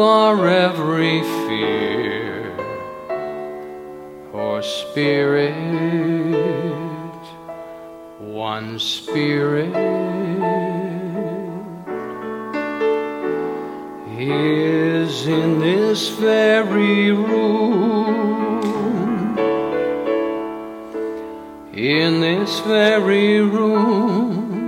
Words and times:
our 0.00 0.46
every 0.46 1.20
fear. 1.20 2.56
For 4.30 4.62
Spirit, 4.62 5.54
one 8.18 8.78
Spirit, 8.78 9.74
is 14.18 15.26
in 15.26 15.60
this 15.60 16.08
very 16.10 17.12
room. 17.12 18.58
In 21.74 22.20
this 22.20 22.60
very 22.60 23.40
room. 23.40 24.58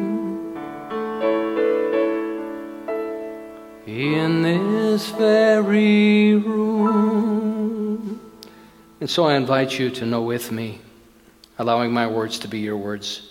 in 3.87 4.43
this 4.43 4.70
very 4.99 6.35
room. 6.35 8.21
And 9.01 9.09
so 9.09 9.25
I 9.25 9.37
invite 9.37 9.79
you 9.79 9.91
to 9.91 10.05
know 10.05 10.23
with 10.23 10.51
me, 10.53 10.81
allowing 11.59 11.93
my 11.93 12.07
words 12.07 12.39
to 12.41 12.49
be 12.49 12.59
your 12.59 12.77
words 12.77 13.31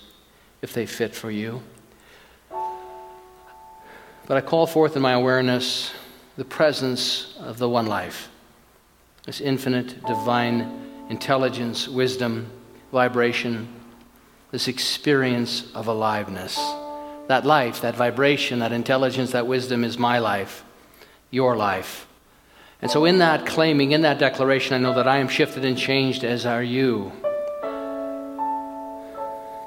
if 0.62 0.74
they 0.74 0.86
fit 0.86 1.14
for 1.14 1.30
you. 1.30 1.62
But 2.50 4.38
I 4.38 4.42
call 4.42 4.68
forth 4.68 4.96
in 4.96 5.02
my 5.02 5.14
awareness 5.14 5.92
the 6.38 6.46
presence 6.46 7.36
of 7.40 7.58
the 7.58 7.68
one 7.68 7.88
life, 7.88 8.30
this 9.26 9.42
infinite, 9.42 10.06
divine 10.06 10.86
intelligence, 11.10 11.88
wisdom, 11.88 12.50
vibration, 12.92 13.68
this 14.52 14.68
experience 14.68 15.72
of 15.76 15.88
aliveness. 15.88 16.56
That 17.28 17.46
life, 17.46 17.82
that 17.82 17.96
vibration, 17.96 18.60
that 18.60 18.72
intelligence, 18.72 19.32
that 19.32 19.46
wisdom 19.46 19.84
is 19.84 19.98
my 19.98 20.20
life 20.20 20.64
your 21.32 21.56
life. 21.56 22.08
And 22.82 22.90
so, 22.90 23.06
in 23.06 23.20
that 23.20 23.46
claiming, 23.46 23.92
in 23.92 24.02
that 24.02 24.20
declaration, 24.20 24.74
I 24.74 24.78
know 24.78 24.96
that 24.96 25.08
I 25.08 25.18
am 25.18 25.28
shifted 25.28 25.66
and 25.66 25.78
changed, 25.78 26.24
as 26.24 26.46
are 26.46 26.64
you. 26.64 27.12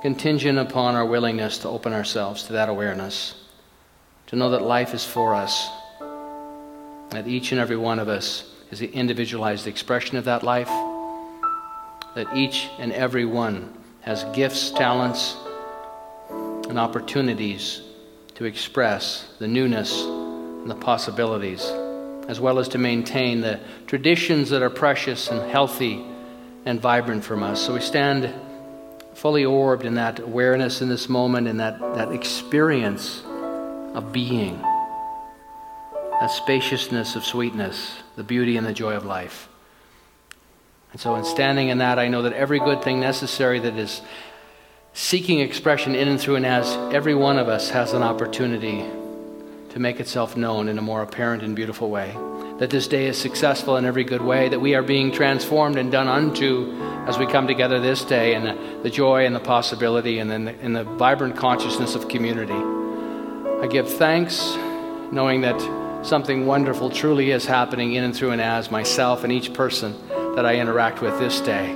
Contingent 0.00 0.58
upon 0.58 0.94
our 0.94 1.04
willingness 1.04 1.58
to 1.58 1.68
open 1.68 1.92
ourselves 1.92 2.44
to 2.44 2.54
that 2.54 2.68
awareness, 2.68 3.34
to 4.28 4.36
know 4.36 4.50
that 4.50 4.62
life 4.62 4.94
is 4.94 5.04
for 5.04 5.34
us, 5.34 5.68
that 7.10 7.28
each 7.28 7.52
and 7.52 7.60
every 7.60 7.76
one 7.76 7.98
of 7.98 8.08
us 8.08 8.50
is 8.70 8.78
the 8.78 8.90
individualized 8.90 9.66
expression 9.66 10.16
of 10.16 10.24
that 10.24 10.42
life, 10.42 10.70
that 12.14 12.34
each 12.34 12.70
and 12.78 12.92
every 12.92 13.26
one 13.26 13.72
has 14.00 14.24
gifts, 14.34 14.70
talents, 14.70 15.36
and 16.30 16.78
opportunities 16.78 17.82
to 18.34 18.46
express 18.46 19.28
the 19.38 19.46
newness 19.46 20.02
and 20.62 20.70
the 20.70 20.76
possibilities, 20.76 21.64
as 22.28 22.40
well 22.40 22.58
as 22.58 22.68
to 22.68 22.78
maintain 22.78 23.40
the 23.40 23.60
traditions 23.86 24.50
that 24.50 24.62
are 24.62 24.70
precious 24.70 25.28
and 25.28 25.50
healthy 25.50 26.04
and 26.64 26.80
vibrant 26.80 27.24
from 27.24 27.42
us. 27.42 27.60
So 27.60 27.74
we 27.74 27.80
stand 27.80 28.32
fully 29.14 29.44
orbed 29.44 29.84
in 29.84 29.94
that 29.94 30.20
awareness 30.20 30.80
in 30.80 30.88
this 30.88 31.08
moment, 31.08 31.48
in 31.48 31.56
that, 31.58 31.80
that 31.80 32.12
experience 32.12 33.22
of 33.94 34.12
being, 34.12 34.56
that 36.20 36.30
spaciousness 36.30 37.16
of 37.16 37.24
sweetness, 37.24 37.96
the 38.16 38.22
beauty 38.22 38.56
and 38.56 38.66
the 38.66 38.72
joy 38.72 38.94
of 38.94 39.04
life. 39.04 39.48
And 40.92 41.00
so, 41.00 41.14
in 41.16 41.24
standing 41.24 41.68
in 41.68 41.78
that, 41.78 41.98
I 41.98 42.08
know 42.08 42.22
that 42.22 42.34
every 42.34 42.58
good 42.58 42.82
thing 42.82 43.00
necessary 43.00 43.58
that 43.60 43.76
is 43.76 44.02
seeking 44.92 45.40
expression 45.40 45.94
in 45.94 46.06
and 46.06 46.20
through 46.20 46.36
and 46.36 46.46
as 46.46 46.70
every 46.94 47.14
one 47.14 47.38
of 47.38 47.48
us 47.48 47.70
has 47.70 47.94
an 47.94 48.02
opportunity 48.02 48.86
to 49.72 49.78
make 49.78 50.00
itself 50.00 50.36
known 50.36 50.68
in 50.68 50.78
a 50.78 50.82
more 50.82 51.02
apparent 51.02 51.42
and 51.42 51.56
beautiful 51.56 51.88
way. 51.88 52.14
That 52.58 52.68
this 52.68 52.86
day 52.86 53.06
is 53.06 53.16
successful 53.16 53.78
in 53.78 53.86
every 53.86 54.04
good 54.04 54.20
way, 54.20 54.50
that 54.50 54.60
we 54.60 54.74
are 54.74 54.82
being 54.82 55.10
transformed 55.10 55.76
and 55.76 55.90
done 55.90 56.08
unto 56.08 56.78
as 57.06 57.18
we 57.18 57.26
come 57.26 57.46
together 57.46 57.80
this 57.80 58.04
day, 58.04 58.34
and 58.34 58.46
the, 58.46 58.82
the 58.82 58.90
joy 58.90 59.24
and 59.24 59.34
the 59.34 59.40
possibility 59.40 60.18
and 60.18 60.30
the, 60.30 60.54
and 60.60 60.76
the 60.76 60.84
vibrant 60.84 61.36
consciousness 61.36 61.94
of 61.94 62.08
community. 62.08 62.52
I 63.62 63.66
give 63.66 63.90
thanks 63.90 64.54
knowing 65.10 65.40
that 65.40 65.60
something 66.04 66.46
wonderful 66.46 66.90
truly 66.90 67.30
is 67.30 67.46
happening 67.46 67.94
in 67.94 68.04
and 68.04 68.14
through 68.14 68.32
and 68.32 68.42
as 68.42 68.70
myself 68.70 69.24
and 69.24 69.32
each 69.32 69.54
person 69.54 69.96
that 70.36 70.44
I 70.44 70.56
interact 70.56 71.00
with 71.00 71.18
this 71.18 71.40
day. 71.40 71.72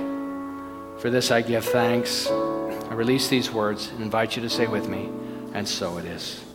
For 0.99 1.09
this 1.09 1.31
I 1.31 1.41
give 1.41 1.65
thanks. 1.65 2.27
I 2.27 2.93
release 2.93 3.27
these 3.27 3.51
words 3.51 3.89
and 3.89 4.01
invite 4.01 4.35
you 4.35 4.43
to 4.43 4.49
say 4.49 4.67
with 4.67 4.87
me, 4.87 5.09
and 5.53 5.67
so 5.67 5.97
it 5.97 6.05
is. 6.05 6.46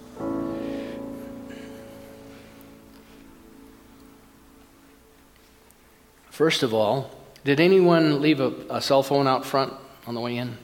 First 6.43 6.65
of 6.65 6.75
all, 6.75 7.09
did 7.45 7.61
anyone 7.61 8.21
leave 8.21 8.41
a, 8.41 8.53
a, 8.69 8.81
cell 8.81 9.05
phone 9.05 9.29
out 9.29 9.47
front 9.47 9.73
on 10.09 10.17
the 10.17 10.21
way 10.21 10.39
in? 10.39 10.59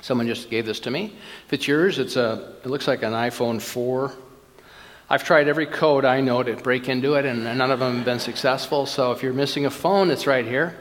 Someone 0.00 0.26
just 0.26 0.50
gave 0.50 0.66
this 0.66 0.80
to 0.80 0.90
me. 0.90 1.16
If 1.46 1.52
it's 1.52 1.68
yours, 1.68 2.00
it's 2.00 2.16
a, 2.16 2.56
it 2.64 2.66
looks 2.66 2.88
like 2.88 3.04
an 3.04 3.12
iPhone 3.12 3.62
4. 3.62 4.12
I've 5.08 5.22
tried 5.22 5.46
every 5.46 5.66
code 5.66 6.04
I 6.04 6.20
know 6.20 6.42
to 6.42 6.56
break 6.56 6.88
into 6.88 7.14
it, 7.14 7.26
and 7.26 7.44
none 7.44 7.70
of 7.70 7.78
them 7.78 7.94
have 7.94 8.04
been 8.04 8.18
successful. 8.18 8.86
So 8.86 9.12
if 9.12 9.22
you're 9.22 9.32
missing 9.32 9.66
a 9.66 9.70
phone, 9.70 10.10
it's 10.10 10.26
right 10.26 10.44
here. 10.44 10.76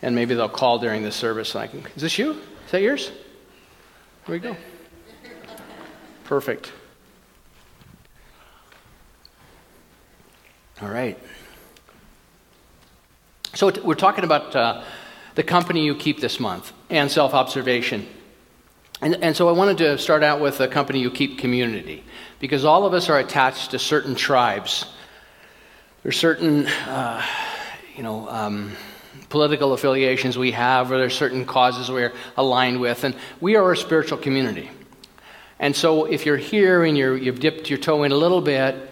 And 0.00 0.14
maybe 0.14 0.36
they'll 0.36 0.48
call 0.48 0.78
during 0.78 1.02
the 1.02 1.10
service. 1.10 1.56
And 1.56 1.64
I 1.64 1.66
can, 1.66 1.84
is 1.96 2.02
this 2.02 2.18
you? 2.20 2.34
Is 2.66 2.70
that 2.70 2.82
yours? 2.82 3.08
Here 4.26 4.32
we 4.32 4.38
go. 4.38 4.56
Perfect. 6.22 6.70
All 10.80 10.88
right. 10.88 11.18
So, 13.58 13.72
we're 13.82 13.96
talking 13.96 14.22
about 14.22 14.54
uh, 14.54 14.84
the 15.34 15.42
company 15.42 15.84
you 15.84 15.96
keep 15.96 16.20
this 16.20 16.38
month 16.38 16.72
and 16.90 17.10
self 17.10 17.34
observation. 17.34 18.06
And, 19.00 19.16
and, 19.16 19.36
so, 19.36 19.48
I 19.48 19.50
wanted 19.50 19.78
to 19.78 19.98
start 19.98 20.22
out 20.22 20.40
with 20.40 20.58
the 20.58 20.68
company 20.68 21.00
you 21.00 21.10
keep 21.10 21.40
community 21.40 22.04
because 22.38 22.64
all 22.64 22.86
of 22.86 22.94
us 22.94 23.08
are 23.08 23.18
attached 23.18 23.72
to 23.72 23.80
certain 23.80 24.14
tribes. 24.14 24.86
There's 26.04 26.16
certain, 26.16 26.68
uh, 26.68 27.26
you 27.96 28.04
know, 28.04 28.28
um, 28.28 28.76
political 29.28 29.72
affiliations 29.72 30.38
we 30.38 30.52
have, 30.52 30.92
or 30.92 30.98
there's 30.98 31.16
certain 31.18 31.44
causes 31.44 31.90
we're 31.90 32.12
aligned 32.36 32.80
with, 32.80 33.02
and 33.02 33.16
we 33.40 33.56
are 33.56 33.72
a 33.72 33.76
spiritual 33.76 34.18
community. 34.18 34.70
And 35.58 35.74
so, 35.74 36.04
if 36.04 36.26
you're 36.26 36.36
here 36.36 36.84
and 36.84 36.96
you 36.96 37.24
have 37.24 37.40
dipped 37.40 37.70
your 37.70 37.80
toe 37.80 38.04
in 38.04 38.12
a 38.12 38.16
little 38.16 38.40
bit, 38.40 38.88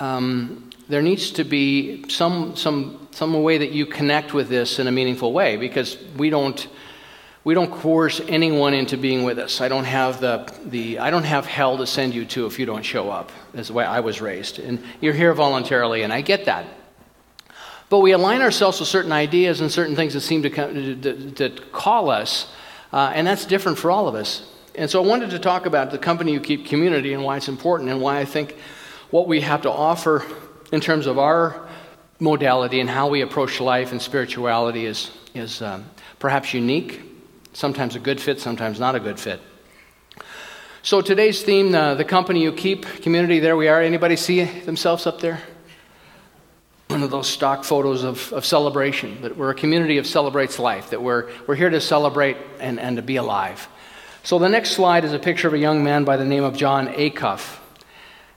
um, 0.00 0.68
there 0.88 1.00
needs 1.00 1.30
to 1.30 1.44
be 1.44 2.08
some, 2.08 2.56
some, 2.56 2.99
some 3.12 3.42
way 3.42 3.58
that 3.58 3.72
you 3.72 3.86
connect 3.86 4.32
with 4.32 4.48
this 4.48 4.78
in 4.78 4.86
a 4.86 4.92
meaningful 4.92 5.32
way 5.32 5.56
because 5.56 5.98
we 6.16 6.30
don't, 6.30 6.68
we 7.44 7.54
don't 7.54 7.70
coerce 7.70 8.20
anyone 8.28 8.74
into 8.74 8.96
being 8.96 9.24
with 9.24 9.38
us. 9.38 9.60
I 9.60 9.68
don't 9.68 9.84
have 9.84 10.20
the, 10.20 10.52
the 10.64 10.98
I 10.98 11.10
don't 11.10 11.24
have 11.24 11.46
hell 11.46 11.78
to 11.78 11.86
send 11.86 12.14
you 12.14 12.24
to 12.26 12.46
if 12.46 12.58
you 12.58 12.66
don't 12.66 12.82
show 12.82 13.10
up. 13.10 13.32
That's 13.52 13.68
the 13.68 13.74
way 13.74 13.84
I 13.84 14.00
was 14.00 14.20
raised. 14.20 14.58
And 14.58 14.82
you're 15.00 15.14
here 15.14 15.34
voluntarily, 15.34 16.02
and 16.02 16.12
I 16.12 16.20
get 16.20 16.44
that. 16.44 16.66
But 17.88 17.98
we 17.98 18.12
align 18.12 18.40
ourselves 18.40 18.78
with 18.78 18.88
certain 18.88 19.10
ideas 19.10 19.60
and 19.60 19.70
certain 19.70 19.96
things 19.96 20.14
that 20.14 20.20
seem 20.20 20.42
to, 20.42 20.50
to, 20.50 20.96
to, 20.96 21.50
to 21.50 21.62
call 21.72 22.08
us, 22.08 22.52
uh, 22.92 23.10
and 23.14 23.26
that's 23.26 23.44
different 23.44 23.78
for 23.78 23.90
all 23.90 24.06
of 24.06 24.14
us. 24.14 24.48
And 24.76 24.88
so 24.88 25.02
I 25.02 25.06
wanted 25.06 25.30
to 25.30 25.40
talk 25.40 25.66
about 25.66 25.90
the 25.90 25.98
company 25.98 26.32
you 26.32 26.40
keep 26.40 26.66
community 26.66 27.12
and 27.12 27.24
why 27.24 27.36
it's 27.38 27.48
important 27.48 27.90
and 27.90 28.00
why 28.00 28.20
I 28.20 28.24
think 28.24 28.56
what 29.10 29.26
we 29.26 29.40
have 29.40 29.62
to 29.62 29.70
offer 29.70 30.24
in 30.70 30.80
terms 30.80 31.06
of 31.06 31.18
our 31.18 31.68
modality 32.20 32.80
and 32.80 32.88
how 32.88 33.08
we 33.08 33.22
approach 33.22 33.60
life 33.60 33.92
and 33.92 34.00
spirituality 34.00 34.84
is, 34.84 35.10
is 35.34 35.62
um, 35.62 35.86
perhaps 36.18 36.54
unique, 36.54 37.00
sometimes 37.52 37.96
a 37.96 37.98
good 37.98 38.20
fit, 38.20 38.40
sometimes 38.40 38.78
not 38.78 38.94
a 38.94 39.00
good 39.00 39.18
fit. 39.18 39.40
So 40.82 41.00
today's 41.00 41.42
theme, 41.42 41.74
uh, 41.74 41.94
the 41.94 42.04
company 42.04 42.42
you 42.42 42.52
keep, 42.52 42.84
community, 43.02 43.40
there 43.40 43.56
we 43.56 43.68
are. 43.68 43.82
Anybody 43.82 44.16
see 44.16 44.44
themselves 44.44 45.06
up 45.06 45.20
there? 45.20 45.40
One 46.88 47.02
of 47.02 47.10
those 47.10 47.28
stock 47.28 47.64
photos 47.64 48.02
of, 48.02 48.32
of 48.32 48.44
celebration, 48.44 49.22
that 49.22 49.36
we're 49.36 49.50
a 49.50 49.54
community 49.54 49.98
of 49.98 50.06
celebrates 50.06 50.58
life, 50.58 50.90
that 50.90 51.02
we're, 51.02 51.30
we're 51.46 51.54
here 51.54 51.70
to 51.70 51.80
celebrate 51.80 52.36
and, 52.58 52.80
and 52.80 52.96
to 52.96 53.02
be 53.02 53.16
alive. 53.16 53.68
So 54.22 54.38
the 54.38 54.48
next 54.48 54.72
slide 54.72 55.04
is 55.04 55.12
a 55.12 55.18
picture 55.18 55.48
of 55.48 55.54
a 55.54 55.58
young 55.58 55.84
man 55.84 56.04
by 56.04 56.16
the 56.16 56.24
name 56.24 56.44
of 56.44 56.56
Jon 56.56 56.88
Acuff. 56.88 57.58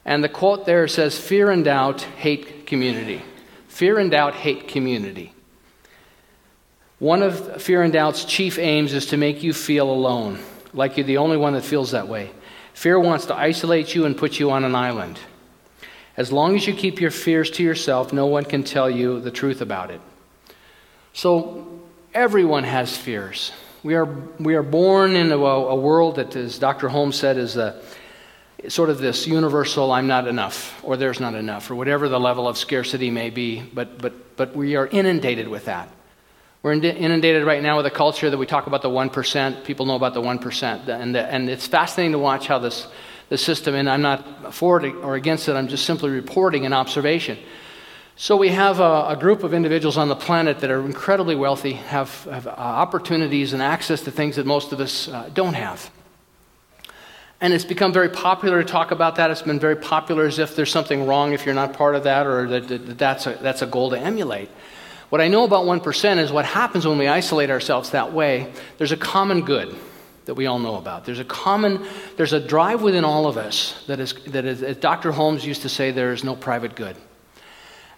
And 0.05 0.23
the 0.23 0.29
quote 0.29 0.65
there 0.65 0.87
says, 0.87 1.17
Fear 1.17 1.49
and 1.51 1.63
doubt 1.63 2.01
hate 2.01 2.67
community. 2.67 3.21
Fear 3.73 3.97
and 3.97 4.11
doubt 4.11 4.35
hate 4.35 4.67
community. 4.67 5.33
One 6.99 7.23
of 7.23 7.59
fear 7.59 7.81
and 7.81 7.91
doubt's 7.91 8.23
chief 8.23 8.59
aims 8.59 8.93
is 8.93 9.07
to 9.07 9.17
make 9.17 9.41
you 9.41 9.51
feel 9.51 9.89
alone, 9.89 10.37
like 10.75 10.95
you're 10.95 11.07
the 11.07 11.17
only 11.17 11.37
one 11.37 11.53
that 11.53 11.63
feels 11.63 11.89
that 11.89 12.07
way. 12.07 12.29
Fear 12.75 12.99
wants 12.99 13.25
to 13.25 13.35
isolate 13.35 13.95
you 13.95 14.05
and 14.05 14.15
put 14.15 14.39
you 14.39 14.51
on 14.51 14.63
an 14.63 14.75
island. 14.75 15.17
As 16.15 16.31
long 16.31 16.55
as 16.55 16.67
you 16.67 16.75
keep 16.75 17.01
your 17.01 17.09
fears 17.09 17.49
to 17.49 17.63
yourself, 17.63 18.13
no 18.13 18.27
one 18.27 18.45
can 18.45 18.63
tell 18.63 18.91
you 18.91 19.19
the 19.19 19.31
truth 19.31 19.59
about 19.59 19.89
it. 19.89 20.01
So, 21.13 21.81
everyone 22.13 22.65
has 22.65 22.95
fears. 22.95 23.53
We 23.81 23.95
are, 23.95 24.05
we 24.37 24.53
are 24.53 24.61
born 24.61 25.15
into 25.15 25.47
a, 25.47 25.69
a 25.69 25.75
world 25.75 26.17
that, 26.17 26.35
as 26.35 26.59
Dr. 26.59 26.89
Holmes 26.89 27.15
said, 27.15 27.37
is 27.37 27.57
a, 27.57 27.81
sort 28.69 28.89
of 28.89 28.97
this 28.97 29.27
universal 29.27 29.91
I'm 29.91 30.07
not 30.07 30.27
enough, 30.27 30.83
or 30.83 30.97
there's 30.97 31.19
not 31.19 31.35
enough, 31.35 31.69
or 31.69 31.75
whatever 31.75 32.09
the 32.09 32.19
level 32.19 32.47
of 32.47 32.57
scarcity 32.57 33.09
may 33.09 33.29
be, 33.29 33.61
but, 33.61 33.97
but, 33.97 34.35
but 34.35 34.55
we 34.55 34.75
are 34.75 34.87
inundated 34.87 35.47
with 35.47 35.65
that. 35.65 35.89
We're 36.61 36.73
inundated 36.73 37.45
right 37.45 37.61
now 37.61 37.75
with 37.75 37.85
a 37.85 37.91
culture 37.91 38.29
that 38.29 38.37
we 38.37 38.45
talk 38.45 38.67
about 38.67 38.81
the 38.81 38.89
1%. 38.89 39.65
People 39.65 39.85
know 39.85 39.95
about 39.95 40.13
the 40.13 40.21
1%. 40.21 40.87
And, 40.87 41.13
the, 41.13 41.25
and 41.25 41.49
it's 41.49 41.67
fascinating 41.67 42.13
to 42.13 42.19
watch 42.19 42.47
how 42.47 42.59
this, 42.59 42.87
the 43.27 43.37
system, 43.37 43.75
and 43.75 43.89
I'm 43.89 44.01
not 44.01 44.53
for 44.53 44.83
it 44.83 44.95
or 44.95 45.15
against 45.15 45.49
it, 45.49 45.55
I'm 45.55 45.67
just 45.67 45.85
simply 45.85 46.09
reporting 46.09 46.65
an 46.65 46.71
observation. 46.71 47.37
So 48.15 48.37
we 48.37 48.49
have 48.49 48.79
a, 48.79 49.07
a 49.09 49.17
group 49.19 49.43
of 49.43 49.53
individuals 49.53 49.97
on 49.97 50.07
the 50.07 50.15
planet 50.15 50.59
that 50.59 50.69
are 50.69 50.85
incredibly 50.85 51.35
wealthy, 51.35 51.73
have, 51.73 52.23
have 52.25 52.47
uh, 52.47 52.51
opportunities 52.51 53.51
and 53.51 53.61
access 53.61 54.01
to 54.03 54.11
things 54.11 54.35
that 54.37 54.45
most 54.45 54.71
of 54.71 54.79
us 54.79 55.09
uh, 55.09 55.29
don't 55.33 55.55
have. 55.55 55.91
And 57.43 57.53
it's 57.53 57.65
become 57.65 57.91
very 57.91 58.07
popular 58.07 58.63
to 58.63 58.65
talk 58.67 58.91
about 58.91 59.17
that. 59.17 59.29
It's 59.29 59.41
been 59.41 59.59
very 59.59 59.75
popular 59.75 60.25
as 60.25 60.39
if 60.39 60.55
there's 60.55 60.71
something 60.71 61.05
wrong 61.05 61.33
if 61.33 61.45
you're 61.45 61.53
not 61.53 61.73
part 61.73 61.93
of 61.93 62.05
that 62.05 62.25
or 62.25 62.47
that, 62.47 62.69
that 62.69 62.97
that's, 62.97 63.27
a, 63.27 63.33
that's 63.41 63.61
a 63.61 63.65
goal 63.65 63.89
to 63.89 63.99
emulate. 63.99 64.47
What 65.09 65.19
I 65.19 65.27
know 65.27 65.43
about 65.43 65.65
1% 65.65 66.17
is 66.19 66.31
what 66.31 66.45
happens 66.45 66.87
when 66.87 66.97
we 66.97 67.09
isolate 67.09 67.49
ourselves 67.49 67.89
that 67.89 68.13
way. 68.13 68.49
There's 68.77 68.93
a 68.93 68.97
common 68.97 69.41
good 69.43 69.75
that 70.23 70.35
we 70.35 70.45
all 70.45 70.57
know 70.57 70.77
about. 70.77 71.03
There's 71.03 71.19
a 71.19 71.25
common, 71.25 71.85
there's 72.15 72.31
a 72.31 72.39
drive 72.39 72.81
within 72.81 73.03
all 73.03 73.27
of 73.27 73.35
us 73.35 73.83
that 73.87 73.99
is, 73.99 74.13
that 74.27 74.45
is 74.45 74.63
as 74.63 74.77
Dr. 74.77 75.11
Holmes 75.11 75.45
used 75.45 75.63
to 75.63 75.69
say, 75.69 75.91
there 75.91 76.13
is 76.13 76.23
no 76.23 76.37
private 76.37 76.77
good. 76.77 76.95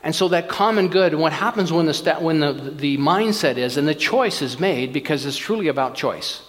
And 0.02 0.16
so 0.16 0.28
that 0.30 0.50
common 0.50 0.88
good, 0.88 1.14
what 1.14 1.34
happens 1.34 1.72
when, 1.72 1.86
the, 1.86 2.16
when 2.20 2.40
the, 2.40 2.52
the 2.52 2.98
mindset 2.98 3.58
is, 3.58 3.78
and 3.78 3.88
the 3.88 3.94
choice 3.94 4.42
is 4.42 4.60
made, 4.60 4.92
because 4.92 5.24
it's 5.24 5.38
truly 5.38 5.68
about 5.68 5.94
choice. 5.94 6.42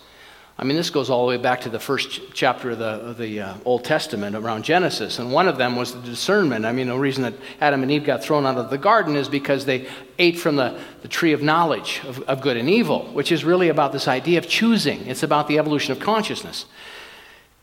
I 0.59 0.65
mean, 0.65 0.79
this 0.79 0.89
goes 0.89 1.11
all 1.11 1.27
the 1.27 1.29
way 1.29 1.37
back 1.37 1.61
to 1.63 1.69
the 1.69 1.79
first 1.79 2.33
chapter 2.33 2.71
of 2.71 2.79
the, 2.79 2.87
of 2.87 3.19
the 3.19 3.41
uh, 3.41 3.55
Old 3.67 3.85
Testament 3.85 4.35
around 4.35 4.65
Genesis, 4.65 5.19
and 5.19 5.31
one 5.31 5.49
of 5.49 5.59
them 5.59 5.77
was 5.77 5.93
the 5.93 6.01
discernment. 6.01 6.65
I 6.65 6.73
mean, 6.73 6.87
the 6.87 6.97
reason 6.97 7.25
that 7.25 7.35
Adam 7.61 7.83
and 7.83 7.93
Eve 7.93 8.05
got 8.05 8.23
thrown 8.23 8.47
out 8.47 8.57
of 8.57 8.71
the 8.71 8.79
garden 8.79 9.17
is 9.17 9.29
because 9.29 9.67
they 9.67 9.87
ate 10.19 10.39
from 10.39 10.57
the, 10.57 10.81
the 11.03 11.09
tree 11.09 11.33
of 11.33 11.43
knowledge 11.43 12.01
of, 12.07 12.23
of 12.23 12.41
good 12.41 12.57
and 12.57 12.71
evil, 12.71 13.05
which 13.13 13.31
is 13.33 13.45
really 13.45 13.69
about 13.69 13.93
this 13.93 14.09
idea 14.09 14.39
of 14.39 14.49
choosing. 14.49 15.07
It's 15.07 15.23
about 15.23 15.47
the 15.47 15.59
evolution 15.59 15.93
of 15.93 16.01
consciousness. 16.01 16.65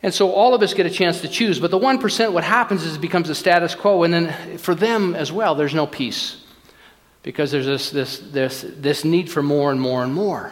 And 0.03 0.13
so 0.13 0.31
all 0.31 0.53
of 0.53 0.61
us 0.61 0.75
get 0.75 0.85
a 0.85 0.91
chance 0.91 1.21
to 1.21 1.27
choose, 1.27 1.59
but 1.59 1.71
the 1.71 1.79
1%, 1.79 2.31
what 2.31 2.43
happens 2.43 2.83
is 2.83 2.97
it 2.97 3.01
becomes 3.01 3.27
a 3.27 3.35
status 3.35 3.73
quo, 3.73 4.03
and 4.03 4.13
then 4.13 4.57
for 4.59 4.75
them 4.75 5.15
as 5.15 5.31
well, 5.31 5.55
there's 5.55 5.73
no 5.73 5.87
peace 5.87 6.43
because 7.23 7.51
there's 7.51 7.65
this, 7.65 7.89
this, 7.89 8.19
this, 8.19 8.65
this 8.77 9.03
need 9.03 9.31
for 9.31 9.41
more 9.41 9.71
and 9.71 9.81
more 9.81 10.03
and 10.03 10.13
more. 10.13 10.51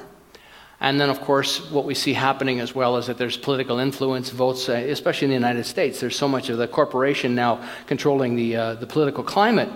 And 0.81 1.00
then, 1.00 1.12
of 1.12 1.22
course, 1.22 1.69
what 1.69 1.86
we 1.86 1.94
see 1.94 2.13
happening 2.13 2.60
as 2.60 2.74
well 2.74 2.98
is 2.98 3.06
that 3.06 3.19
there's 3.19 3.38
political 3.38 3.78
influence, 3.78 4.31
votes, 4.31 4.68
uh, 4.68 4.74
especially 4.74 5.25
in 5.25 5.30
the 5.30 5.36
United 5.36 5.66
States. 5.66 6.00
There's 6.00 6.16
so 6.16 6.28
much 6.28 6.50
of 6.50 6.57
the 6.57 6.68
corporation 6.68 7.36
now 7.36 7.63
controlling 7.86 8.36
the, 8.36 8.56
uh, 8.56 8.74
the 8.74 8.88
political 8.88 9.24
climate. 9.24 9.69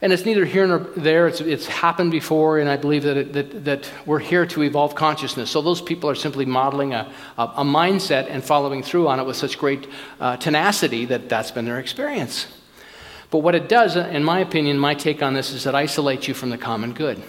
And 0.00 0.12
it's 0.12 0.24
neither 0.24 0.44
here 0.44 0.68
nor 0.68 0.78
there. 0.96 1.26
It's, 1.26 1.40
it's 1.40 1.66
happened 1.66 2.12
before, 2.12 2.60
and 2.60 2.68
I 2.68 2.76
believe 2.76 3.02
that, 3.02 3.16
it, 3.16 3.32
that, 3.32 3.64
that 3.64 3.90
we're 4.06 4.20
here 4.20 4.46
to 4.46 4.62
evolve 4.62 4.94
consciousness. 4.94 5.50
So 5.50 5.62
those 5.62 5.82
people 5.82 6.08
are 6.08 6.14
simply 6.14 6.44
modeling 6.44 6.94
a, 6.94 7.12
a, 7.36 7.42
a 7.42 7.64
mindset 7.64 8.28
and 8.30 8.44
following 8.44 8.84
through 8.84 9.08
on 9.08 9.18
it 9.18 9.26
with 9.26 9.36
such 9.36 9.58
great 9.58 9.88
uh, 10.20 10.36
tenacity 10.36 11.06
that 11.06 11.28
that's 11.28 11.50
been 11.50 11.64
their 11.64 11.80
experience. 11.80 12.46
But 13.30 13.38
what 13.38 13.56
it 13.56 13.68
does, 13.68 13.96
in 13.96 14.22
my 14.22 14.38
opinion, 14.38 14.78
my 14.78 14.94
take 14.94 15.22
on 15.22 15.34
this, 15.34 15.50
is 15.50 15.66
it 15.66 15.74
isolates 15.74 16.28
you 16.28 16.34
from 16.34 16.50
the 16.50 16.58
common 16.58 16.92
good. 16.92 17.20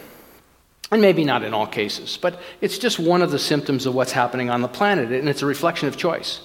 And 0.96 1.02
maybe 1.02 1.26
not 1.26 1.44
in 1.44 1.54
all 1.54 1.68
cases, 1.68 2.16
but 2.16 2.40
it's 2.62 2.78
just 2.78 3.00
one 3.00 3.22
of 3.22 3.30
the 3.30 3.38
symptoms 3.38 3.86
of 3.86 3.94
what's 3.94 4.14
happening 4.14 4.50
on 4.50 4.62
the 4.62 4.70
planet, 4.70 5.12
and 5.12 5.28
it's 5.28 5.42
a 5.42 5.46
reflection 5.46 5.90
of 5.90 5.98
choice. 5.98 6.40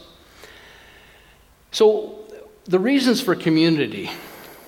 So, 1.70 2.24
the 2.64 2.80
reasons 2.80 3.20
for 3.20 3.36
community, 3.36 4.10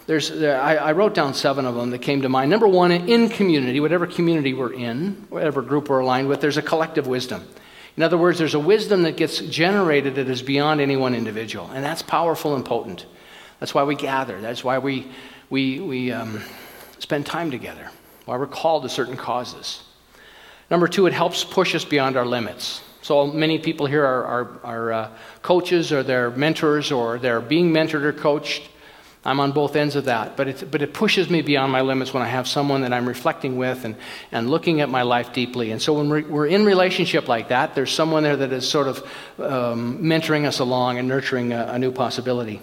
there's, 0.06 0.30
I, 0.40 0.76
I 0.76 0.92
wrote 0.92 1.14
down 1.14 1.34
seven 1.34 1.66
of 1.66 1.74
them 1.74 1.90
that 1.90 1.98
came 1.98 2.22
to 2.22 2.28
mind. 2.28 2.48
Number 2.48 2.68
one, 2.68 2.92
in 2.92 3.28
community, 3.28 3.80
whatever 3.80 4.06
community 4.06 4.54
we're 4.54 4.72
in, 4.72 5.26
whatever 5.30 5.62
group 5.62 5.88
we're 5.88 5.98
aligned 5.98 6.28
with, 6.28 6.40
there's 6.40 6.58
a 6.58 6.62
collective 6.62 7.08
wisdom. 7.08 7.44
In 7.96 8.04
other 8.04 8.16
words, 8.16 8.38
there's 8.38 8.54
a 8.54 8.60
wisdom 8.60 9.02
that 9.02 9.16
gets 9.16 9.40
generated 9.40 10.14
that 10.14 10.28
is 10.28 10.42
beyond 10.42 10.80
any 10.80 10.94
one 10.94 11.16
individual, 11.16 11.68
and 11.72 11.84
that's 11.84 12.02
powerful 12.02 12.54
and 12.54 12.64
potent. 12.64 13.04
That's 13.58 13.74
why 13.74 13.82
we 13.82 13.96
gather, 13.96 14.40
that's 14.40 14.62
why 14.62 14.78
we, 14.78 15.08
we, 15.50 15.80
we 15.80 16.12
um, 16.12 16.40
spend 17.00 17.26
time 17.26 17.50
together 17.50 17.90
why 18.24 18.36
we're 18.36 18.46
called 18.46 18.82
to 18.84 18.88
certain 18.88 19.16
causes. 19.16 19.82
Number 20.70 20.88
two, 20.88 21.06
it 21.06 21.12
helps 21.12 21.44
push 21.44 21.74
us 21.74 21.84
beyond 21.84 22.16
our 22.16 22.24
limits. 22.24 22.82
So 23.02 23.26
many 23.26 23.58
people 23.58 23.86
here 23.86 24.04
are, 24.04 24.24
are, 24.24 24.60
are 24.64 24.92
uh, 24.92 25.10
coaches 25.42 25.92
or 25.92 26.02
they're 26.02 26.30
mentors 26.30 26.92
or 26.92 27.18
they're 27.18 27.40
being 27.40 27.72
mentored 27.72 28.04
or 28.04 28.12
coached. 28.12 28.68
I'm 29.24 29.38
on 29.38 29.52
both 29.52 29.76
ends 29.76 29.94
of 29.96 30.06
that, 30.06 30.36
but 30.36 30.48
it, 30.48 30.70
but 30.70 30.82
it 30.82 30.94
pushes 30.94 31.30
me 31.30 31.42
beyond 31.42 31.70
my 31.70 31.80
limits 31.80 32.12
when 32.12 32.22
I 32.22 32.28
have 32.28 32.48
someone 32.48 32.82
that 32.82 32.92
I'm 32.92 33.06
reflecting 33.06 33.56
with 33.56 33.84
and, 33.84 33.96
and 34.32 34.50
looking 34.50 34.80
at 34.80 34.88
my 34.88 35.02
life 35.02 35.32
deeply. 35.32 35.70
And 35.70 35.80
so 35.80 35.94
when 35.94 36.08
we're, 36.08 36.26
we're 36.26 36.46
in 36.46 36.64
relationship 36.64 37.28
like 37.28 37.48
that, 37.48 37.74
there's 37.74 37.92
someone 37.92 38.22
there 38.22 38.36
that 38.36 38.52
is 38.52 38.68
sort 38.68 38.88
of 38.88 38.98
um, 39.38 39.98
mentoring 40.02 40.44
us 40.44 40.58
along 40.58 40.98
and 40.98 41.06
nurturing 41.06 41.52
a, 41.52 41.66
a 41.72 41.78
new 41.78 41.92
possibility. 41.92 42.60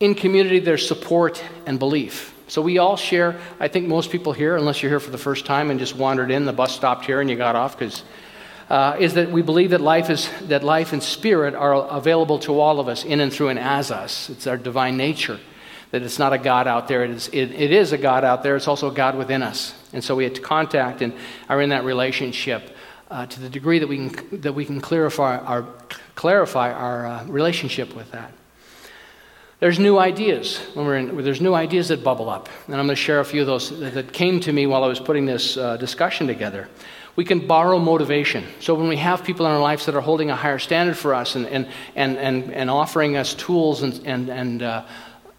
In 0.00 0.14
community, 0.14 0.60
there's 0.60 0.86
support 0.86 1.42
and 1.66 1.78
belief. 1.78 2.35
So 2.48 2.62
we 2.62 2.78
all 2.78 2.96
share, 2.96 3.40
I 3.58 3.68
think 3.68 3.88
most 3.88 4.10
people 4.10 4.32
here, 4.32 4.56
unless 4.56 4.82
you're 4.82 4.90
here 4.90 5.00
for 5.00 5.10
the 5.10 5.18
first 5.18 5.46
time 5.46 5.70
and 5.70 5.80
just 5.80 5.96
wandered 5.96 6.30
in, 6.30 6.44
the 6.44 6.52
bus 6.52 6.74
stopped 6.74 7.04
here 7.04 7.20
and 7.20 7.28
you 7.28 7.36
got 7.36 7.56
off, 7.56 7.76
because 7.76 8.04
uh, 8.68 8.96
is 8.98 9.14
that 9.14 9.30
we 9.30 9.42
believe 9.42 9.70
that 9.70 9.80
life 9.80 10.10
is 10.10 10.28
that 10.42 10.64
life 10.64 10.92
and 10.92 11.02
spirit 11.02 11.54
are 11.54 11.74
available 11.74 12.38
to 12.40 12.58
all 12.60 12.80
of 12.80 12.88
us 12.88 13.04
in 13.04 13.20
and 13.20 13.32
through 13.32 13.48
and 13.48 13.58
as 13.58 13.90
us. 13.90 14.28
It's 14.30 14.46
our 14.46 14.56
divine 14.56 14.96
nature. 14.96 15.38
That 15.92 16.02
it's 16.02 16.18
not 16.18 16.32
a 16.32 16.38
God 16.38 16.66
out 16.66 16.88
there. 16.88 17.04
It 17.04 17.10
is, 17.10 17.28
it, 17.28 17.52
it 17.52 17.70
is 17.72 17.92
a 17.92 17.98
God 17.98 18.24
out 18.24 18.42
there. 18.42 18.56
It's 18.56 18.66
also 18.66 18.90
a 18.90 18.94
God 18.94 19.16
within 19.16 19.42
us. 19.42 19.72
And 19.92 20.02
so 20.02 20.16
we 20.16 20.24
have 20.24 20.34
to 20.34 20.40
contact 20.40 21.00
and 21.00 21.12
are 21.48 21.62
in 21.62 21.70
that 21.70 21.84
relationship 21.84 22.76
uh, 23.08 23.26
to 23.26 23.40
the 23.40 23.48
degree 23.48 23.78
that 23.78 23.86
we 23.86 24.08
can, 24.08 24.40
that 24.40 24.52
we 24.52 24.64
can 24.64 24.80
clarify 24.80 25.38
our, 25.38 25.62
clarify 26.16 26.72
our 26.72 27.06
uh, 27.06 27.24
relationship 27.26 27.94
with 27.94 28.10
that. 28.10 28.32
There's 29.58 29.78
new 29.78 29.96
ideas 29.98 30.58
when 30.74 30.84
we're 30.84 30.96
in, 30.98 31.24
there's 31.24 31.40
new 31.40 31.54
ideas 31.54 31.88
that 31.88 32.04
bubble 32.04 32.28
up. 32.28 32.50
And 32.66 32.76
I'm 32.76 32.86
going 32.86 32.88
to 32.88 32.96
share 32.96 33.20
a 33.20 33.24
few 33.24 33.40
of 33.40 33.46
those 33.46 33.80
that 33.80 34.12
came 34.12 34.38
to 34.40 34.52
me 34.52 34.66
while 34.66 34.84
I 34.84 34.86
was 34.86 35.00
putting 35.00 35.24
this 35.24 35.56
uh, 35.56 35.78
discussion 35.78 36.26
together. 36.26 36.68
We 37.16 37.24
can 37.24 37.46
borrow 37.46 37.78
motivation. 37.78 38.44
So 38.60 38.74
when 38.74 38.88
we 38.88 38.98
have 38.98 39.24
people 39.24 39.46
in 39.46 39.52
our 39.52 39.60
lives 39.60 39.86
that 39.86 39.94
are 39.94 40.02
holding 40.02 40.30
a 40.30 40.36
higher 40.36 40.58
standard 40.58 40.98
for 40.98 41.14
us 41.14 41.36
and, 41.36 41.46
and, 41.46 41.66
and, 41.94 42.18
and, 42.18 42.52
and 42.52 42.68
offering 42.68 43.16
us 43.16 43.32
tools 43.32 43.82
and, 43.82 43.98
and, 44.04 44.28
and 44.28 44.62
uh, 44.62 44.84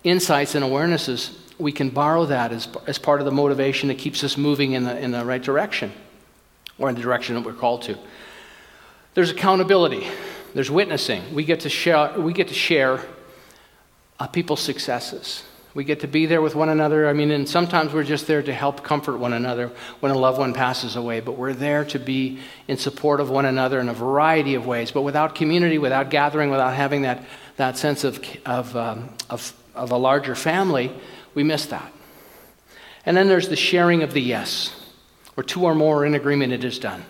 insights 0.04 0.56
and 0.56 0.66
awarenesses, 0.66 1.38
we 1.60 1.72
can 1.72 1.92
borrow 1.92 2.26
that 2.26 2.52
as, 2.52 2.68
as 2.88 2.98
part 2.98 3.22
of 3.22 3.26
the 3.26 3.32
motivation 3.32 3.88
that 3.90 4.00
keeps 4.00 4.24
us 4.24 4.36
moving 4.36 4.72
in 4.72 4.84
the, 4.84 4.98
in 4.98 5.12
the 5.12 5.24
right 5.24 5.44
direction 5.44 5.92
or 6.80 6.90
in 6.90 6.96
the 6.96 7.02
direction 7.02 7.36
that 7.36 7.46
we're 7.46 7.54
called 7.54 7.84
to. 7.84 7.96
There's 9.14 9.30
accountability. 9.30 10.08
There's 10.56 10.72
witnessing. 10.72 11.36
We 11.36 11.44
get 11.44 11.60
to 11.62 11.70
share, 11.70 12.20
we 12.20 12.34
get 12.34 12.48
to 12.48 12.56
share 12.56 13.04
uh, 14.20 14.28
people's 14.28 14.62
successes. 14.62 15.44
We 15.74 15.84
get 15.84 16.00
to 16.00 16.08
be 16.08 16.26
there 16.26 16.42
with 16.42 16.56
one 16.56 16.70
another. 16.70 17.08
I 17.08 17.14
mean, 17.14 17.30
and 17.30 17.48
sometimes 17.48 17.94
we're 17.94 18.04
just 18.04 18.26
there 18.26 18.42
to 18.42 18.52
help 18.52 18.84
comfort 18.84 19.18
one 19.18 19.34
another 19.34 19.72
when 20.00 20.12
a 20.12 20.18
loved 20.18 20.40
one 20.40 20.54
passes 20.54 20.96
away, 20.96 21.20
but 21.20 21.34
we're 21.34 21.54
there 21.54 21.86
to 21.86 22.00
be 22.00 22.40
in 22.68 22.78
support 22.78 23.20
of 23.20 23.30
one 23.30 23.46
another 23.46 23.80
in 23.80 23.88
a 23.88 23.94
variety 23.94 24.56
of 24.56 24.66
ways. 24.66 24.90
But 24.90 25.04
without 25.04 25.36
community, 25.36 25.78
without 25.78 26.10
gathering, 26.10 26.50
without 26.50 26.74
having 26.74 27.04
that, 27.04 27.24
that 27.58 27.78
sense 27.78 28.04
of, 28.04 28.20
of, 28.44 28.76
um, 28.76 29.10
of, 29.30 29.54
of 29.76 29.92
a 29.92 29.98
larger 29.98 30.34
family, 30.34 30.92
we 31.36 31.44
miss 31.44 31.68
that. 31.68 31.94
And 33.06 33.16
then 33.16 33.28
there's 33.28 33.50
the 33.50 33.56
sharing 33.56 34.02
of 34.02 34.14
the 34.14 34.22
yes, 34.22 34.74
where 35.36 35.44
two 35.44 35.64
or 35.64 35.76
more 35.76 36.00
are 36.00 36.06
in 36.06 36.16
agreement, 36.16 36.54
it 36.54 36.64
is 36.64 36.80
done. 36.80 37.06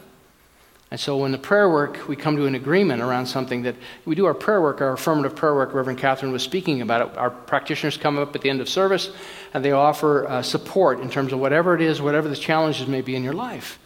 And 0.89 0.98
so, 0.98 1.17
when 1.17 1.34
the 1.34 1.38
prayer 1.38 1.70
work, 1.70 2.08
we 2.08 2.15
come 2.15 2.38
to 2.38 2.46
an 2.46 2.56
agreement 2.56 3.01
around 3.01 3.25
something 3.25 3.63
that 3.63 3.75
we 4.06 4.15
do 4.15 4.25
our 4.25 4.34
prayer 4.34 4.62
work, 4.62 4.79
our 4.79 4.94
affirmative 4.94 5.36
prayer 5.36 5.53
work. 5.53 5.74
Reverend 5.74 6.00
Catherine 6.00 6.32
was 6.32 6.44
speaking 6.44 6.82
about 6.82 7.01
it. 7.01 7.17
Our 7.17 7.29
practitioners 7.29 7.98
come 7.98 8.17
up 8.17 8.34
at 8.36 8.41
the 8.41 8.50
end 8.50 8.62
of 8.62 8.70
service 8.70 9.12
and 9.53 9.65
they 9.65 9.74
offer 9.74 10.25
uh, 10.25 10.41
support 10.41 11.01
in 11.01 11.10
terms 11.10 11.34
of 11.34 11.39
whatever 11.39 11.75
it 11.75 11.82
is, 11.82 12.01
whatever 12.01 12.29
the 12.29 12.38
challenges 12.38 12.88
may 12.88 13.01
be 13.01 13.15
in 13.15 13.24
your 13.24 13.34
life. 13.34 13.79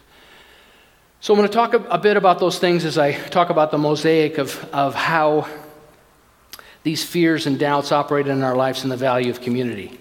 So, 1.22 1.34
I'm 1.34 1.40
going 1.40 1.50
to 1.50 1.54
talk 1.54 1.74
a, 1.74 1.80
a 1.86 1.98
bit 1.98 2.18
about 2.18 2.38
those 2.38 2.60
things 2.60 2.86
as 2.86 3.00
I 3.00 3.14
talk 3.14 3.50
about 3.50 3.72
the 3.72 3.80
mosaic 3.80 4.38
of, 4.38 4.64
of 4.72 4.94
how 4.94 5.48
these 6.84 7.04
fears 7.04 7.48
and 7.48 7.58
doubts 7.58 7.92
operate 7.92 8.28
in 8.28 8.44
our 8.44 8.56
lives 8.56 8.84
and 8.84 8.92
the 8.92 8.98
value 8.98 9.32
of 9.32 9.42
community. 9.42 9.98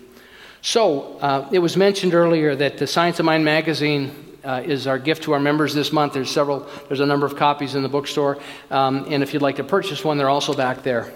So, 0.60 1.16
uh, 1.20 1.48
it 1.50 1.60
was 1.60 1.78
mentioned 1.78 2.12
earlier 2.12 2.54
that 2.54 2.76
the 2.76 2.86
Science 2.86 3.18
of 3.18 3.24
Mind 3.24 3.42
magazine 3.42 4.29
uh, 4.44 4.62
is 4.64 4.86
our 4.86 4.98
gift 4.98 5.24
to 5.24 5.32
our 5.32 5.40
members 5.40 5.74
this 5.74 5.92
month. 5.92 6.14
There's 6.14 6.30
several, 6.30 6.68
there's 6.88 7.00
a 7.00 7.06
number 7.06 7.26
of 7.26 7.36
copies 7.36 7.74
in 7.74 7.82
the 7.82 7.88
bookstore. 7.88 8.38
Um, 8.70 9.06
and 9.08 9.22
if 9.22 9.32
you'd 9.32 9.42
like 9.42 9.56
to 9.56 9.64
purchase 9.64 10.04
one, 10.04 10.18
they're 10.18 10.28
also 10.28 10.54
back 10.54 10.82
there. 10.82 11.12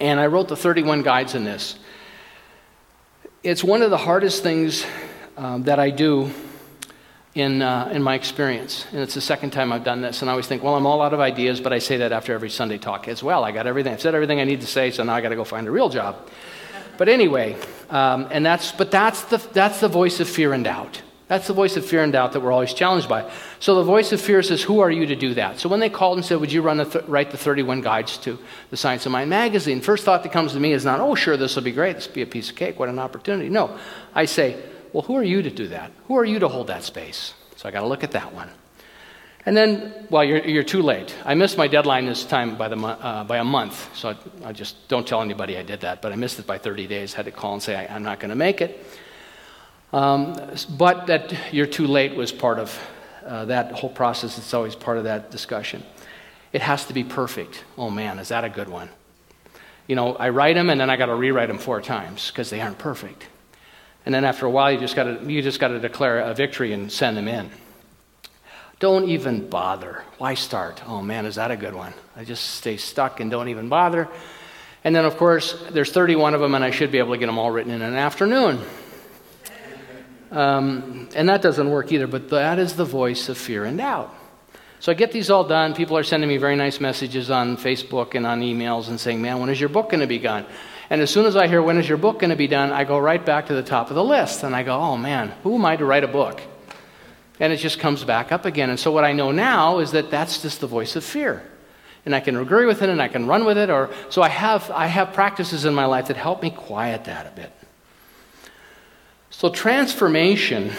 And 0.00 0.18
I 0.18 0.26
wrote 0.26 0.48
the 0.48 0.56
31 0.56 1.02
guides 1.02 1.34
in 1.34 1.44
this. 1.44 1.78
It's 3.42 3.62
one 3.62 3.82
of 3.82 3.90
the 3.90 3.98
hardest 3.98 4.42
things 4.42 4.84
um, 5.36 5.64
that 5.64 5.78
I 5.78 5.90
do 5.90 6.30
in, 7.34 7.62
uh, 7.62 7.90
in 7.92 8.02
my 8.02 8.14
experience. 8.14 8.86
And 8.92 9.00
it's 9.00 9.14
the 9.14 9.20
second 9.20 9.50
time 9.50 9.72
I've 9.72 9.84
done 9.84 10.00
this. 10.00 10.22
And 10.22 10.30
I 10.30 10.32
always 10.32 10.46
think, 10.46 10.62
well, 10.62 10.76
I'm 10.76 10.86
all 10.86 11.02
out 11.02 11.12
of 11.12 11.20
ideas, 11.20 11.60
but 11.60 11.72
I 11.72 11.78
say 11.78 11.98
that 11.98 12.12
after 12.12 12.32
every 12.32 12.50
Sunday 12.50 12.78
talk 12.78 13.08
as 13.08 13.22
well. 13.22 13.44
I 13.44 13.52
got 13.52 13.66
everything. 13.66 13.92
I've 13.92 14.00
said 14.00 14.14
everything 14.14 14.40
I 14.40 14.44
need 14.44 14.60
to 14.60 14.66
say, 14.66 14.90
so 14.90 15.02
now 15.04 15.14
I 15.14 15.20
got 15.20 15.30
to 15.30 15.36
go 15.36 15.44
find 15.44 15.66
a 15.66 15.70
real 15.70 15.88
job. 15.88 16.28
But 16.96 17.08
anyway, 17.08 17.56
um, 17.90 18.28
and 18.30 18.46
that's, 18.46 18.72
but 18.72 18.90
that's 18.90 19.22
the, 19.24 19.38
that's 19.52 19.80
the 19.80 19.88
voice 19.88 20.20
of 20.20 20.28
fear 20.28 20.52
and 20.52 20.64
doubt. 20.64 21.02
That's 21.34 21.48
the 21.48 21.52
voice 21.52 21.76
of 21.76 21.84
fear 21.84 22.04
and 22.04 22.12
doubt 22.12 22.30
that 22.34 22.40
we're 22.42 22.52
always 22.52 22.72
challenged 22.72 23.08
by. 23.08 23.28
So 23.58 23.74
the 23.74 23.82
voice 23.82 24.12
of 24.12 24.20
fear 24.20 24.40
says, 24.40 24.62
Who 24.62 24.78
are 24.78 24.90
you 24.90 25.04
to 25.06 25.16
do 25.16 25.34
that? 25.34 25.58
So 25.58 25.68
when 25.68 25.80
they 25.80 25.90
called 25.90 26.16
and 26.16 26.24
said, 26.24 26.38
Would 26.38 26.52
you 26.52 26.62
th- 26.62 27.06
write 27.08 27.32
the 27.32 27.36
31 27.36 27.80
guides 27.80 28.18
to 28.18 28.38
the 28.70 28.76
Science 28.76 29.04
of 29.04 29.10
Mind 29.10 29.30
magazine? 29.30 29.80
First 29.80 30.04
thought 30.04 30.22
that 30.22 30.30
comes 30.30 30.52
to 30.52 30.60
me 30.60 30.72
is 30.72 30.84
not, 30.84 31.00
Oh, 31.00 31.16
sure, 31.16 31.36
this 31.36 31.56
will 31.56 31.64
be 31.64 31.72
great. 31.72 31.96
This 31.96 32.06
will 32.06 32.14
be 32.14 32.22
a 32.22 32.26
piece 32.26 32.50
of 32.50 32.54
cake. 32.54 32.78
What 32.78 32.88
an 32.88 33.00
opportunity. 33.00 33.48
No. 33.48 33.76
I 34.14 34.26
say, 34.26 34.62
Well, 34.92 35.02
who 35.02 35.16
are 35.16 35.24
you 35.24 35.42
to 35.42 35.50
do 35.50 35.66
that? 35.66 35.90
Who 36.06 36.16
are 36.16 36.24
you 36.24 36.38
to 36.38 36.46
hold 36.46 36.68
that 36.68 36.84
space? 36.84 37.34
So 37.56 37.68
I 37.68 37.72
got 37.72 37.80
to 37.80 37.88
look 37.88 38.04
at 38.04 38.12
that 38.12 38.32
one. 38.32 38.48
And 39.44 39.56
then, 39.56 40.06
well, 40.10 40.22
you're, 40.22 40.38
you're 40.38 40.62
too 40.62 40.82
late. 40.82 41.16
I 41.24 41.34
missed 41.34 41.58
my 41.58 41.66
deadline 41.66 42.06
this 42.06 42.24
time 42.24 42.56
by, 42.56 42.68
the, 42.68 42.76
uh, 42.76 43.24
by 43.24 43.38
a 43.38 43.44
month. 43.44 43.90
So 43.96 44.10
I, 44.10 44.16
I, 44.50 44.52
just 44.52 44.86
don't 44.86 45.06
tell 45.06 45.20
anybody 45.20 45.58
I 45.58 45.64
did 45.64 45.80
that, 45.80 46.00
but 46.00 46.12
I 46.12 46.16
missed 46.16 46.38
it 46.38 46.46
by 46.46 46.58
30 46.58 46.86
days. 46.86 47.12
Had 47.12 47.24
to 47.24 47.32
call 47.32 47.54
and 47.54 47.62
say, 47.62 47.74
I, 47.74 47.92
I'm 47.92 48.04
not 48.04 48.20
going 48.20 48.30
to 48.30 48.36
make 48.36 48.60
it. 48.60 48.86
Um, 49.94 50.34
but 50.76 51.06
that 51.06 51.32
you're 51.52 51.68
too 51.68 51.86
late 51.86 52.16
was 52.16 52.32
part 52.32 52.58
of 52.58 52.76
uh, 53.24 53.44
that 53.44 53.70
whole 53.70 53.88
process. 53.88 54.38
It's 54.38 54.52
always 54.52 54.74
part 54.74 54.98
of 54.98 55.04
that 55.04 55.30
discussion. 55.30 55.84
It 56.52 56.62
has 56.62 56.86
to 56.86 56.92
be 56.92 57.04
perfect. 57.04 57.62
Oh 57.78 57.90
man, 57.90 58.18
is 58.18 58.30
that 58.30 58.42
a 58.42 58.48
good 58.48 58.68
one? 58.68 58.88
You 59.86 59.94
know, 59.94 60.16
I 60.16 60.30
write 60.30 60.54
them 60.54 60.68
and 60.68 60.80
then 60.80 60.90
I 60.90 60.96
got 60.96 61.06
to 61.06 61.14
rewrite 61.14 61.46
them 61.46 61.58
four 61.58 61.80
times 61.80 62.32
because 62.32 62.50
they 62.50 62.60
aren't 62.60 62.78
perfect. 62.78 63.28
And 64.04 64.12
then 64.12 64.24
after 64.24 64.46
a 64.46 64.50
while, 64.50 64.72
you 64.72 64.80
just 64.80 64.96
got 64.96 65.04
to 65.04 65.32
you 65.32 65.42
just 65.42 65.60
got 65.60 65.68
to 65.68 65.78
declare 65.78 66.18
a 66.18 66.34
victory 66.34 66.72
and 66.72 66.90
send 66.90 67.16
them 67.16 67.28
in. 67.28 67.48
Don't 68.80 69.08
even 69.08 69.48
bother. 69.48 70.02
Why 70.18 70.34
start? 70.34 70.82
Oh 70.88 71.02
man, 71.02 71.24
is 71.24 71.36
that 71.36 71.52
a 71.52 71.56
good 71.56 71.72
one? 71.72 71.94
I 72.16 72.24
just 72.24 72.54
stay 72.54 72.78
stuck 72.78 73.20
and 73.20 73.30
don't 73.30 73.46
even 73.46 73.68
bother. 73.68 74.08
And 74.82 74.94
then, 74.94 75.06
of 75.06 75.16
course, 75.16 75.64
there's 75.70 75.90
31 75.90 76.34
of 76.34 76.42
them, 76.42 76.54
and 76.54 76.62
I 76.62 76.70
should 76.70 76.92
be 76.92 76.98
able 76.98 77.12
to 77.12 77.18
get 77.18 77.24
them 77.24 77.38
all 77.38 77.50
written 77.50 77.72
in 77.72 77.80
an 77.80 77.94
afternoon. 77.94 78.60
Um, 80.34 81.08
and 81.14 81.28
that 81.28 81.42
doesn't 81.42 81.70
work 81.70 81.92
either, 81.92 82.08
but 82.08 82.28
that 82.30 82.58
is 82.58 82.74
the 82.74 82.84
voice 82.84 83.28
of 83.28 83.38
fear 83.38 83.64
and 83.64 83.78
doubt. 83.78 84.12
So 84.80 84.90
I 84.90 84.96
get 84.96 85.12
these 85.12 85.30
all 85.30 85.44
done. 85.44 85.74
People 85.74 85.96
are 85.96 86.02
sending 86.02 86.28
me 86.28 86.36
very 86.38 86.56
nice 86.56 86.80
messages 86.80 87.30
on 87.30 87.56
Facebook 87.56 88.16
and 88.16 88.26
on 88.26 88.40
emails 88.40 88.88
and 88.88 88.98
saying, 88.98 89.22
Man, 89.22 89.38
when 89.38 89.48
is 89.48 89.60
your 89.60 89.68
book 89.68 89.90
going 89.90 90.00
to 90.00 90.08
be 90.08 90.18
done? 90.18 90.44
And 90.90 91.00
as 91.00 91.10
soon 91.10 91.24
as 91.24 91.36
I 91.36 91.46
hear, 91.46 91.62
When 91.62 91.78
is 91.78 91.88
your 91.88 91.98
book 91.98 92.18
going 92.18 92.30
to 92.30 92.36
be 92.36 92.48
done? 92.48 92.72
I 92.72 92.84
go 92.84 92.98
right 92.98 93.24
back 93.24 93.46
to 93.46 93.54
the 93.54 93.62
top 93.62 93.90
of 93.90 93.94
the 93.94 94.04
list. 94.04 94.42
And 94.42 94.54
I 94.54 94.64
go, 94.64 94.78
Oh 94.78 94.96
man, 94.96 95.32
who 95.44 95.54
am 95.54 95.64
I 95.64 95.76
to 95.76 95.84
write 95.84 96.04
a 96.04 96.08
book? 96.08 96.42
And 97.38 97.52
it 97.52 97.58
just 97.58 97.78
comes 97.78 98.02
back 98.02 98.32
up 98.32 98.44
again. 98.44 98.70
And 98.70 98.78
so 98.78 98.90
what 98.90 99.04
I 99.04 99.12
know 99.12 99.30
now 99.30 99.78
is 99.78 99.92
that 99.92 100.10
that's 100.10 100.42
just 100.42 100.60
the 100.60 100.66
voice 100.66 100.96
of 100.96 101.04
fear. 101.04 101.42
And 102.04 102.14
I 102.14 102.20
can 102.20 102.36
agree 102.36 102.66
with 102.66 102.82
it 102.82 102.88
and 102.88 103.00
I 103.00 103.08
can 103.08 103.26
run 103.26 103.44
with 103.44 103.56
it. 103.56 103.70
Or, 103.70 103.90
so 104.10 104.20
I 104.20 104.28
have, 104.28 104.70
I 104.70 104.86
have 104.86 105.14
practices 105.14 105.64
in 105.64 105.74
my 105.74 105.86
life 105.86 106.08
that 106.08 106.16
help 106.16 106.42
me 106.42 106.50
quiet 106.50 107.04
that 107.04 107.26
a 107.26 107.30
bit. 107.30 107.52
So, 109.36 109.50
transformation, 109.50 110.70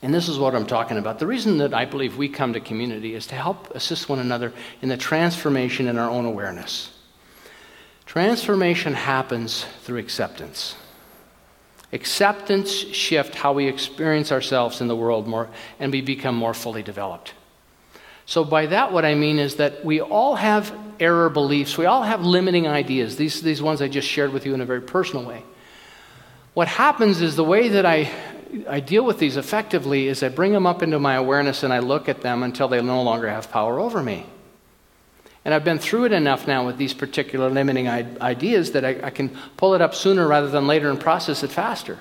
and 0.00 0.12
this 0.12 0.26
is 0.26 0.38
what 0.38 0.54
I'm 0.54 0.64
talking 0.64 0.96
about. 0.96 1.18
The 1.18 1.26
reason 1.26 1.58
that 1.58 1.74
I 1.74 1.84
believe 1.84 2.16
we 2.16 2.30
come 2.30 2.54
to 2.54 2.60
community 2.60 3.14
is 3.14 3.26
to 3.26 3.34
help 3.34 3.70
assist 3.74 4.08
one 4.08 4.20
another 4.20 4.54
in 4.80 4.88
the 4.88 4.96
transformation 4.96 5.86
in 5.86 5.98
our 5.98 6.08
own 6.08 6.24
awareness. 6.24 6.98
Transformation 8.06 8.94
happens 8.94 9.66
through 9.82 9.98
acceptance. 9.98 10.76
Acceptance 11.92 12.70
shift 12.72 13.34
how 13.34 13.52
we 13.52 13.68
experience 13.68 14.32
ourselves 14.32 14.80
in 14.80 14.88
the 14.88 14.96
world 14.96 15.28
more 15.28 15.50
and 15.78 15.92
we 15.92 16.00
become 16.00 16.34
more 16.34 16.54
fully 16.54 16.82
developed. 16.82 17.34
So 18.24 18.44
by 18.44 18.64
that 18.66 18.92
what 18.92 19.04
I 19.04 19.14
mean 19.14 19.38
is 19.38 19.56
that 19.56 19.84
we 19.84 20.00
all 20.00 20.36
have 20.36 20.74
error 20.98 21.28
beliefs. 21.28 21.76
We 21.76 21.84
all 21.84 22.02
have 22.02 22.24
limiting 22.24 22.66
ideas. 22.66 23.16
These, 23.16 23.42
these 23.42 23.60
ones 23.60 23.82
I 23.82 23.88
just 23.88 24.08
shared 24.08 24.32
with 24.32 24.46
you 24.46 24.54
in 24.54 24.62
a 24.62 24.66
very 24.66 24.80
personal 24.80 25.26
way. 25.26 25.44
What 26.54 26.68
happens 26.68 27.20
is 27.20 27.34
the 27.34 27.44
way 27.44 27.68
that 27.68 27.84
I, 27.84 28.10
I 28.68 28.78
deal 28.80 29.04
with 29.04 29.18
these 29.18 29.36
effectively 29.36 30.06
is 30.06 30.22
I 30.22 30.28
bring 30.28 30.52
them 30.52 30.66
up 30.66 30.82
into 30.82 31.00
my 31.00 31.14
awareness 31.14 31.64
and 31.64 31.72
I 31.72 31.80
look 31.80 32.08
at 32.08 32.22
them 32.22 32.44
until 32.44 32.68
they 32.68 32.80
no 32.80 33.02
longer 33.02 33.28
have 33.28 33.50
power 33.50 33.80
over 33.80 34.02
me. 34.02 34.24
And 35.44 35.52
I've 35.52 35.64
been 35.64 35.80
through 35.80 36.04
it 36.04 36.12
enough 36.12 36.46
now 36.46 36.64
with 36.64 36.78
these 36.78 36.94
particular 36.94 37.50
limiting 37.50 37.88
ideas 37.88 38.72
that 38.72 38.84
I, 38.84 39.00
I, 39.02 39.10
can 39.10 39.36
pull 39.56 39.74
it 39.74 39.82
up 39.82 39.94
sooner 39.94 40.26
rather 40.26 40.48
than 40.48 40.66
later 40.66 40.88
and 40.88 40.98
process 40.98 41.42
it 41.42 41.50
faster. 41.50 41.98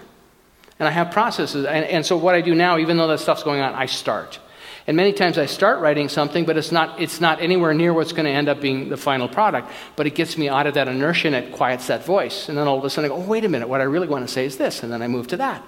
And 0.79 0.87
I 0.87 0.91
have 0.91 1.11
processes. 1.11 1.65
And, 1.65 1.83
and 1.85 2.05
so 2.05 2.15
what 2.15 2.35
I 2.35 2.41
do 2.41 2.55
now, 2.55 2.77
even 2.77 2.95
though 2.95 3.07
that 3.07 3.19
stuff's 3.19 3.43
going 3.43 3.59
on, 3.59 3.73
I 3.73 3.87
start. 3.87 4.39
And 4.85 4.97
many 4.97 5.13
times 5.13 5.37
I 5.37 5.45
start 5.45 5.79
writing 5.79 6.09
something, 6.09 6.43
but 6.45 6.57
it's 6.57 6.71
not, 6.71 6.99
it's 7.01 7.21
not 7.21 7.41
anywhere 7.41 7.73
near 7.73 7.93
what's 7.93 8.11
going 8.11 8.25
to 8.25 8.31
end 8.31 8.49
up 8.49 8.59
being 8.59 8.89
the 8.89 8.97
final 8.97 9.29
product. 9.29 9.71
But 9.95 10.07
it 10.07 10.15
gets 10.15 10.37
me 10.37 10.49
out 10.49 10.67
of 10.67 10.73
that 10.73 10.89
inertia 10.89 11.27
and 11.27 11.35
it 11.35 11.53
quiets 11.53 11.87
that 11.87 12.05
voice. 12.05 12.49
And 12.49 12.57
then 12.57 12.67
all 12.67 12.79
of 12.79 12.83
a 12.83 12.89
sudden 12.89 13.09
I 13.09 13.15
go, 13.15 13.21
oh, 13.21 13.25
wait 13.25 13.45
a 13.45 13.49
minute, 13.49 13.69
what 13.69 13.79
I 13.79 13.85
really 13.85 14.07
want 14.07 14.27
to 14.27 14.33
say 14.33 14.45
is 14.45 14.57
this. 14.57 14.83
And 14.83 14.91
then 14.91 15.01
I 15.01 15.07
move 15.07 15.27
to 15.27 15.37
that. 15.37 15.63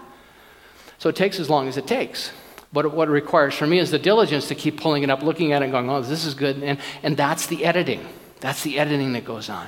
So 0.98 1.08
it 1.10 1.16
takes 1.16 1.40
as 1.40 1.50
long 1.50 1.68
as 1.68 1.78
it 1.78 1.88
takes. 1.88 2.32
But 2.74 2.94
what 2.94 3.08
it 3.08 3.12
requires 3.12 3.56
for 3.56 3.66
me 3.66 3.80
is 3.80 3.92
the 3.92 4.00
diligence 4.00 4.50
to 4.50 4.56
keep 4.56 4.82
pulling 4.82 5.04
it 5.04 5.10
up, 5.10 5.24
looking 5.24 5.54
at 5.54 5.62
it, 5.62 5.66
and 5.66 5.72
going, 5.72 5.90
oh, 5.90 6.02
this 6.02 6.26
is 6.26 6.34
good. 6.34 6.62
And, 6.62 6.78
and 7.04 7.16
that's 7.16 7.48
the 7.48 7.64
editing. 7.64 8.06
That's 8.42 8.64
the 8.64 8.80
editing 8.80 9.14
that 9.14 9.24
goes 9.24 9.50
on. 9.50 9.68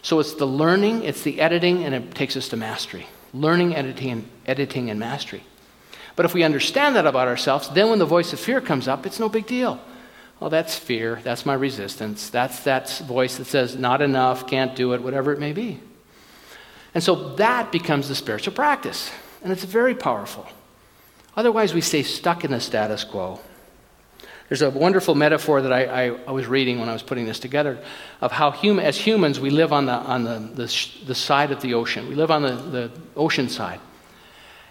So 0.00 0.18
it's 0.20 0.32
the 0.34 0.46
learning, 0.46 1.02
it's 1.02 1.22
the 1.22 1.40
editing, 1.40 1.84
and 1.84 1.94
it 1.94 2.14
takes 2.14 2.36
us 2.36 2.48
to 2.48 2.56
mastery. 2.56 3.06
Learning, 3.34 3.76
editing, 3.76 4.28
editing, 4.46 4.88
and 4.88 4.98
mastery. 4.98 5.42
But 6.18 6.24
if 6.24 6.34
we 6.34 6.42
understand 6.42 6.96
that 6.96 7.06
about 7.06 7.28
ourselves, 7.28 7.68
then 7.68 7.90
when 7.90 8.00
the 8.00 8.04
voice 8.04 8.32
of 8.32 8.40
fear 8.40 8.60
comes 8.60 8.88
up, 8.88 9.06
it's 9.06 9.20
no 9.20 9.28
big 9.28 9.46
deal. 9.46 9.80
Well, 10.40 10.50
that's 10.50 10.76
fear. 10.76 11.20
That's 11.22 11.46
my 11.46 11.54
resistance. 11.54 12.28
That's 12.28 12.64
that 12.64 12.90
voice 13.06 13.36
that 13.36 13.44
says, 13.44 13.76
not 13.76 14.02
enough, 14.02 14.48
can't 14.48 14.74
do 14.74 14.94
it, 14.94 15.00
whatever 15.00 15.32
it 15.32 15.38
may 15.38 15.52
be. 15.52 15.78
And 16.92 17.04
so 17.04 17.36
that 17.36 17.70
becomes 17.70 18.08
the 18.08 18.16
spiritual 18.16 18.52
practice. 18.52 19.12
And 19.44 19.52
it's 19.52 19.62
very 19.62 19.94
powerful. 19.94 20.48
Otherwise, 21.36 21.72
we 21.72 21.80
stay 21.80 22.02
stuck 22.02 22.44
in 22.44 22.50
the 22.50 22.58
status 22.58 23.04
quo. 23.04 23.38
There's 24.48 24.62
a 24.62 24.70
wonderful 24.70 25.14
metaphor 25.14 25.62
that 25.62 25.72
I, 25.72 25.84
I, 25.84 26.04
I, 26.26 26.32
was 26.32 26.48
reading 26.48 26.80
when 26.80 26.88
I 26.88 26.94
was 26.94 27.02
putting 27.04 27.26
this 27.26 27.38
together 27.38 27.78
of 28.20 28.32
how 28.32 28.50
hum, 28.50 28.80
as 28.80 28.98
humans 28.98 29.38
we 29.38 29.50
live 29.50 29.72
on, 29.72 29.86
the, 29.86 29.92
on 29.92 30.24
the, 30.24 30.40
the, 30.40 30.88
the 31.06 31.14
side 31.14 31.52
of 31.52 31.62
the 31.62 31.74
ocean. 31.74 32.08
We 32.08 32.16
live 32.16 32.32
on 32.32 32.42
the, 32.42 32.54
the 32.56 32.90
ocean 33.14 33.48
side. 33.48 33.78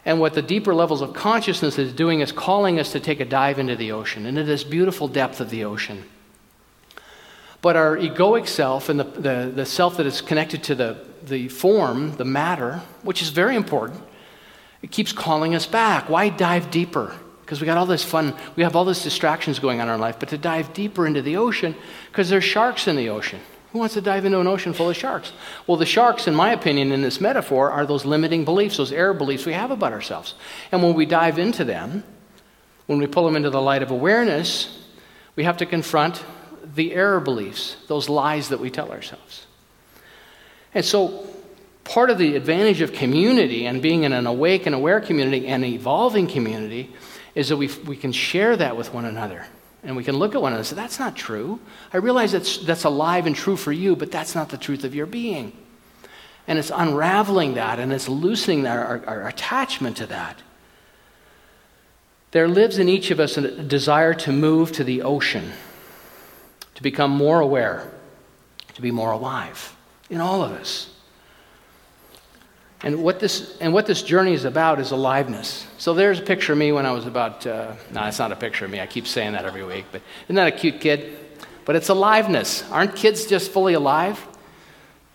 And 0.07 0.21
what 0.21 0.35
the 0.35 0.41
deeper 0.41 0.73
levels 0.73 1.01
of 1.01 1.13
consciousness 1.13 1.77
is 1.77 1.91
doing 1.91 2.21
is 2.21 2.31
calling 2.31 2.79
us 2.79 2.93
to 2.93 2.99
take 3.01 3.19
a 3.19 3.25
dive 3.25 3.59
into 3.59 3.75
the 3.75 3.91
ocean, 3.91 4.25
into 4.25 4.45
this 4.45 4.63
beautiful 4.63 5.09
depth 5.09 5.41
of 5.41 5.49
the 5.49 5.65
ocean. 5.65 6.05
But 7.61 7.75
our 7.75 7.97
egoic 7.97 8.47
self 8.47 8.87
and 8.87 9.01
the, 9.01 9.03
the, 9.03 9.51
the 9.53 9.65
self 9.65 9.97
that 9.97 10.05
is 10.05 10.21
connected 10.21 10.63
to 10.63 10.75
the, 10.75 11.05
the 11.23 11.49
form, 11.49 12.15
the 12.15 12.23
matter, 12.23 12.83
which 13.03 13.21
is 13.21 13.31
very 13.31 13.57
important, 13.57 14.01
it 14.81 14.91
keeps 14.91 15.11
calling 15.11 15.53
us 15.53 15.65
back. 15.65 16.07
Why 16.07 16.29
dive 16.29 16.71
deeper? 16.71 17.13
Because 17.41 17.59
we 17.59 17.65
got 17.65 17.75
all 17.75 17.85
this 17.85 18.05
fun, 18.05 18.33
we 18.55 18.63
have 18.63 18.77
all 18.77 18.85
these 18.85 19.03
distractions 19.03 19.59
going 19.59 19.81
on 19.81 19.87
in 19.87 19.91
our 19.91 19.97
life, 19.97 20.19
but 20.19 20.29
to 20.29 20.37
dive 20.37 20.71
deeper 20.71 21.05
into 21.05 21.21
the 21.21 21.35
ocean, 21.35 21.75
because 22.11 22.29
there's 22.29 22.45
sharks 22.45 22.87
in 22.87 22.95
the 22.95 23.09
ocean. 23.09 23.41
Who 23.77 23.81
wants 23.81 23.93
to 23.93 24.01
dive 24.01 24.25
into 24.25 24.39
an 24.39 24.47
ocean 24.47 24.73
full 24.73 24.89
of 24.89 24.97
sharks? 24.97 25.31
Well, 25.67 25.77
the 25.77 25.85
sharks, 25.85 26.25
in 26.25 26.33
my 26.33 26.51
opinion, 26.51 26.91
in 26.91 27.03
this 27.03 27.21
metaphor, 27.21 27.69
are 27.69 27.85
those 27.85 28.05
limiting 28.05 28.43
beliefs, 28.43 28.77
those 28.77 28.91
error 28.91 29.13
beliefs 29.13 29.45
we 29.45 29.53
have 29.53 29.69
about 29.69 29.93
ourselves. 29.93 30.33
And 30.71 30.81
when 30.81 30.95
we 30.95 31.05
dive 31.05 31.37
into 31.37 31.63
them, 31.63 32.03
when 32.87 32.97
we 32.97 33.05
pull 33.05 33.23
them 33.23 33.35
into 33.35 33.51
the 33.51 33.61
light 33.61 33.83
of 33.83 33.91
awareness, 33.91 34.83
we 35.35 35.43
have 35.43 35.57
to 35.57 35.67
confront 35.67 36.25
the 36.73 36.91
error 36.91 37.19
beliefs, 37.19 37.77
those 37.85 38.09
lies 38.09 38.49
that 38.49 38.59
we 38.59 38.71
tell 38.71 38.91
ourselves. 38.91 39.45
And 40.73 40.83
so, 40.83 41.27
part 41.83 42.09
of 42.09 42.17
the 42.17 42.35
advantage 42.35 42.81
of 42.81 42.93
community 42.93 43.67
and 43.67 43.79
being 43.79 44.05
in 44.05 44.11
an 44.11 44.25
awake 44.25 44.65
and 44.65 44.73
aware 44.73 44.99
community 45.01 45.45
and 45.45 45.63
evolving 45.63 46.25
community 46.25 46.91
is 47.35 47.49
that 47.49 47.57
we, 47.57 47.69
we 47.85 47.95
can 47.95 48.11
share 48.11 48.57
that 48.57 48.75
with 48.75 48.91
one 48.91 49.05
another. 49.05 49.45
And 49.83 49.95
we 49.95 50.03
can 50.03 50.17
look 50.17 50.35
at 50.35 50.41
one 50.41 50.51
another 50.51 50.61
and 50.61 50.67
say, 50.67 50.75
that's 50.75 50.99
not 50.99 51.15
true. 51.15 51.59
I 51.93 51.97
realize 51.97 52.31
that's, 52.31 52.57
that's 52.57 52.83
alive 52.83 53.25
and 53.25 53.35
true 53.35 53.55
for 53.55 53.71
you, 53.71 53.95
but 53.95 54.11
that's 54.11 54.35
not 54.35 54.49
the 54.49 54.57
truth 54.57 54.83
of 54.83 54.95
your 54.95 55.05
being. 55.05 55.53
And 56.47 56.57
it's 56.57 56.71
unraveling 56.73 57.55
that 57.55 57.79
and 57.79 57.93
it's 57.93 58.09
loosening 58.09 58.65
our, 58.65 58.83
our, 58.83 59.05
our 59.05 59.27
attachment 59.27 59.97
to 59.97 60.05
that. 60.07 60.41
There 62.31 62.47
lives 62.47 62.77
in 62.77 62.89
each 62.89 63.11
of 63.11 63.19
us 63.19 63.37
a 63.37 63.63
desire 63.63 64.13
to 64.15 64.31
move 64.31 64.71
to 64.73 64.83
the 64.83 65.01
ocean, 65.01 65.51
to 66.75 66.83
become 66.83 67.11
more 67.11 67.39
aware, 67.39 67.89
to 68.73 68.81
be 68.81 68.91
more 68.91 69.11
alive 69.11 69.75
in 70.09 70.21
all 70.21 70.43
of 70.43 70.51
us. 70.51 70.89
And 72.83 73.03
what 73.03 73.19
this 73.19 73.57
and 73.59 73.73
what 73.73 73.87
this 73.87 74.03
journey 74.03 74.33
is 74.33 74.45
about 74.45 74.79
is 74.79 74.91
aliveness. 74.91 75.65
So 75.77 75.93
there's 75.93 76.19
a 76.19 76.23
picture 76.23 76.53
of 76.53 76.59
me 76.59 76.71
when 76.71 76.85
I 76.85 76.91
was 76.91 77.07
about. 77.07 77.45
Uh, 77.45 77.73
no, 77.91 78.03
it's 78.05 78.19
not 78.19 78.31
a 78.31 78.35
picture 78.35 78.65
of 78.65 78.71
me. 78.71 78.79
I 78.79 78.85
keep 78.85 79.07
saying 79.07 79.33
that 79.33 79.45
every 79.45 79.63
week, 79.63 79.85
but 79.91 80.01
isn't 80.25 80.35
that 80.35 80.47
a 80.47 80.51
cute 80.51 80.79
kid? 80.79 81.17
But 81.65 81.75
it's 81.75 81.89
aliveness. 81.89 82.63
Aren't 82.71 82.95
kids 82.95 83.25
just 83.25 83.51
fully 83.51 83.73
alive? 83.73 84.25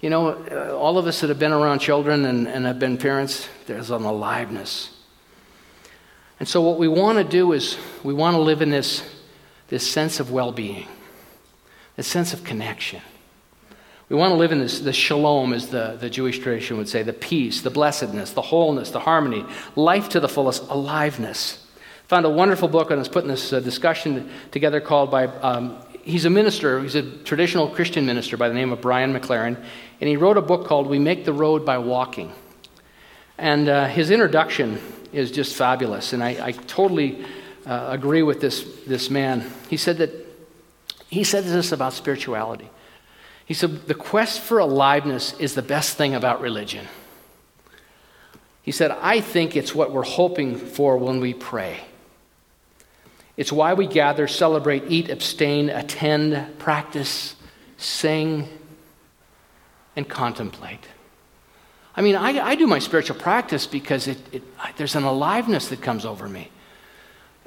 You 0.01 0.11
know, 0.11 0.31
uh, 0.31 0.77
all 0.77 0.99
of 0.99 1.07
us 1.07 1.21
that 1.21 1.29
have 1.29 1.39
been 1.39 1.53
around 1.53 1.79
children 1.79 2.25
and, 2.25 2.49
and 2.49 2.67
have 2.67 2.81
been 2.81 2.99
parents, 2.99 3.49
there's 3.67 3.91
an 3.91 4.03
aliveness. 4.03 4.91
And 6.41 6.49
so, 6.49 6.61
what 6.61 6.77
we 6.77 6.89
want 6.89 7.19
to 7.19 7.25
do 7.25 7.53
is 7.53 7.79
we 8.03 8.13
want 8.13 8.35
to 8.35 8.41
live 8.41 8.63
in 8.63 8.71
this, 8.71 9.03
this 9.69 9.89
sense 9.89 10.19
of 10.19 10.33
well 10.33 10.51
being, 10.51 10.89
this 11.95 12.09
sense 12.09 12.35
of 12.35 12.43
connection. 12.43 13.01
We 14.13 14.19
want 14.19 14.33
to 14.33 14.37
live 14.37 14.53
in 14.53 14.59
this, 14.59 14.81
the 14.81 14.93
shalom, 14.93 15.55
as 15.55 15.69
the, 15.69 15.97
the 15.99 16.11
Jewish 16.11 16.39
tradition 16.39 16.77
would 16.77 16.87
say, 16.87 17.03
the 17.03 17.15
peace, 17.15 17.63
the 17.63 17.71
blessedness, 17.71 18.33
the 18.33 18.43
wholeness, 18.43 18.91
the 18.91 19.01
harmony, 19.01 19.43
life 19.75 20.11
to 20.11 20.21
the 20.21 20.29
fullest, 20.29 20.65
aliveness. 20.69 21.67
Found 22.09 22.27
a 22.27 22.29
wonderful 22.29 22.69
book 22.69 22.91
and 22.91 22.99
I 22.99 23.01
was 23.01 23.09
putting 23.09 23.31
this 23.31 23.55
uh, 23.55 23.61
discussion 23.61 24.29
together 24.51 24.83
called 24.83 25.11
by, 25.11 25.29
um, 25.29 25.79
he's 26.03 26.27
a 26.27 26.31
minister, 26.31 26.83
he's 26.83 26.95
a 26.95 27.01
traditional 27.21 27.71
Christian 27.71 28.05
minister 28.05 28.37
by 28.37 28.49
the 28.49 28.55
name 28.55 28.71
of 28.71 28.83
Brian 28.83 29.19
McLaren, 29.19 29.57
and 29.99 30.09
he 30.11 30.19
wrote 30.19 30.37
a 30.37 30.43
book 30.43 30.67
called 30.67 30.89
We 30.89 30.99
Make 30.99 31.25
the 31.25 31.33
Road 31.33 31.65
by 31.65 31.79
Walking. 31.79 32.33
And 33.39 33.67
uh, 33.67 33.87
his 33.87 34.11
introduction 34.11 34.79
is 35.15 35.31
just 35.31 35.57
fabulous, 35.57 36.13
and 36.13 36.23
I, 36.23 36.49
I 36.49 36.53
totally 36.53 37.25
uh, 37.65 37.87
agree 37.89 38.23
with 38.23 38.43
this, 38.43 38.63
this 38.87 39.09
man. 39.09 39.51
He 39.71 39.79
said 39.79 39.97
that, 39.97 40.11
he 41.09 41.25
said 41.25 41.45
this 41.45 41.73
about 41.73 41.95
spirituality. 41.95 42.69
He 43.53 43.55
said, 43.55 43.87
The 43.87 43.95
quest 43.95 44.41
for 44.41 44.61
aliveness 44.61 45.35
is 45.39 45.55
the 45.55 45.61
best 45.61 45.99
thing 45.99 46.15
about 46.15 46.41
religion. 46.41 46.89
He 48.63 48.73
said, 48.73 48.91
I 48.93 49.21
think 49.21 49.57
it's 49.57 49.75
what 49.75 49.93
we're 49.93 50.05
hoping 50.05 50.57
for 50.57 50.97
when 50.97 51.21
we 51.21 51.35
pray. 51.35 51.81
It's 53.37 53.53
why 53.53 53.75
we 53.75 53.87
gather, 53.87 54.27
celebrate, 54.27 54.85
eat, 54.89 55.11
abstain, 55.11 55.69
attend, 55.69 56.59
practice, 56.61 57.37
sing, 57.77 58.49
and 59.97 60.09
contemplate. 60.09 60.89
I 61.95 62.01
mean, 62.01 62.17
I, 62.17 62.41
I 62.41 62.55
do 62.55 62.67
my 62.67 62.79
spiritual 62.79 63.17
practice 63.17 63.67
because 63.67 64.09
it, 64.09 64.17
it, 64.33 64.43
there's 64.79 64.97
an 64.97 65.05
aliveness 65.05 65.69
that 65.69 65.83
comes 65.83 66.07
over 66.07 66.27
me. 66.27 66.49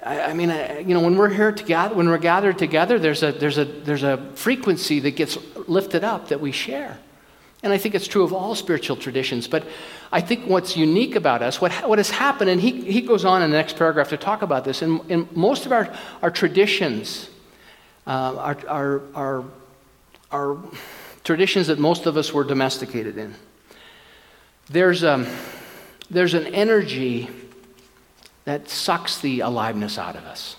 I, 0.03 0.21
I 0.21 0.33
mean, 0.33 0.51
I, 0.51 0.79
you 0.79 0.93
know, 0.93 0.99
when 0.99 1.15
we're 1.15 1.29
here 1.29 1.51
together, 1.51 1.95
when 1.95 2.07
we're 2.07 2.17
gathered 2.17 2.57
together, 2.57 2.99
there's 2.99 3.23
a, 3.23 3.31
there's, 3.31 3.57
a, 3.57 3.65
there's 3.65 4.03
a 4.03 4.17
frequency 4.35 4.99
that 5.01 5.15
gets 5.15 5.37
lifted 5.67 6.03
up 6.03 6.29
that 6.29 6.39
we 6.39 6.51
share. 6.51 6.99
And 7.63 7.73
I 7.73 7.77
think 7.79 7.95
it's 7.95 8.07
true 8.07 8.23
of 8.23 8.31
all 8.31 8.53
spiritual 8.53 8.95
traditions. 8.95 9.47
But 9.47 9.65
I 10.11 10.21
think 10.21 10.45
what's 10.45 10.77
unique 10.77 11.15
about 11.15 11.41
us, 11.41 11.59
what, 11.59 11.71
what 11.87 11.97
has 11.97 12.11
happened, 12.11 12.49
and 12.49 12.61
he, 12.61 12.81
he 12.91 13.01
goes 13.01 13.25
on 13.25 13.41
in 13.41 13.49
the 13.49 13.57
next 13.57 13.75
paragraph 13.75 14.09
to 14.09 14.17
talk 14.17 14.43
about 14.43 14.65
this, 14.65 14.81
in, 14.81 14.99
in 15.09 15.27
most 15.31 15.65
of 15.65 15.71
our, 15.71 15.91
our 16.21 16.29
traditions, 16.29 17.29
uh, 18.05 18.35
our, 18.37 18.57
our, 18.67 19.01
our, 19.15 19.45
our 20.31 20.57
traditions 21.23 21.67
that 21.67 21.79
most 21.79 22.05
of 22.05 22.17
us 22.17 22.31
were 22.31 22.43
domesticated 22.43 23.17
in, 23.17 23.33
there's, 24.69 25.03
um, 25.03 25.25
there's 26.11 26.35
an 26.35 26.45
energy 26.47 27.29
that 28.45 28.69
sucks 28.69 29.19
the 29.19 29.41
aliveness 29.41 29.97
out 29.97 30.15
of 30.15 30.23
us. 30.23 30.55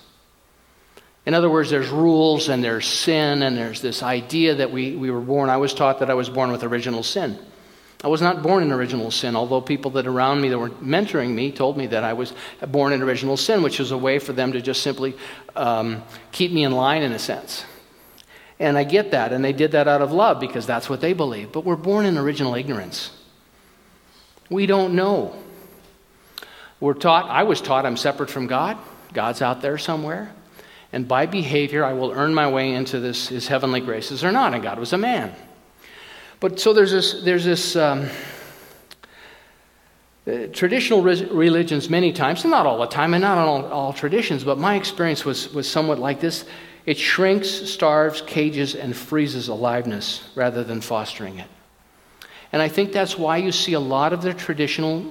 In 1.25 1.33
other 1.33 1.49
words, 1.49 1.69
there's 1.69 1.89
rules 1.89 2.47
and 2.47 2.63
there's 2.63 2.87
sin 2.87 3.41
and 3.41 3.57
there's 3.57 3.81
this 3.81 4.01
idea 4.01 4.55
that 4.55 4.71
we, 4.71 4.95
we 4.95 5.11
were 5.11 5.19
born. 5.19 5.49
I 5.49 5.57
was 5.57 5.73
taught 5.73 5.99
that 5.99 6.09
I 6.09 6.13
was 6.13 6.29
born 6.29 6.51
with 6.51 6.63
original 6.63 7.03
sin. 7.03 7.37
I 8.03 8.07
was 8.09 8.21
not 8.21 8.43
born 8.43 8.61
in 8.63 8.71
original 8.71 9.09
sin, 9.09 9.35
although 9.35 9.59
people 9.59 9.91
that 9.91 10.05
around 10.05 10.39
me 10.39 10.49
that 10.49 10.59
were 10.59 10.69
mentoring 10.69 11.33
me 11.33 11.51
told 11.51 11.77
me 11.77 11.87
that 11.87 12.03
I 12.03 12.13
was 12.13 12.31
born 12.67 12.93
in 12.93 13.01
original 13.01 13.35
sin, 13.37 13.63
which 13.63 13.79
was 13.79 13.91
a 13.91 13.97
way 13.97 14.19
for 14.19 14.33
them 14.33 14.51
to 14.51 14.61
just 14.61 14.83
simply 14.83 15.15
um, 15.55 16.03
keep 16.31 16.51
me 16.51 16.63
in 16.63 16.71
line 16.71 17.01
in 17.01 17.11
a 17.11 17.19
sense. 17.19 17.65
And 18.59 18.77
I 18.77 18.83
get 18.83 19.11
that, 19.11 19.33
and 19.33 19.43
they 19.43 19.53
did 19.53 19.71
that 19.71 19.87
out 19.87 20.01
of 20.01 20.11
love 20.11 20.39
because 20.39 20.65
that's 20.65 20.89
what 20.89 21.01
they 21.01 21.13
believe. 21.13 21.51
But 21.51 21.65
we're 21.65 21.75
born 21.75 22.05
in 22.05 22.17
original 22.17 22.55
ignorance. 22.55 23.11
We 24.49 24.65
don't 24.65 24.93
know. 24.93 25.35
We're 26.79 26.93
taught, 26.93 27.29
I 27.29 27.43
was 27.43 27.61
taught 27.61 27.85
I'm 27.85 27.97
separate 27.97 28.29
from 28.29 28.47
God. 28.47 28.77
God's 29.13 29.41
out 29.41 29.61
there 29.61 29.77
somewhere. 29.77 30.31
And 30.93 31.07
by 31.07 31.25
behavior, 31.25 31.83
I 31.83 31.93
will 31.93 32.11
earn 32.11 32.33
my 32.33 32.49
way 32.49 32.73
into 32.73 32.99
this, 32.99 33.29
his 33.29 33.47
heavenly 33.47 33.81
graces 33.81 34.23
or 34.23 34.31
not. 34.31 34.53
And 34.53 34.63
God 34.63 34.79
was 34.79 34.93
a 34.93 34.97
man. 34.97 35.33
But 36.39 36.59
so 36.59 36.73
there's 36.73 36.91
this, 36.91 37.21
there's 37.23 37.45
this 37.45 37.75
um, 37.75 38.07
uh, 40.27 40.47
traditional 40.53 41.01
religions, 41.01 41.89
many 41.89 42.13
times, 42.13 42.43
and 42.43 42.51
not 42.51 42.65
all 42.65 42.79
the 42.79 42.87
time, 42.87 43.13
and 43.13 43.21
not 43.21 43.37
all, 43.37 43.65
all 43.65 43.93
traditions, 43.93 44.43
but 44.43 44.57
my 44.57 44.75
experience 44.75 45.25
was, 45.25 45.51
was 45.53 45.69
somewhat 45.69 45.99
like 45.99 46.19
this. 46.19 46.45
It 46.85 46.97
shrinks, 46.97 47.49
starves, 47.49 48.21
cages, 48.21 48.75
and 48.75 48.95
freezes 48.95 49.47
aliveness 49.47 50.29
rather 50.35 50.63
than 50.63 50.81
fostering 50.81 51.39
it. 51.39 51.47
And 52.51 52.61
I 52.61 52.67
think 52.67 52.91
that's 52.91 53.17
why 53.17 53.37
you 53.37 53.51
see 53.51 53.73
a 53.73 53.79
lot 53.79 54.13
of 54.13 54.21
the 54.21 54.33
traditional 54.33 55.05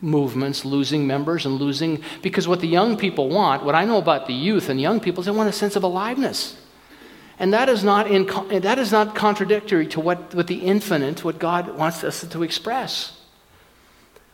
movements 0.00 0.64
losing 0.64 1.06
members 1.06 1.46
and 1.46 1.56
losing, 1.56 2.02
because 2.22 2.48
what 2.48 2.60
the 2.60 2.68
young 2.68 2.96
people 2.96 3.28
want, 3.28 3.64
what 3.64 3.74
I 3.74 3.84
know 3.84 3.98
about 3.98 4.26
the 4.26 4.34
youth 4.34 4.68
and 4.68 4.80
young 4.80 5.00
people, 5.00 5.20
is 5.20 5.26
they 5.26 5.32
want 5.32 5.48
a 5.48 5.52
sense 5.52 5.76
of 5.76 5.82
aliveness. 5.82 6.56
And 7.38 7.54
that 7.54 7.68
is 7.68 7.82
not, 7.82 8.10
in, 8.10 8.26
that 8.60 8.78
is 8.78 8.92
not 8.92 9.14
contradictory 9.14 9.86
to 9.88 10.00
what, 10.00 10.34
what 10.34 10.46
the 10.46 10.56
infinite, 10.56 11.24
what 11.24 11.38
God 11.38 11.76
wants 11.76 12.04
us 12.04 12.22
to 12.26 12.42
express. 12.42 13.18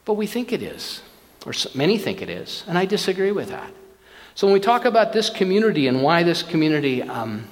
But 0.05 0.15
we 0.15 0.27
think 0.27 0.53
it 0.53 0.63
is, 0.63 1.03
or 1.45 1.53
many 1.75 1.99
think 1.99 2.23
it 2.23 2.29
is, 2.29 2.65
and 2.67 2.77
I 2.77 2.85
disagree 2.85 3.33
with 3.33 3.49
that. 3.49 3.73
So 4.35 4.47
when 4.47 4.55
we 4.55 4.61
talk 4.61 4.85
about 4.85 5.13
this 5.13 5.31
community 5.31 5.87
and 5.89 6.03
why 6.03 6.23
this 6.23 6.43
community 6.43 7.03
um, 7.03 7.49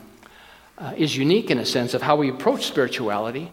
uh, 0.77 0.92
is 0.96 1.16
unique 1.16 1.50
in 1.50 1.59
a 1.59 1.64
sense 1.64 1.94
of 1.94 2.03
how 2.03 2.16
we 2.16 2.29
approach 2.29 2.66
spirituality, 2.66 3.50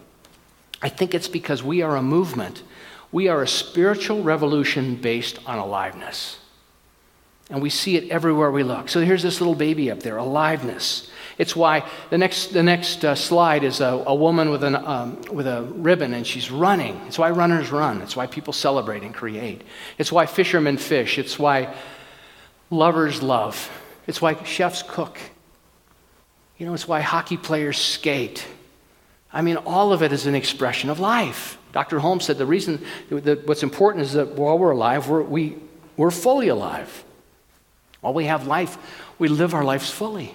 I 0.82 0.88
think 0.88 1.14
it's 1.14 1.28
because 1.28 1.62
we 1.62 1.82
are 1.82 1.96
a 1.96 2.02
movement 2.02 2.62
we 3.12 3.28
are 3.28 3.42
a 3.42 3.48
spiritual 3.48 4.22
revolution 4.22 4.96
based 4.96 5.38
on 5.46 5.58
aliveness. 5.58 6.38
And 7.50 7.60
we 7.60 7.68
see 7.68 7.96
it 7.96 8.10
everywhere 8.10 8.50
we 8.50 8.62
look. 8.62 8.88
So 8.88 9.02
here's 9.02 9.22
this 9.22 9.40
little 9.40 9.54
baby 9.54 9.90
up 9.90 10.00
there, 10.00 10.16
aliveness. 10.16 11.10
It's 11.36 11.54
why 11.54 11.86
the 12.08 12.16
next, 12.16 12.54
the 12.54 12.62
next 12.62 13.04
uh, 13.04 13.14
slide 13.14 13.62
is 13.64 13.80
a, 13.80 14.02
a 14.06 14.14
woman 14.14 14.50
with, 14.50 14.64
an, 14.64 14.76
um, 14.76 15.20
with 15.30 15.46
a 15.46 15.62
ribbon 15.62 16.14
and 16.14 16.26
she's 16.26 16.50
running. 16.50 16.96
It's 17.06 17.18
why 17.18 17.30
runners 17.30 17.70
run. 17.70 18.00
It's 18.00 18.16
why 18.16 18.26
people 18.26 18.54
celebrate 18.54 19.02
and 19.02 19.14
create. 19.14 19.62
It's 19.98 20.10
why 20.10 20.24
fishermen 20.24 20.78
fish. 20.78 21.18
It's 21.18 21.38
why 21.38 21.74
lovers 22.70 23.22
love. 23.22 23.70
It's 24.06 24.22
why 24.22 24.42
chefs 24.44 24.82
cook. 24.82 25.18
You 26.56 26.66
know, 26.66 26.74
it's 26.74 26.88
why 26.88 27.00
hockey 27.00 27.36
players 27.36 27.76
skate. 27.76 28.46
I 29.32 29.42
mean, 29.42 29.56
all 29.56 29.92
of 29.92 30.02
it 30.02 30.12
is 30.12 30.26
an 30.26 30.34
expression 30.34 30.88
of 30.90 31.00
life. 31.00 31.58
Dr. 31.72 31.98
Holmes 31.98 32.24
said 32.24 32.38
the 32.38 32.46
reason 32.46 32.84
that 33.10 33.46
what's 33.46 33.62
important 33.62 34.04
is 34.04 34.12
that 34.12 34.32
while 34.32 34.58
we're 34.58 34.72
alive, 34.72 35.08
we're, 35.08 35.22
we, 35.22 35.56
we're 35.96 36.10
fully 36.10 36.48
alive. 36.48 37.04
While 38.00 38.14
we 38.14 38.26
have 38.26 38.46
life, 38.46 38.76
we 39.18 39.28
live 39.28 39.54
our 39.54 39.64
lives 39.64 39.90
fully. 39.90 40.34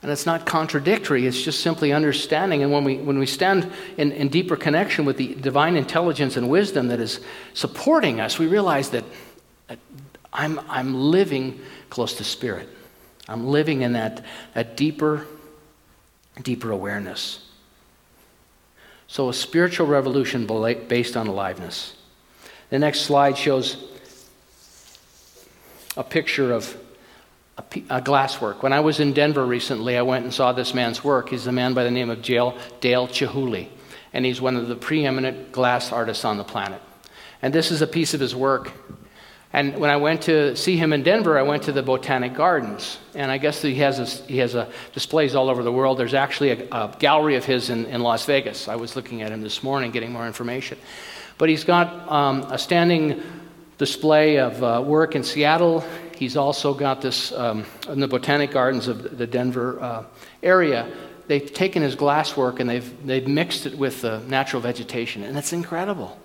And 0.00 0.12
it's 0.12 0.26
not 0.26 0.46
contradictory, 0.46 1.26
it's 1.26 1.42
just 1.42 1.60
simply 1.60 1.92
understanding. 1.92 2.62
And 2.62 2.72
when 2.72 2.84
we, 2.84 2.98
when 2.98 3.18
we 3.18 3.26
stand 3.26 3.70
in, 3.96 4.12
in 4.12 4.28
deeper 4.28 4.56
connection 4.56 5.04
with 5.04 5.16
the 5.16 5.34
divine 5.34 5.76
intelligence 5.76 6.36
and 6.36 6.48
wisdom 6.48 6.88
that 6.88 7.00
is 7.00 7.20
supporting 7.54 8.20
us, 8.20 8.38
we 8.38 8.46
realize 8.46 8.90
that, 8.90 9.04
that 9.66 9.78
I'm, 10.32 10.60
I'm 10.68 10.94
living 10.94 11.60
close 11.90 12.14
to 12.14 12.24
spirit. 12.24 12.68
I'm 13.28 13.48
living 13.48 13.82
in 13.82 13.92
that, 13.94 14.24
that 14.54 14.76
deeper, 14.76 15.26
deeper 16.42 16.70
awareness. 16.70 17.47
So, 19.08 19.30
a 19.30 19.34
spiritual 19.34 19.86
revolution 19.86 20.46
based 20.46 21.16
on 21.16 21.26
aliveness. 21.26 21.96
The 22.70 22.78
next 22.78 23.00
slide 23.00 23.38
shows 23.38 23.82
a 25.96 26.04
picture 26.04 26.52
of 26.52 26.76
a, 27.56 27.62
a 27.88 28.02
glasswork. 28.02 28.62
When 28.62 28.74
I 28.74 28.80
was 28.80 29.00
in 29.00 29.14
Denver 29.14 29.44
recently, 29.44 29.96
I 29.96 30.02
went 30.02 30.24
and 30.24 30.32
saw 30.32 30.52
this 30.52 30.74
man's 30.74 31.02
work. 31.02 31.30
He's 31.30 31.46
a 31.46 31.52
man 31.52 31.72
by 31.72 31.84
the 31.84 31.90
name 31.90 32.10
of 32.10 32.20
Dale 32.20 32.52
Chihuly, 32.82 33.68
and 34.12 34.26
he's 34.26 34.40
one 34.40 34.56
of 34.56 34.68
the 34.68 34.76
preeminent 34.76 35.52
glass 35.52 35.90
artists 35.90 36.26
on 36.26 36.36
the 36.36 36.44
planet. 36.44 36.82
And 37.40 37.54
this 37.54 37.70
is 37.70 37.80
a 37.80 37.86
piece 37.86 38.12
of 38.12 38.20
his 38.20 38.36
work 38.36 38.72
and 39.52 39.78
when 39.78 39.88
I 39.88 39.96
went 39.96 40.22
to 40.22 40.54
see 40.56 40.76
him 40.76 40.92
in 40.92 41.02
Denver, 41.02 41.38
I 41.38 41.42
went 41.42 41.62
to 41.64 41.72
the 41.72 41.82
Botanic 41.82 42.34
Gardens. 42.34 42.98
And 43.14 43.30
I 43.30 43.38
guess 43.38 43.62
he 43.62 43.76
has, 43.76 43.98
a, 43.98 44.04
he 44.26 44.38
has 44.38 44.54
a 44.54 44.70
displays 44.92 45.34
all 45.34 45.48
over 45.48 45.62
the 45.62 45.72
world. 45.72 45.98
There's 45.98 46.14
actually 46.14 46.50
a, 46.50 46.68
a 46.70 46.94
gallery 46.98 47.36
of 47.36 47.46
his 47.46 47.70
in, 47.70 47.86
in, 47.86 48.02
Las 48.02 48.26
Vegas. 48.26 48.68
I 48.68 48.76
was 48.76 48.94
looking 48.94 49.22
at 49.22 49.32
him 49.32 49.40
this 49.40 49.62
morning, 49.62 49.90
getting 49.90 50.12
more 50.12 50.26
information. 50.26 50.78
But 51.38 51.48
he's 51.48 51.64
got 51.64 52.10
um, 52.12 52.42
a 52.50 52.58
standing 52.58 53.22
display 53.78 54.38
of 54.38 54.62
uh, 54.62 54.82
work 54.84 55.16
in 55.16 55.22
Seattle. 55.22 55.82
He's 56.14 56.36
also 56.36 56.74
got 56.74 57.00
this 57.00 57.32
um, 57.32 57.64
in 57.88 58.00
the 58.00 58.08
Botanic 58.08 58.50
Gardens 58.50 58.86
of 58.86 59.16
the 59.16 59.26
Denver 59.26 59.80
uh, 59.80 60.04
area. 60.42 60.92
they've 61.26 61.52
taken 61.52 61.82
his 61.82 61.96
glasswork 61.96 62.60
and 62.60 62.68
they've, 62.68 63.06
they've 63.06 63.26
mixed 63.26 63.64
it 63.64 63.78
with 63.78 64.02
the 64.02 64.18
natural 64.26 64.60
vegetation, 64.60 65.22
and 65.22 65.38
it's 65.38 65.52
incredible. 65.52 66.18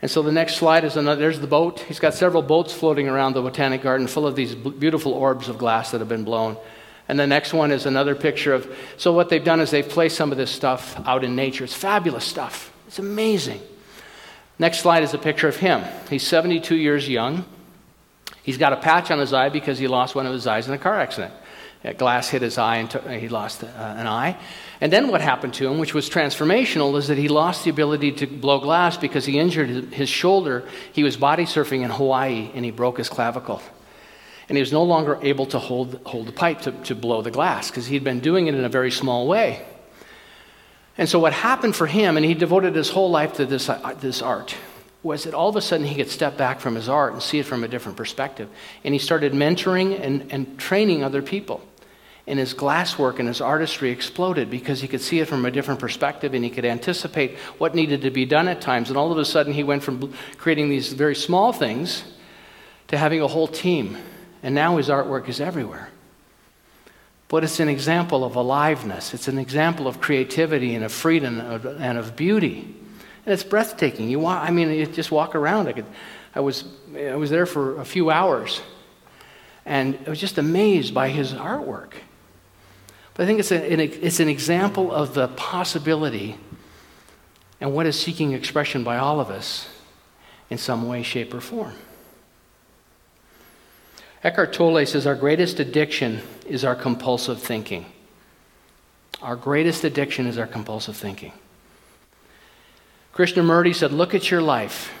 And 0.00 0.10
so 0.10 0.22
the 0.22 0.32
next 0.32 0.56
slide 0.56 0.84
is 0.84 0.96
another, 0.96 1.20
there's 1.20 1.40
the 1.40 1.48
boat. 1.48 1.80
He's 1.80 1.98
got 1.98 2.14
several 2.14 2.42
boats 2.42 2.72
floating 2.72 3.08
around 3.08 3.32
the 3.32 3.42
botanic 3.42 3.82
garden 3.82 4.06
full 4.06 4.26
of 4.26 4.36
these 4.36 4.54
beautiful 4.54 5.12
orbs 5.12 5.48
of 5.48 5.58
glass 5.58 5.90
that 5.90 5.98
have 6.00 6.08
been 6.08 6.24
blown. 6.24 6.56
And 7.08 7.18
the 7.18 7.26
next 7.26 7.52
one 7.52 7.72
is 7.72 7.86
another 7.86 8.14
picture 8.14 8.52
of, 8.52 8.70
so 8.96 9.12
what 9.12 9.28
they've 9.28 9.42
done 9.42 9.60
is 9.60 9.70
they've 9.70 9.88
placed 9.88 10.16
some 10.16 10.30
of 10.30 10.38
this 10.38 10.50
stuff 10.50 11.00
out 11.06 11.24
in 11.24 11.34
nature. 11.34 11.64
It's 11.64 11.74
fabulous 11.74 12.24
stuff. 12.24 12.72
It's 12.86 12.98
amazing. 12.98 13.60
Next 14.58 14.80
slide 14.80 15.02
is 15.02 15.14
a 15.14 15.18
picture 15.18 15.48
of 15.48 15.56
him. 15.56 15.82
He's 16.10 16.26
72 16.26 16.76
years 16.76 17.08
young. 17.08 17.44
He's 18.42 18.58
got 18.58 18.72
a 18.72 18.76
patch 18.76 19.10
on 19.10 19.18
his 19.18 19.32
eye 19.32 19.48
because 19.48 19.78
he 19.78 19.88
lost 19.88 20.14
one 20.14 20.26
of 20.26 20.32
his 20.32 20.46
eyes 20.46 20.68
in 20.68 20.74
a 20.74 20.78
car 20.78 20.98
accident. 21.00 21.32
A 21.84 21.94
glass 21.94 22.28
hit 22.28 22.42
his 22.42 22.58
eye 22.58 22.76
and 22.76 22.90
t- 22.90 23.18
he 23.18 23.28
lost 23.28 23.62
uh, 23.62 23.66
an 23.66 24.06
eye. 24.06 24.36
And 24.80 24.92
then 24.92 25.08
what 25.08 25.20
happened 25.20 25.54
to 25.54 25.68
him, 25.68 25.78
which 25.78 25.94
was 25.94 26.10
transformational, 26.10 26.96
is 26.98 27.08
that 27.08 27.18
he 27.18 27.28
lost 27.28 27.64
the 27.64 27.70
ability 27.70 28.12
to 28.12 28.26
blow 28.26 28.58
glass 28.58 28.96
because 28.96 29.24
he 29.24 29.38
injured 29.38 29.92
his 29.92 30.08
shoulder. 30.08 30.68
He 30.92 31.04
was 31.04 31.16
body 31.16 31.44
surfing 31.44 31.82
in 31.82 31.90
Hawaii 31.90 32.50
and 32.54 32.64
he 32.64 32.72
broke 32.72 32.98
his 32.98 33.08
clavicle. 33.08 33.62
And 34.48 34.56
he 34.56 34.60
was 34.60 34.72
no 34.72 34.82
longer 34.82 35.18
able 35.22 35.46
to 35.46 35.58
hold, 35.58 36.00
hold 36.04 36.26
the 36.26 36.32
pipe 36.32 36.62
to, 36.62 36.72
to 36.72 36.94
blow 36.94 37.22
the 37.22 37.30
glass 37.30 37.70
because 37.70 37.86
he'd 37.86 38.04
been 38.04 38.20
doing 38.20 38.46
it 38.48 38.54
in 38.54 38.64
a 38.64 38.68
very 38.68 38.90
small 38.90 39.28
way. 39.28 39.64
And 40.96 41.08
so, 41.08 41.20
what 41.20 41.32
happened 41.32 41.76
for 41.76 41.86
him, 41.86 42.16
and 42.16 42.26
he 42.26 42.34
devoted 42.34 42.74
his 42.74 42.90
whole 42.90 43.10
life 43.10 43.34
to 43.34 43.46
this, 43.46 43.68
uh, 43.68 43.94
this 44.00 44.20
art, 44.20 44.56
was 45.02 45.24
that 45.24 45.34
all 45.34 45.48
of 45.48 45.56
a 45.56 45.60
sudden 45.60 45.86
he 45.86 45.94
could 45.94 46.10
step 46.10 46.36
back 46.36 46.60
from 46.60 46.74
his 46.74 46.88
art 46.88 47.12
and 47.12 47.22
see 47.22 47.38
it 47.38 47.46
from 47.46 47.62
a 47.62 47.68
different 47.68 47.96
perspective. 47.96 48.48
And 48.84 48.94
he 48.94 48.98
started 48.98 49.32
mentoring 49.32 49.98
and, 50.00 50.32
and 50.32 50.58
training 50.58 51.04
other 51.04 51.22
people 51.22 51.62
and 52.28 52.38
his 52.38 52.52
glasswork 52.52 53.18
and 53.18 53.26
his 53.26 53.40
artistry 53.40 53.90
exploded 53.90 54.50
because 54.50 54.82
he 54.82 54.86
could 54.86 55.00
see 55.00 55.18
it 55.18 55.26
from 55.26 55.46
a 55.46 55.50
different 55.50 55.80
perspective 55.80 56.34
and 56.34 56.44
he 56.44 56.50
could 56.50 56.66
anticipate 56.66 57.38
what 57.56 57.74
needed 57.74 58.02
to 58.02 58.10
be 58.10 58.26
done 58.26 58.48
at 58.48 58.60
times. 58.60 58.90
And 58.90 58.98
all 58.98 59.10
of 59.10 59.16
a 59.16 59.24
sudden, 59.24 59.54
he 59.54 59.64
went 59.64 59.82
from 59.82 60.12
creating 60.36 60.68
these 60.68 60.92
very 60.92 61.14
small 61.14 61.54
things 61.54 62.04
to 62.88 62.98
having 62.98 63.22
a 63.22 63.26
whole 63.26 63.48
team. 63.48 63.96
And 64.42 64.54
now 64.54 64.76
his 64.76 64.90
artwork 64.90 65.28
is 65.28 65.40
everywhere. 65.40 65.88
But 67.28 67.44
it's 67.44 67.60
an 67.60 67.68
example 67.70 68.24
of 68.24 68.36
aliveness, 68.36 69.14
it's 69.14 69.28
an 69.28 69.38
example 69.38 69.86
of 69.86 70.00
creativity 70.00 70.74
and 70.74 70.84
of 70.84 70.92
freedom 70.92 71.40
and 71.40 71.98
of 71.98 72.14
beauty. 72.14 72.74
And 73.28 73.34
it's 73.34 73.44
breathtaking. 73.44 74.08
You 74.08 74.20
walk, 74.20 74.48
I 74.48 74.50
mean, 74.50 74.70
you 74.70 74.86
just 74.86 75.10
walk 75.10 75.34
around. 75.34 75.68
I, 75.68 75.72
could, 75.72 75.84
I, 76.34 76.40
was, 76.40 76.64
I 76.96 77.14
was 77.14 77.28
there 77.28 77.44
for 77.44 77.78
a 77.78 77.84
few 77.84 78.08
hours 78.08 78.62
and 79.66 79.98
I 80.06 80.08
was 80.08 80.18
just 80.18 80.38
amazed 80.38 80.94
by 80.94 81.10
his 81.10 81.34
artwork. 81.34 81.92
But 83.12 83.24
I 83.24 83.26
think 83.26 83.40
it's, 83.40 83.52
a, 83.52 84.06
it's 84.06 84.20
an 84.20 84.30
example 84.30 84.90
of 84.90 85.12
the 85.12 85.28
possibility 85.28 86.38
and 87.60 87.74
what 87.74 87.84
is 87.84 88.00
seeking 88.00 88.32
expression 88.32 88.82
by 88.82 88.96
all 88.96 89.20
of 89.20 89.28
us 89.28 89.68
in 90.48 90.56
some 90.56 90.88
way, 90.88 91.02
shape, 91.02 91.34
or 91.34 91.42
form. 91.42 91.74
Eckhart 94.24 94.54
Tolle 94.54 94.86
says 94.86 95.06
our 95.06 95.14
greatest 95.14 95.60
addiction 95.60 96.22
is 96.46 96.64
our 96.64 96.74
compulsive 96.74 97.42
thinking. 97.42 97.84
Our 99.20 99.36
greatest 99.36 99.84
addiction 99.84 100.26
is 100.26 100.38
our 100.38 100.46
compulsive 100.46 100.96
thinking. 100.96 101.34
Krishnamurti 103.18 103.74
said, 103.74 103.90
Look 103.90 104.14
at 104.14 104.30
your 104.30 104.40
life 104.40 104.94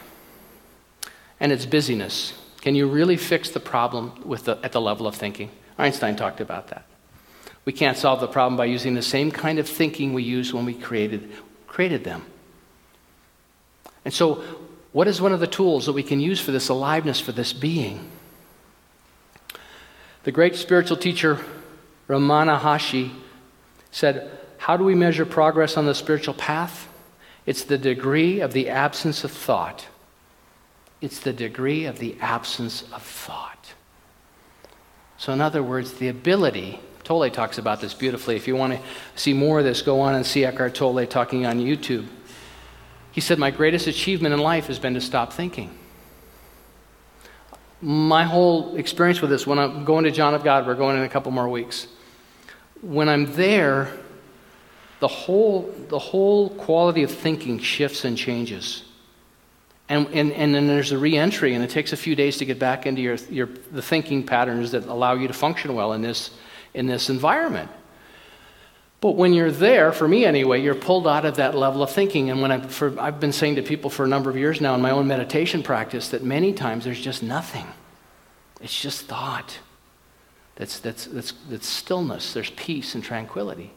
and 1.38 1.52
its 1.52 1.64
busyness. 1.64 2.32
Can 2.60 2.74
you 2.74 2.88
really 2.88 3.16
fix 3.16 3.48
the 3.48 3.60
problem 3.60 4.24
with 4.26 4.46
the, 4.46 4.58
at 4.64 4.72
the 4.72 4.80
level 4.80 5.06
of 5.06 5.14
thinking? 5.14 5.52
Einstein 5.78 6.16
talked 6.16 6.40
about 6.40 6.66
that. 6.68 6.84
We 7.64 7.72
can't 7.72 7.96
solve 7.96 8.20
the 8.20 8.26
problem 8.26 8.56
by 8.56 8.64
using 8.64 8.94
the 8.94 9.02
same 9.02 9.30
kind 9.30 9.60
of 9.60 9.68
thinking 9.68 10.14
we 10.14 10.24
used 10.24 10.52
when 10.52 10.64
we 10.64 10.74
created, 10.74 11.30
created 11.68 12.02
them. 12.02 12.24
And 14.04 14.12
so, 14.12 14.42
what 14.90 15.06
is 15.06 15.20
one 15.20 15.32
of 15.32 15.38
the 15.38 15.46
tools 15.46 15.86
that 15.86 15.92
we 15.92 16.02
can 16.02 16.18
use 16.18 16.40
for 16.40 16.50
this 16.50 16.68
aliveness, 16.68 17.20
for 17.20 17.30
this 17.30 17.52
being? 17.52 18.10
The 20.24 20.32
great 20.32 20.56
spiritual 20.56 20.96
teacher 20.96 21.38
Ramana 22.08 22.58
Maharshi 22.58 23.12
said, 23.92 24.28
How 24.56 24.76
do 24.76 24.82
we 24.82 24.96
measure 24.96 25.24
progress 25.24 25.76
on 25.76 25.86
the 25.86 25.94
spiritual 25.94 26.34
path? 26.34 26.88
It's 27.48 27.64
the 27.64 27.78
degree 27.78 28.40
of 28.40 28.52
the 28.52 28.68
absence 28.68 29.24
of 29.24 29.30
thought. 29.30 29.86
It's 31.00 31.20
the 31.20 31.32
degree 31.32 31.86
of 31.86 31.98
the 31.98 32.14
absence 32.20 32.82
of 32.92 33.02
thought. 33.02 33.72
So, 35.16 35.32
in 35.32 35.40
other 35.40 35.62
words, 35.62 35.94
the 35.94 36.08
ability 36.08 36.78
Tolle 37.04 37.30
talks 37.30 37.56
about 37.56 37.80
this 37.80 37.94
beautifully. 37.94 38.36
If 38.36 38.46
you 38.46 38.54
want 38.54 38.74
to 38.74 38.80
see 39.14 39.32
more 39.32 39.60
of 39.60 39.64
this, 39.64 39.80
go 39.80 40.02
on 40.02 40.14
and 40.14 40.26
see 40.26 40.44
Eckhart 40.44 40.74
Tolle 40.74 41.06
talking 41.06 41.46
on 41.46 41.58
YouTube. 41.58 42.06
He 43.12 43.22
said, 43.22 43.38
My 43.38 43.50
greatest 43.50 43.86
achievement 43.86 44.34
in 44.34 44.40
life 44.40 44.66
has 44.66 44.78
been 44.78 44.92
to 44.92 45.00
stop 45.00 45.32
thinking. 45.32 45.70
My 47.80 48.24
whole 48.24 48.76
experience 48.76 49.22
with 49.22 49.30
this, 49.30 49.46
when 49.46 49.58
I'm 49.58 49.86
going 49.86 50.04
to 50.04 50.10
John 50.10 50.34
of 50.34 50.44
God, 50.44 50.66
we're 50.66 50.74
going 50.74 50.98
in 50.98 51.02
a 51.02 51.08
couple 51.08 51.32
more 51.32 51.48
weeks. 51.48 51.86
When 52.82 53.08
I'm 53.08 53.32
there, 53.32 53.90
the 55.00 55.08
whole, 55.08 55.72
the 55.88 55.98
whole 55.98 56.50
quality 56.50 57.02
of 57.02 57.10
thinking 57.10 57.58
shifts 57.58 58.04
and 58.04 58.16
changes. 58.16 58.82
And, 59.88 60.06
and, 60.08 60.32
and 60.32 60.54
then 60.54 60.66
there's 60.66 60.92
a 60.92 60.98
reentry, 60.98 61.54
and 61.54 61.64
it 61.64 61.70
takes 61.70 61.92
a 61.92 61.96
few 61.96 62.14
days 62.14 62.36
to 62.38 62.44
get 62.44 62.58
back 62.58 62.84
into 62.86 63.00
your, 63.00 63.16
your, 63.30 63.48
the 63.72 63.80
thinking 63.80 64.24
patterns 64.24 64.72
that 64.72 64.84
allow 64.86 65.14
you 65.14 65.28
to 65.28 65.34
function 65.34 65.74
well 65.74 65.92
in 65.92 66.02
this 66.02 66.30
in 66.74 66.86
this 66.86 67.10
environment. 67.10 67.70
But 69.00 69.12
when 69.12 69.32
you're 69.32 69.50
there, 69.50 69.92
for 69.92 70.08
me 70.08 70.24
anyway, 70.24 70.60
you're 70.60 70.74
pulled 70.74 71.06
out 71.06 71.24
of 71.24 71.36
that 71.36 71.54
level 71.54 71.82
of 71.82 71.90
thinking. 71.90 72.30
And 72.30 72.42
when 72.42 72.50
I, 72.50 72.60
for, 72.60 72.98
I've 73.00 73.20
been 73.20 73.32
saying 73.32 73.56
to 73.56 73.62
people 73.62 73.90
for 73.90 74.04
a 74.04 74.08
number 74.08 74.28
of 74.28 74.36
years 74.36 74.60
now 74.60 74.74
in 74.74 74.80
my 74.80 74.90
own 74.90 75.06
meditation 75.06 75.62
practice 75.62 76.08
that 76.08 76.24
many 76.24 76.52
times 76.52 76.84
there's 76.84 77.00
just 77.00 77.22
nothing. 77.22 77.66
It's 78.60 78.80
just 78.80 79.02
thought. 79.02 79.58
That's, 80.56 80.80
that's, 80.80 81.06
that's, 81.06 81.32
that's 81.48 81.68
stillness. 81.68 82.32
There's 82.32 82.50
peace 82.50 82.96
and 82.96 83.04
tranquility. 83.04 83.72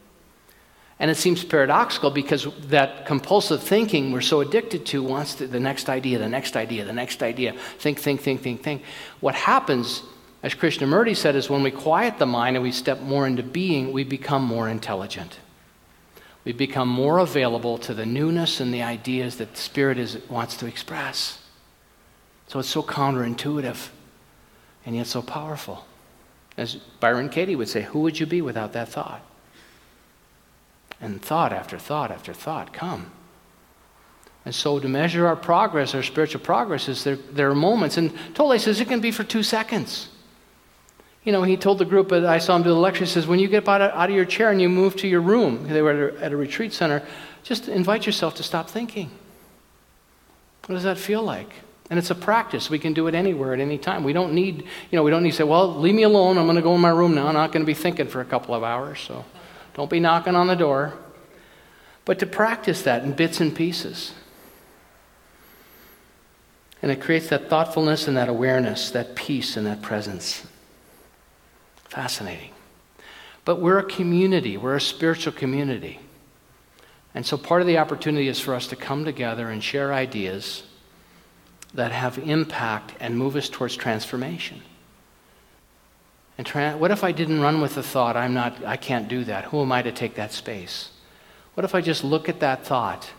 And 1.01 1.11
it 1.11 1.15
seems 1.15 1.43
paradoxical 1.43 2.11
because 2.11 2.47
that 2.67 3.05
compulsive 3.05 3.61
thinking 3.61 4.13
we're 4.13 4.21
so 4.21 4.39
addicted 4.39 4.85
to 4.85 5.03
wants 5.03 5.35
to, 5.35 5.47
the 5.47 5.59
next 5.59 5.89
idea, 5.89 6.17
the 6.19 6.29
next 6.29 6.55
idea, 6.55 6.85
the 6.85 6.93
next 6.93 7.21
idea. 7.21 7.53
Think, 7.79 7.99
think, 7.99 8.21
think, 8.21 8.41
think, 8.41 8.63
think. 8.63 8.83
What 9.19 9.35
happens 9.35 10.03
as 10.43 10.55
Krishnamurti 10.55 11.15
said, 11.15 11.35
is 11.35 11.49
when 11.49 11.61
we 11.61 11.71
quiet 11.71 12.17
the 12.17 12.25
mind 12.25 12.55
and 12.55 12.63
we 12.63 12.71
step 12.71 12.99
more 13.01 13.27
into 13.27 13.43
being, 13.43 13.91
we 13.91 14.03
become 14.03 14.43
more 14.43 14.67
intelligent. 14.67 15.39
We 16.43 16.51
become 16.51 16.87
more 16.87 17.19
available 17.19 17.77
to 17.79 17.93
the 17.93 18.05
newness 18.07 18.59
and 18.59 18.73
the 18.73 18.81
ideas 18.81 19.37
that 19.37 19.53
the 19.53 19.59
Spirit 19.59 19.99
is, 19.99 20.17
wants 20.29 20.57
to 20.57 20.65
express. 20.65 21.39
So 22.47 22.57
it's 22.59 22.69
so 22.69 22.81
counterintuitive 22.81 23.89
and 24.85 24.95
yet 24.95 25.05
so 25.05 25.21
powerful. 25.21 25.85
As 26.57 26.75
Byron 26.99 27.29
Katie 27.29 27.55
would 27.55 27.69
say, 27.69 27.83
who 27.83 27.99
would 27.99 28.19
you 28.19 28.25
be 28.25 28.41
without 28.41 28.73
that 28.73 28.89
thought? 28.89 29.23
And 31.01 31.21
thought 31.21 31.51
after 31.51 31.79
thought 31.79 32.11
after 32.11 32.31
thought 32.33 32.73
come. 32.73 33.11
And 34.45 34.53
so 34.53 34.79
to 34.79 34.87
measure 34.87 35.27
our 35.27 35.35
progress, 35.35 35.93
our 35.93 36.03
spiritual 36.03 36.41
progress, 36.41 36.87
is 36.87 37.03
there, 37.03 37.15
there 37.15 37.49
are 37.49 37.55
moments, 37.55 37.97
and 37.97 38.11
Tolle 38.33 38.57
says 38.57 38.79
it 38.79 38.87
can 38.87 39.01
be 39.01 39.11
for 39.11 39.23
two 39.23 39.43
seconds. 39.43 40.09
You 41.23 41.31
know, 41.31 41.43
he 41.43 41.57
told 41.57 41.77
the 41.77 41.85
group 41.85 42.11
I 42.11 42.39
saw 42.39 42.55
him 42.55 42.63
do 42.63 42.69
the 42.69 42.75
lecture, 42.75 43.05
he 43.05 43.09
says, 43.09 43.27
when 43.27 43.39
you 43.39 43.47
get 43.47 43.67
out 43.67 43.81
of 43.81 44.15
your 44.15 44.25
chair 44.25 44.49
and 44.49 44.59
you 44.59 44.69
move 44.69 44.95
to 44.97 45.07
your 45.07 45.21
room, 45.21 45.67
they 45.67 45.81
were 45.81 45.91
at 45.91 46.15
a, 46.15 46.25
at 46.25 46.31
a 46.31 46.37
retreat 46.37 46.73
center, 46.73 47.03
just 47.43 47.67
invite 47.67 48.07
yourself 48.07 48.35
to 48.35 48.43
stop 48.43 48.69
thinking. 48.69 49.11
What 50.65 50.75
does 50.75 50.83
that 50.83 50.97
feel 50.97 51.21
like? 51.21 51.51
And 51.91 51.99
it's 51.99 52.09
a 52.09 52.15
practice. 52.15 52.69
We 52.69 52.79
can 52.79 52.93
do 52.93 53.07
it 53.07 53.13
anywhere 53.13 53.53
at 53.53 53.59
any 53.59 53.77
time. 53.77 54.03
We 54.03 54.13
don't 54.13 54.33
need, 54.33 54.61
you 54.61 54.95
know, 54.95 55.03
we 55.03 55.11
don't 55.11 55.23
need 55.23 55.31
to 55.31 55.37
say, 55.37 55.43
well, 55.43 55.75
leave 55.75 55.93
me 55.93 56.03
alone. 56.03 56.37
I'm 56.37 56.45
going 56.45 56.55
to 56.55 56.61
go 56.61 56.73
in 56.73 56.81
my 56.81 56.89
room 56.89 57.13
now. 57.13 57.27
I'm 57.27 57.33
not 57.33 57.51
going 57.51 57.63
to 57.63 57.67
be 57.67 57.73
thinking 57.73 58.07
for 58.07 58.21
a 58.21 58.25
couple 58.25 58.55
of 58.55 58.63
hours. 58.63 58.99
So 58.99 59.25
don't 59.73 59.89
be 59.89 59.99
knocking 59.99 60.35
on 60.35 60.47
the 60.47 60.55
door. 60.55 60.93
But 62.05 62.19
to 62.19 62.25
practice 62.25 62.81
that 62.83 63.03
in 63.03 63.13
bits 63.13 63.39
and 63.39 63.55
pieces. 63.55 64.13
And 66.81 66.91
it 66.91 66.99
creates 66.99 67.29
that 67.29 67.49
thoughtfulness 67.49 68.07
and 68.07 68.17
that 68.17 68.27
awareness, 68.27 68.89
that 68.91 69.15
peace 69.15 69.55
and 69.55 69.67
that 69.67 69.81
presence. 69.81 70.45
Fascinating. 71.85 72.51
But 73.45 73.61
we're 73.61 73.79
a 73.79 73.83
community, 73.83 74.57
we're 74.57 74.75
a 74.75 74.81
spiritual 74.81 75.33
community. 75.33 75.99
And 77.13 77.25
so 77.25 77.37
part 77.37 77.61
of 77.61 77.67
the 77.67 77.77
opportunity 77.77 78.27
is 78.27 78.39
for 78.39 78.55
us 78.55 78.67
to 78.67 78.75
come 78.75 79.05
together 79.05 79.49
and 79.49 79.63
share 79.63 79.93
ideas 79.93 80.63
that 81.73 81.91
have 81.91 82.17
impact 82.17 82.93
and 82.99 83.17
move 83.17 83.35
us 83.35 83.49
towards 83.49 83.75
transformation. 83.75 84.61
And 86.49 86.79
what 86.79 86.89
if 86.89 87.03
I 87.03 87.11
didn't 87.11 87.41
run 87.41 87.61
with 87.61 87.75
the 87.75 87.83
thought, 87.83 88.17
I'm 88.17 88.33
not, 88.33 88.65
I 88.65 88.75
can't 88.75 89.07
do 89.07 89.23
that? 89.25 89.45
Who 89.45 89.61
am 89.61 89.71
I 89.71 89.83
to 89.83 89.91
take 89.91 90.15
that 90.15 90.31
space? 90.31 90.89
What 91.53 91.65
if 91.65 91.75
I 91.75 91.81
just 91.81 92.03
look 92.03 92.29
at 92.29 92.39
that 92.39 92.65
thought 92.65 93.11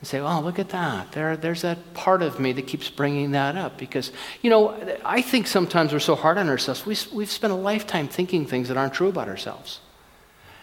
and 0.00 0.08
say, 0.08 0.18
oh, 0.18 0.40
look 0.40 0.58
at 0.58 0.70
that. 0.70 1.12
There, 1.12 1.36
there's 1.36 1.62
that 1.62 1.94
part 1.94 2.22
of 2.22 2.40
me 2.40 2.52
that 2.54 2.66
keeps 2.66 2.90
bringing 2.90 3.30
that 3.32 3.54
up. 3.54 3.78
Because, 3.78 4.10
you 4.40 4.50
know, 4.50 4.76
I 5.04 5.22
think 5.22 5.46
sometimes 5.46 5.92
we're 5.92 6.00
so 6.00 6.16
hard 6.16 6.38
on 6.38 6.48
ourselves. 6.48 6.84
We, 6.84 6.96
we've 7.14 7.30
spent 7.30 7.52
a 7.52 7.56
lifetime 7.56 8.08
thinking 8.08 8.44
things 8.44 8.66
that 8.66 8.76
aren't 8.76 8.94
true 8.94 9.08
about 9.08 9.28
ourselves. 9.28 9.78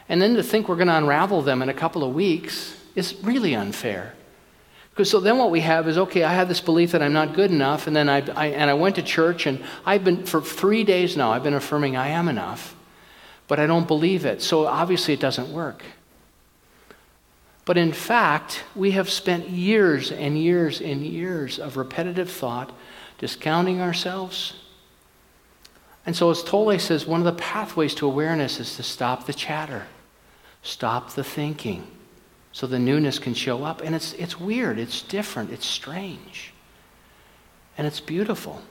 And 0.10 0.22
then 0.22 0.36
to 0.36 0.44
think 0.44 0.68
we're 0.68 0.76
going 0.76 0.90
to 0.90 0.98
unravel 0.98 1.44
them 1.44 1.62
in 1.62 1.70
a 1.70 1.74
couple 1.74 2.04
of 2.04 2.14
weeks 2.14 2.76
is 2.96 3.16
really 3.24 3.56
unfair. 3.56 4.14
So 5.06 5.20
then 5.20 5.38
what 5.38 5.52
we 5.52 5.62
have 5.62 5.88
is 5.88 5.98
okay, 5.98 6.24
I 6.24 6.34
have 6.34 6.48
this 6.48 6.62
belief 6.62 6.92
that 6.92 7.02
I'm 7.02 7.14
not 7.14 7.34
good 7.34 7.52
enough, 7.52 7.88
and 7.88 7.96
then 7.96 8.10
I, 8.10 8.18
I, 8.36 8.48
and 8.48 8.70
I 8.70 8.74
went 8.74 8.96
to 8.96 9.02
church, 9.02 9.46
and 9.46 9.64
I've 9.86 10.04
been, 10.04 10.26
for 10.26 10.42
three 10.42 10.84
days 10.84 11.16
now, 11.16 11.32
I've 11.32 11.44
been 11.44 11.54
affirming 11.54 11.96
I 11.96 12.10
am 12.10 12.28
enough, 12.28 12.76
but 13.48 13.60
I 13.60 13.66
don't 13.66 13.88
believe 13.88 14.26
it. 14.26 14.42
So 14.42 14.66
obviously 14.66 15.14
it 15.14 15.20
doesn't 15.20 15.52
work. 15.54 15.84
But 17.66 17.78
in 17.78 17.94
fact, 17.94 18.64
we 18.76 18.92
have 18.92 19.10
spent 19.10 19.50
years 19.50 20.12
and 20.12 20.36
years 20.36 20.82
and 20.82 21.06
years 21.06 21.60
of 21.60 21.78
repetitive 21.78 22.32
thought 22.32 22.74
discounting 23.20 23.80
ourselves. 23.80 24.56
And 26.04 26.16
so, 26.16 26.32
as 26.32 26.42
Tolle 26.42 26.80
says, 26.80 27.06
one 27.06 27.20
of 27.20 27.26
the 27.26 27.40
pathways 27.40 27.94
to 27.96 28.08
awareness 28.08 28.60
is 28.60 28.76
to 28.78 28.84
stop 28.84 29.28
the 29.28 29.34
chatter, 29.34 29.86
stop 30.64 31.12
the 31.12 31.24
thinking, 31.24 31.86
so 32.52 32.68
the 32.68 32.80
newness 32.80 33.20
can 33.20 33.34
show 33.34 33.64
up. 33.64 33.82
And 33.82 33.96
it's, 33.96 34.14
it's 34.14 34.40
weird, 34.40 34.80
it's 34.80 35.02
different, 35.02 35.52
it's 35.52 35.66
strange, 35.66 36.54
and 37.78 37.86
it's 37.86 38.00
beautiful. 38.00 38.62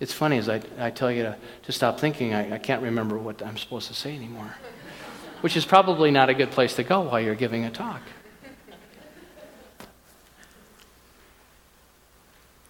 It's 0.00 0.12
funny 0.12 0.38
as 0.38 0.48
I, 0.48 0.60
I 0.78 0.90
tell 0.90 1.10
you 1.10 1.22
to, 1.22 1.36
to 1.62 1.72
stop 1.72 1.98
thinking, 1.98 2.34
I, 2.34 2.54
I 2.54 2.58
can't 2.58 2.82
remember 2.82 3.16
what 3.16 3.42
I'm 3.42 3.56
supposed 3.56 3.88
to 3.88 3.94
say 3.94 4.14
anymore, 4.14 4.54
which 5.40 5.56
is 5.56 5.64
probably 5.64 6.10
not 6.10 6.28
a 6.28 6.34
good 6.34 6.50
place 6.50 6.74
to 6.76 6.82
go 6.82 7.02
while 7.02 7.20
you're 7.20 7.34
giving 7.34 7.64
a 7.64 7.70
talk. 7.70 8.02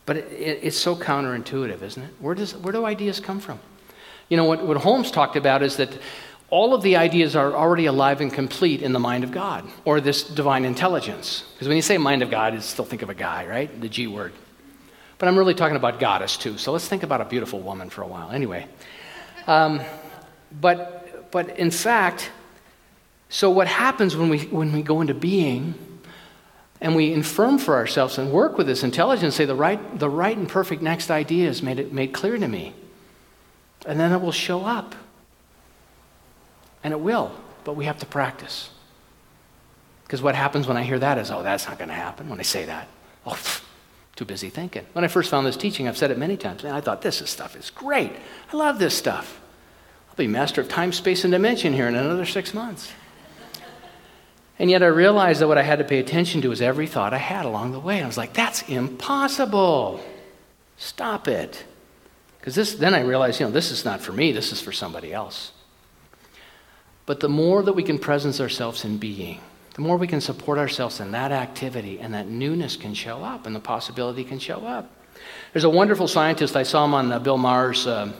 But 0.06 0.18
it, 0.18 0.32
it, 0.32 0.60
it's 0.62 0.76
so 0.76 0.94
counterintuitive, 0.94 1.82
isn't 1.82 2.02
it? 2.02 2.10
Where, 2.20 2.34
does, 2.34 2.54
where 2.56 2.72
do 2.72 2.84
ideas 2.84 3.20
come 3.20 3.40
from? 3.40 3.58
You 4.28 4.36
know, 4.36 4.44
what, 4.44 4.66
what 4.66 4.76
Holmes 4.78 5.10
talked 5.10 5.36
about 5.36 5.62
is 5.62 5.76
that 5.76 5.90
all 6.50 6.74
of 6.74 6.82
the 6.82 6.96
ideas 6.96 7.34
are 7.34 7.52
already 7.52 7.86
alive 7.86 8.20
and 8.20 8.32
complete 8.32 8.82
in 8.82 8.92
the 8.92 8.98
mind 8.98 9.24
of 9.24 9.32
God, 9.32 9.64
or 9.84 10.00
this 10.00 10.22
divine 10.22 10.64
intelligence. 10.64 11.44
Because 11.54 11.68
when 11.68 11.76
you 11.76 11.82
say 11.82 11.98
mind 11.98 12.22
of 12.22 12.30
God, 12.30 12.54
you 12.54 12.60
still 12.60 12.84
think 12.84 13.02
of 13.02 13.10
a 13.10 13.14
guy, 13.14 13.46
right? 13.46 13.80
The 13.80 13.88
G 13.88 14.06
word. 14.06 14.32
But 15.18 15.28
I'm 15.28 15.36
really 15.36 15.54
talking 15.54 15.76
about 15.76 16.00
goddess 16.00 16.36
too. 16.36 16.58
So 16.58 16.72
let's 16.72 16.86
think 16.86 17.02
about 17.02 17.20
a 17.20 17.24
beautiful 17.24 17.60
woman 17.60 17.90
for 17.90 18.02
a 18.02 18.06
while. 18.06 18.30
Anyway. 18.30 18.66
Um, 19.46 19.80
but, 20.60 21.30
but 21.30 21.58
in 21.58 21.70
fact, 21.70 22.30
so 23.28 23.50
what 23.50 23.66
happens 23.66 24.16
when 24.16 24.28
we, 24.28 24.40
when 24.46 24.72
we 24.72 24.82
go 24.82 25.00
into 25.00 25.14
being 25.14 25.74
and 26.80 26.94
we 26.94 27.14
affirm 27.14 27.58
for 27.58 27.76
ourselves 27.76 28.18
and 28.18 28.30
work 28.30 28.58
with 28.58 28.66
this 28.66 28.82
intelligence, 28.82 29.34
say 29.34 29.44
the 29.44 29.54
right, 29.54 29.98
the 29.98 30.10
right 30.10 30.36
and 30.36 30.48
perfect 30.48 30.82
next 30.82 31.10
idea 31.10 31.48
is 31.48 31.62
made, 31.62 31.78
it, 31.78 31.92
made 31.92 32.12
clear 32.12 32.38
to 32.38 32.48
me. 32.48 32.74
And 33.86 33.98
then 33.98 34.12
it 34.12 34.20
will 34.20 34.32
show 34.32 34.64
up. 34.64 34.94
And 36.84 36.92
it 36.92 37.00
will, 37.00 37.32
but 37.64 37.74
we 37.74 37.86
have 37.86 37.98
to 37.98 38.06
practice. 38.06 38.70
Because 40.04 40.22
what 40.22 40.34
happens 40.34 40.68
when 40.68 40.76
I 40.76 40.82
hear 40.82 40.98
that 40.98 41.18
is, 41.18 41.30
oh, 41.30 41.42
that's 41.42 41.66
not 41.66 41.78
going 41.78 41.88
to 41.88 41.94
happen 41.94 42.28
when 42.28 42.38
I 42.38 42.42
say 42.42 42.66
that. 42.66 42.88
Oh, 43.26 43.30
pff, 43.30 43.64
too 44.16 44.26
busy 44.26 44.50
thinking. 44.50 44.86
When 44.92 45.04
I 45.04 45.08
first 45.08 45.30
found 45.30 45.46
this 45.46 45.56
teaching, 45.56 45.88
I've 45.88 45.96
said 45.96 46.10
it 46.10 46.18
many 46.18 46.36
times, 46.36 46.62
and 46.62 46.74
I 46.74 46.80
thought, 46.80 47.02
this 47.02 47.18
stuff 47.28 47.56
is 47.56 47.70
great. 47.70 48.12
I 48.52 48.56
love 48.56 48.78
this 48.78 48.94
stuff. 48.94 49.40
I'll 50.10 50.16
be 50.16 50.28
master 50.28 50.60
of 50.60 50.68
time, 50.68 50.92
space, 50.92 51.24
and 51.24 51.32
dimension 51.32 51.72
here 51.72 51.88
in 51.88 51.94
another 51.96 52.26
six 52.26 52.54
months. 52.54 52.92
And 54.58 54.70
yet 54.70 54.82
I 54.82 54.86
realized 54.86 55.40
that 55.40 55.48
what 55.48 55.58
I 55.58 55.62
had 55.62 55.80
to 55.80 55.84
pay 55.84 55.98
attention 55.98 56.42
to 56.42 56.50
was 56.50 56.62
every 56.62 56.86
thought 56.86 57.12
I 57.12 57.18
had 57.18 57.44
along 57.44 57.72
the 57.72 57.80
way. 57.80 58.02
I 58.02 58.06
was 58.06 58.16
like, 58.16 58.34
that's 58.34 58.62
impossible. 58.68 60.00
Stop 60.76 61.26
it. 61.26 61.64
Because 62.38 62.54
this, 62.54 62.74
then 62.74 62.94
I 62.94 63.00
realized, 63.00 63.40
you 63.40 63.46
know, 63.46 63.52
this 63.52 63.70
is 63.70 63.84
not 63.84 64.00
for 64.00 64.12
me, 64.12 64.32
this 64.32 64.52
is 64.52 64.60
for 64.60 64.70
somebody 64.70 65.12
else. 65.12 65.50
But 67.06 67.20
the 67.20 67.28
more 67.28 67.62
that 67.62 67.74
we 67.74 67.82
can 67.82 67.98
presence 67.98 68.40
ourselves 68.40 68.84
in 68.84 68.98
being, 68.98 69.40
the 69.74 69.82
more 69.82 69.96
we 69.96 70.06
can 70.06 70.20
support 70.20 70.58
ourselves 70.58 71.00
in 71.00 71.12
that 71.12 71.32
activity, 71.32 72.00
and 72.00 72.14
that 72.14 72.28
newness 72.28 72.76
can 72.76 72.94
show 72.94 73.22
up, 73.22 73.46
and 73.46 73.54
the 73.54 73.60
possibility 73.60 74.24
can 74.24 74.38
show 74.38 74.66
up. 74.66 74.90
There's 75.52 75.64
a 75.64 75.70
wonderful 75.70 76.08
scientist, 76.08 76.56
I 76.56 76.62
saw 76.62 76.84
him 76.84 76.94
on 76.94 77.12
uh, 77.12 77.18
Bill 77.18 77.38
Maher's 77.38 77.86
uh, 77.86 78.12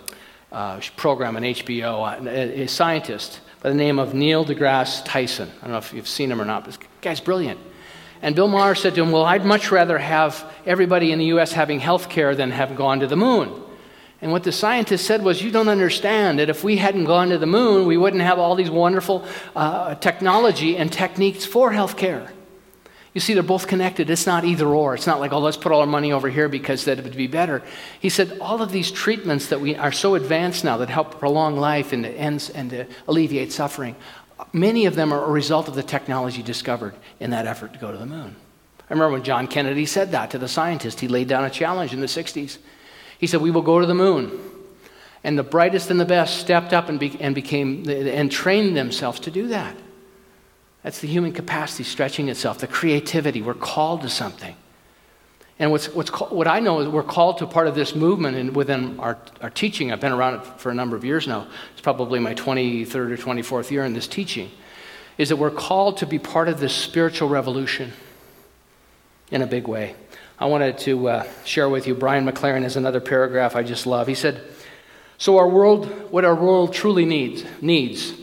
uh, 0.53 0.81
program 0.97 1.37
on 1.37 1.43
HBO, 1.43 2.27
a, 2.27 2.63
a 2.63 2.69
scientist 2.69 3.41
by 3.63 3.71
the 3.71 3.75
name 3.75 3.99
of 3.99 4.15
Neil 4.15 4.45
deGrasse 4.45 5.05
Tyson. 5.05 5.51
I 5.59 5.61
don't 5.63 5.73
know 5.73 5.79
if 5.79 5.93
you've 5.93 6.09
seen 6.09 6.31
him 6.31 6.41
or 6.41 6.45
not, 6.45 6.65
but 6.65 6.75
this 6.75 6.89
guy's 7.01 7.21
brilliant. 7.21 7.59
And 8.21 8.35
Bill 8.37 8.49
Maher 8.49 8.75
said 8.75 8.95
to 8.95 9.03
him, 9.03 9.11
Well, 9.11 9.25
I'd 9.25 9.45
much 9.45 9.71
rather 9.71 9.99
have 9.99 10.51
everybody 10.65 11.13
in 11.13 11.19
the 11.19 11.27
U.S. 11.27 11.53
having 11.53 11.81
health 11.81 12.09
care 12.09 12.35
than 12.35 12.51
have 12.51 12.77
gone 12.77 13.01
to 13.01 13.07
the 13.07 13.17
moon. 13.17 13.53
And 14.25 14.33
what 14.33 14.43
the 14.43 14.53
scientist 14.53 15.05
said 15.05 15.23
was, 15.23 15.43
You 15.43 15.51
don't 15.51 15.69
understand 15.69 16.39
that 16.39 16.49
if 16.49 16.65
we 16.65 16.79
hadn't 16.79 17.05
gone 17.05 17.29
to 17.29 17.37
the 17.37 17.45
moon, 17.47 17.87
we 17.87 17.99
wouldn't 17.99 18.23
have 18.23 18.39
all 18.39 18.55
these 18.55 18.71
wonderful 18.71 19.23
uh, 19.55 19.97
technology 19.97 20.79
and 20.79 20.91
techniques 20.91 21.45
for 21.45 21.73
health 21.73 21.99
care. 21.99 22.33
You 23.13 23.21
see, 23.21 23.35
they're 23.35 23.43
both 23.43 23.67
connected. 23.67 24.09
It's 24.09 24.25
not 24.25 24.47
either 24.47 24.67
or. 24.67 24.95
It's 24.95 25.07
not 25.07 25.21
like, 25.21 25.35
oh, 25.35 25.41
let's 25.41 25.59
put 25.59 25.73
all 25.73 25.83
our 25.83 25.87
money 25.87 26.11
over 26.11 26.31
here 26.31 26.49
because 26.49 26.87
that 26.87 27.03
would 27.03 27.15
be 27.15 27.27
better. 27.27 27.63
He 28.01 28.09
said, 28.09 28.39
all 28.41 28.63
of 28.63 28.73
these 28.73 28.91
treatments 28.91 29.49
that 29.49 29.61
we 29.61 29.77
are 29.77 29.93
so 29.93 30.15
advanced 30.15 30.65
now 30.65 30.79
that 30.79 30.89
help 30.89 31.21
prolong 31.21 31.59
life 31.59 31.93
and 31.93 32.05
to, 32.05 32.11
and 32.19 32.71
to 32.71 32.87
alleviate 33.07 33.53
suffering, 33.53 33.95
many 34.55 34.87
of 34.87 34.95
them 34.95 35.13
are 35.13 35.23
a 35.23 35.31
result 35.31 35.69
of 35.69 35.75
the 35.75 35.83
technology 35.83 36.43
discovered 36.43 36.95
in 37.21 37.29
that 37.33 37.47
effort 37.47 37.75
to 37.75 37.79
go 37.79 37.93
to 37.93 37.99
the 37.99 38.07
moon. 38.07 38.35
I 38.89 38.95
remember 38.95 39.13
when 39.13 39.23
John 39.23 39.49
Kennedy 39.49 39.85
said 39.85 40.13
that 40.13 40.31
to 40.31 40.39
the 40.39 40.49
scientist. 40.49 41.01
He 41.01 41.09
laid 41.09 41.29
down 41.29 41.45
a 41.45 41.51
challenge 41.51 41.93
in 41.93 42.01
the 42.01 42.07
60s. 42.07 42.57
He 43.25 43.29
said, 43.29 43.41
We 43.41 43.51
will 43.51 43.63
go 43.63 43.81
to 43.81 43.87
the 43.87 43.95
moon. 43.95 44.39
And 45.25 45.39
the 45.39 45.43
brightest 45.43 45.91
and 45.91 45.99
the 45.99 46.05
best 46.05 46.41
stepped 46.41 46.75
up 46.75 46.91
and, 46.91 47.01
be, 47.01 47.17
and 47.19 47.35
became 47.35 47.89
and 47.89 48.31
trained 48.31 48.77
themselves 48.77 49.19
to 49.21 49.31
do 49.31 49.49
that. 49.49 49.75
That's 50.83 51.01
the 51.01 51.09
human 51.09 51.33
capacity 51.33 51.85
stretching 51.85 52.29
itself, 52.29 52.59
the 52.59 52.67
creativity. 52.67 53.41
We're 53.41 53.55
called 53.55 54.03
to 54.03 54.11
something. 54.11 54.55
And 55.59 55.71
what's, 55.71 55.87
what's 55.95 56.11
what 56.11 56.47
I 56.47 56.61
know 56.61 56.81
is 56.81 56.89
we're 56.89 57.03
called 57.03 57.39
to 57.39 57.47
part 57.47 57.67
of 57.67 57.75
this 57.75 57.95
movement 57.95 58.37
and 58.37 58.55
within 58.55 59.01
our, 59.01 59.17
our 59.41 59.49
teaching. 59.49 59.91
I've 59.91 60.01
been 60.01 60.13
around 60.13 60.35
it 60.35 60.61
for 60.61 60.71
a 60.71 60.75
number 60.75 60.95
of 60.95 61.03
years 61.03 61.27
now. 61.27 61.49
It's 61.73 61.81
probably 61.81 62.21
my 62.21 62.35
23rd 62.35 62.95
or 62.95 63.17
24th 63.17 63.71
year 63.71 63.87
in 63.87 63.95
this 63.95 64.07
teaching. 64.07 64.51
Is 65.17 65.31
that 65.31 65.37
we're 65.37 65.51
called 65.51 65.97
to 65.97 66.07
be 66.07 66.19
part 66.19 66.51
of 66.51 66.61
this 66.61 66.75
spiritual 66.75 67.31
revolution 67.31 67.95
in 69.31 69.41
a 69.41 69.47
big 69.47 69.67
way. 69.67 69.95
I 70.39 70.47
wanted 70.47 70.79
to 70.79 71.09
uh, 71.09 71.27
share 71.45 71.69
with 71.69 71.87
you, 71.87 71.95
Brian 71.95 72.27
McLaren 72.27 72.63
has 72.63 72.77
another 72.77 73.01
paragraph 73.01 73.55
I 73.55 73.63
just 73.63 73.87
love. 73.87 74.07
He 74.07 74.15
said, 74.15 74.43
So, 75.17 75.39
our 75.39 75.49
world, 75.49 75.87
what 76.11 76.25
our 76.25 76.35
world 76.35 76.75
truly 76.75 77.05
needs, 77.05 77.45
needs 77.61 78.15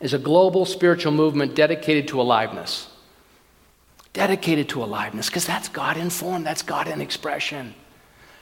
is 0.00 0.12
a 0.12 0.18
global 0.18 0.66
spiritual 0.66 1.12
movement 1.12 1.54
dedicated 1.54 2.08
to 2.08 2.20
aliveness. 2.20 2.90
Dedicated 4.12 4.68
to 4.70 4.84
aliveness, 4.84 5.28
because 5.28 5.46
that's 5.46 5.68
God 5.68 5.96
in 5.96 6.10
form, 6.10 6.44
that's 6.44 6.62
God 6.62 6.88
in 6.88 7.00
expression. 7.00 7.74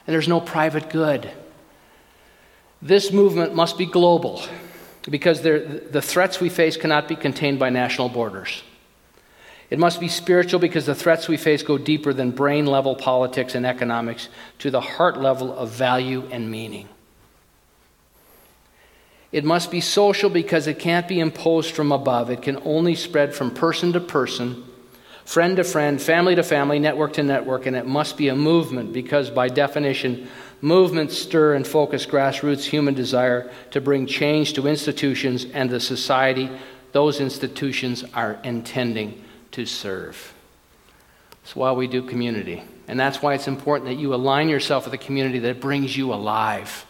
And 0.05 0.13
there's 0.13 0.27
no 0.27 0.41
private 0.41 0.89
good. 0.89 1.31
This 2.81 3.13
movement 3.13 3.55
must 3.55 3.77
be 3.77 3.85
global 3.85 4.41
because 5.09 5.41
the 5.41 6.01
threats 6.01 6.41
we 6.41 6.49
face 6.49 6.75
cannot 6.75 7.07
be 7.07 7.15
contained 7.15 7.59
by 7.59 7.69
national 7.69 8.09
borders. 8.09 8.61
It 9.69 9.79
must 9.79 9.99
be 9.99 10.07
spiritual 10.07 10.59
because 10.59 10.85
the 10.85 10.95
threats 10.95 11.27
we 11.27 11.37
face 11.37 11.63
go 11.63 11.77
deeper 11.77 12.13
than 12.13 12.31
brain 12.31 12.65
level 12.65 12.95
politics 12.95 13.55
and 13.55 13.65
economics 13.65 14.29
to 14.59 14.69
the 14.69 14.81
heart 14.81 15.19
level 15.19 15.53
of 15.53 15.69
value 15.69 16.27
and 16.31 16.51
meaning. 16.51 16.89
It 19.31 19.43
must 19.43 19.71
be 19.71 19.81
social 19.81 20.29
because 20.29 20.67
it 20.67 20.77
can't 20.77 21.07
be 21.07 21.19
imposed 21.19 21.73
from 21.73 21.91
above. 21.91 22.29
It 22.29 22.43
can 22.43 22.61
only 22.65 22.93
spread 22.93 23.33
from 23.33 23.49
person 23.49 23.91
to 23.93 23.99
person, 23.99 24.63
friend 25.25 25.57
to 25.57 25.63
friend, 25.63 25.99
family 25.99 26.35
to 26.35 26.43
family, 26.43 26.77
network 26.77 27.13
to 27.13 27.23
network, 27.23 27.65
and 27.65 27.75
it 27.75 27.87
must 27.87 28.15
be 28.15 28.27
a 28.27 28.35
movement 28.35 28.93
because, 28.93 29.31
by 29.31 29.47
definition, 29.47 30.27
movements 30.61 31.17
stir 31.17 31.55
and 31.55 31.65
focus 31.65 32.05
grassroots 32.05 32.63
human 32.63 32.93
desire 32.93 33.51
to 33.71 33.81
bring 33.81 34.05
change 34.05 34.53
to 34.53 34.67
institutions 34.67 35.45
and 35.53 35.69
the 35.69 35.79
society 35.79 36.49
those 36.91 37.19
institutions 37.19 38.05
are 38.13 38.39
intending 38.43 39.19
to 39.53 39.65
serve. 39.65 40.33
That's 41.41 41.55
why 41.55 41.71
we 41.71 41.87
do 41.87 42.03
community. 42.03 42.63
And 42.87 42.99
that's 42.99 43.21
why 43.21 43.33
it's 43.33 43.47
important 43.47 43.89
that 43.89 43.99
you 43.99 44.13
align 44.13 44.49
yourself 44.49 44.85
with 44.85 44.93
a 44.93 44.97
community 44.97 45.39
that 45.39 45.59
brings 45.59 45.95
you 45.95 46.13
alive 46.13 46.85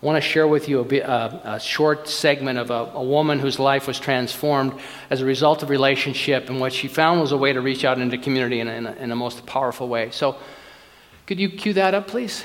I 0.00 0.06
want 0.06 0.22
to 0.22 0.28
share 0.28 0.46
with 0.46 0.68
you 0.68 0.78
a, 0.78 0.84
bit, 0.84 1.02
uh, 1.02 1.40
a 1.42 1.58
short 1.58 2.08
segment 2.08 2.56
of 2.56 2.70
a, 2.70 2.92
a, 2.94 3.02
woman 3.02 3.40
whose 3.40 3.58
life 3.58 3.88
was 3.88 3.98
transformed 3.98 4.74
as 5.10 5.22
a 5.22 5.24
result 5.24 5.64
of 5.64 5.70
relationship, 5.70 6.48
and 6.48 6.60
what 6.60 6.72
she 6.72 6.86
found 6.86 7.20
was 7.20 7.32
a 7.32 7.36
way 7.36 7.52
to 7.52 7.60
reach 7.60 7.84
out 7.84 7.98
into 7.98 8.16
community 8.16 8.60
in 8.60 8.68
in 8.68 8.86
a, 8.86 8.92
in 8.92 9.10
a 9.10 9.16
most 9.16 9.44
powerful 9.44 9.88
way. 9.88 10.10
So, 10.12 10.36
could 11.26 11.40
you 11.40 11.48
cue 11.48 11.72
that 11.72 11.94
up, 11.94 12.06
please? 12.06 12.44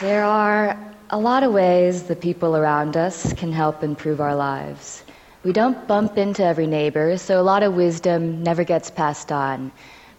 There 0.00 0.22
are 0.22 0.78
a 1.10 1.18
lot 1.18 1.42
of 1.42 1.52
ways 1.52 2.04
the 2.04 2.14
people 2.14 2.56
around 2.56 2.96
us 2.96 3.32
can 3.32 3.50
help 3.50 3.82
improve 3.82 4.20
our 4.20 4.36
lives. 4.36 5.02
We 5.46 5.52
don't 5.52 5.86
bump 5.86 6.18
into 6.18 6.42
every 6.42 6.66
neighbor, 6.66 7.16
so 7.16 7.40
a 7.40 7.46
lot 7.52 7.62
of 7.62 7.74
wisdom 7.74 8.42
never 8.42 8.64
gets 8.64 8.90
passed 8.90 9.30
on. 9.30 9.70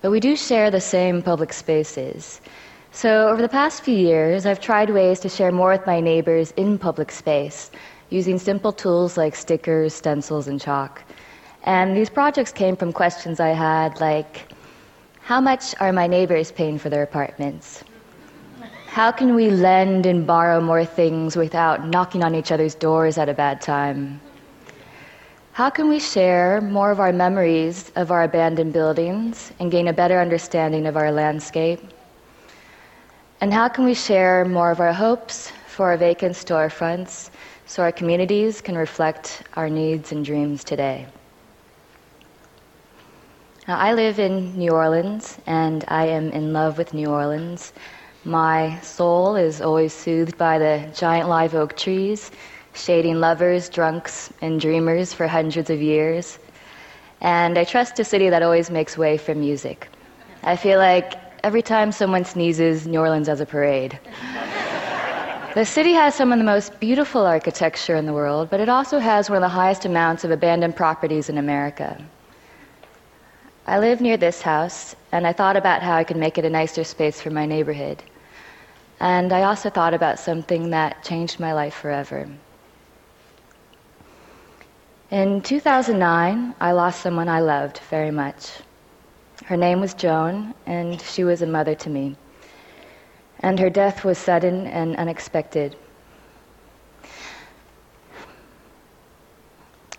But 0.02 0.10
we 0.10 0.22
do 0.22 0.38
share 0.38 0.72
the 0.72 0.80
same 0.80 1.22
public 1.22 1.52
spaces. 1.52 2.40
So, 2.94 3.28
over 3.28 3.42
the 3.42 3.50
past 3.50 3.84
few 3.84 3.98
years, 3.98 4.46
I've 4.46 4.62
tried 4.62 4.90
ways 4.90 5.20
to 5.20 5.28
share 5.28 5.52
more 5.52 5.72
with 5.72 5.86
my 5.86 6.00
neighbors 6.00 6.52
in 6.52 6.78
public 6.78 7.12
space 7.12 7.72
using 8.10 8.40
simple 8.40 8.72
tools 8.72 9.18
like 9.18 9.36
stickers, 9.36 9.94
stencils, 9.94 10.48
and 10.48 10.62
chalk. 10.62 11.04
And 11.64 11.98
these 11.98 12.10
projects 12.10 12.54
came 12.54 12.78
from 12.78 12.94
questions 12.94 13.42
I 13.42 13.50
had 13.50 14.00
like 14.00 14.48
How 15.20 15.42
much 15.42 15.76
are 15.82 15.92
my 15.92 16.08
neighbors 16.08 16.54
paying 16.54 16.80
for 16.80 16.90
their 16.90 17.04
apartments? 17.04 17.84
How 18.86 19.12
can 19.12 19.36
we 19.36 19.50
lend 19.50 20.06
and 20.06 20.26
borrow 20.26 20.62
more 20.62 20.86
things 20.86 21.36
without 21.36 21.86
knocking 21.86 22.24
on 22.24 22.34
each 22.34 22.54
other's 22.54 22.76
doors 22.76 23.18
at 23.18 23.28
a 23.28 23.34
bad 23.34 23.60
time? 23.60 24.22
How 25.58 25.72
can 25.72 25.90
we 25.90 26.00
share 26.00 26.62
more 26.62 26.92
of 26.92 27.00
our 27.00 27.12
memories 27.12 27.92
of 27.96 28.12
our 28.12 28.22
abandoned 28.22 28.74
buildings 28.74 29.52
and 29.60 29.72
gain 29.72 29.88
a 29.88 29.92
better 29.92 30.22
understanding 30.22 30.86
of 30.86 30.96
our 30.96 31.12
landscape? 31.12 31.82
And 33.42 33.52
how 33.52 33.68
can 33.68 33.84
we 33.84 33.96
share 33.96 34.46
more 34.46 34.70
of 34.70 34.80
our 34.80 34.94
hopes 34.94 35.52
for 35.66 35.88
our 35.90 35.98
vacant 35.98 36.36
storefronts 36.36 37.32
so 37.66 37.82
our 37.82 37.92
communities 37.92 38.62
can 38.62 38.78
reflect 38.78 39.42
our 39.56 39.68
needs 39.68 40.12
and 40.12 40.24
dreams 40.24 40.64
today? 40.64 41.08
Now, 43.68 43.80
I 43.80 43.94
live 43.94 44.20
in 44.20 44.56
New 44.56 44.74
Orleans 44.74 45.40
and 45.48 45.84
I 45.88 46.06
am 46.06 46.30
in 46.34 46.54
love 46.54 46.78
with 46.78 46.94
New 46.94 47.08
Orleans. 47.08 47.74
My 48.26 48.80
soul 48.82 49.36
is 49.36 49.60
always 49.62 49.92
soothed 49.92 50.38
by 50.38 50.60
the 50.60 50.88
giant 50.94 51.30
live 51.30 51.56
oak 51.56 51.76
trees, 51.76 52.30
shading 52.78 53.20
lovers, 53.20 53.70
drunks, 53.70 54.32
and 54.42 54.60
dreamers 54.62 55.14
for 55.14 55.28
hundreds 55.28 55.70
of 55.70 55.82
years. 55.82 56.40
And 57.22 57.58
I 57.58 57.64
trust 57.64 58.00
a 58.00 58.04
city 58.04 58.30
that 58.30 58.44
always 58.44 58.70
makes 58.70 58.98
way 58.98 59.18
for 59.18 59.34
music. 59.34 59.90
I 60.44 60.56
feel 60.56 60.78
like 60.78 61.16
every 61.44 61.62
time 61.62 61.92
someone 61.92 62.26
sneezes, 62.26 62.86
New 62.86 63.00
Orleans 63.00 63.28
has 63.28 63.42
a 63.42 63.46
parade. 63.46 64.00
the 65.56 65.66
city 65.66 65.94
has 65.94 66.14
some 66.14 66.32
of 66.32 66.38
the 66.38 66.46
most 66.46 66.80
beautiful 66.80 67.26
architecture 67.26 67.96
in 67.96 68.06
the 68.06 68.14
world, 68.14 68.50
but 68.50 68.60
it 68.60 68.70
also 68.70 69.00
has 69.00 69.30
one 69.30 69.38
of 69.38 69.42
the 69.42 69.50
highest 69.50 69.86
amounts 69.86 70.24
of 70.24 70.32
abandoned 70.32 70.76
properties 70.76 71.30
in 71.30 71.38
America. 71.38 72.02
I 73.66 73.80
live 73.80 74.00
near 74.00 74.18
this 74.18 74.42
house, 74.42 74.96
and 75.12 75.28
I 75.28 75.34
thought 75.34 75.58
about 75.58 75.82
how 75.82 75.96
I 75.96 76.04
could 76.04 76.18
make 76.18 76.38
it 76.38 76.46
a 76.46 76.50
nicer 76.50 76.84
space 76.84 77.20
for 77.20 77.32
my 77.32 77.46
neighborhood. 77.46 78.02
And 79.00 79.34
I 79.34 79.44
also 79.44 79.70
thought 79.70 79.94
about 79.94 80.20
something 80.20 80.70
that 80.70 81.04
changed 81.04 81.40
my 81.40 81.54
life 81.54 81.74
forever. 81.74 82.28
In 85.10 85.42
2009, 85.42 86.56
I 86.60 86.72
lost 86.74 87.00
someone 87.00 87.30
I 87.30 87.40
loved 87.40 87.78
very 87.90 88.12
much. 88.12 88.52
Her 89.46 89.56
name 89.56 89.80
was 89.80 89.94
Joan, 89.94 90.54
and 90.66 91.00
she 91.02 91.24
was 91.24 91.42
a 91.42 91.48
mother 91.48 91.76
to 91.76 91.90
me. 91.90 92.18
And 93.40 93.58
her 93.58 93.70
death 93.70 94.04
was 94.04 94.18
sudden 94.18 94.68
and 94.68 94.98
unexpected. 94.98 95.78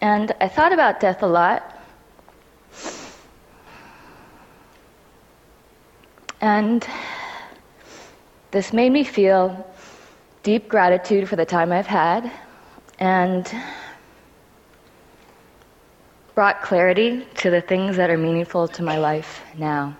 And 0.03 0.31
I 0.42 0.49
thought 0.49 0.75
about 0.75 1.01
death 1.01 1.23
a 1.23 1.27
lot. 1.27 1.81
And 6.42 6.87
this 8.51 8.75
made 8.75 8.92
me 8.92 9.05
feel 9.05 9.66
deep 10.42 10.68
gratitude 10.68 11.31
for 11.31 11.37
the 11.37 11.47
time 11.47 11.73
I've 11.73 11.87
had 11.87 12.31
and 12.99 13.51
brought 16.38 16.62
clarity 16.62 17.27
to 17.35 17.51
the 17.51 17.61
things 17.61 17.96
that 17.96 18.11
are 18.11 18.16
meaningful 18.16 18.68
to 18.68 18.81
my 18.81 18.96
life 18.96 19.42
now. 19.57 19.96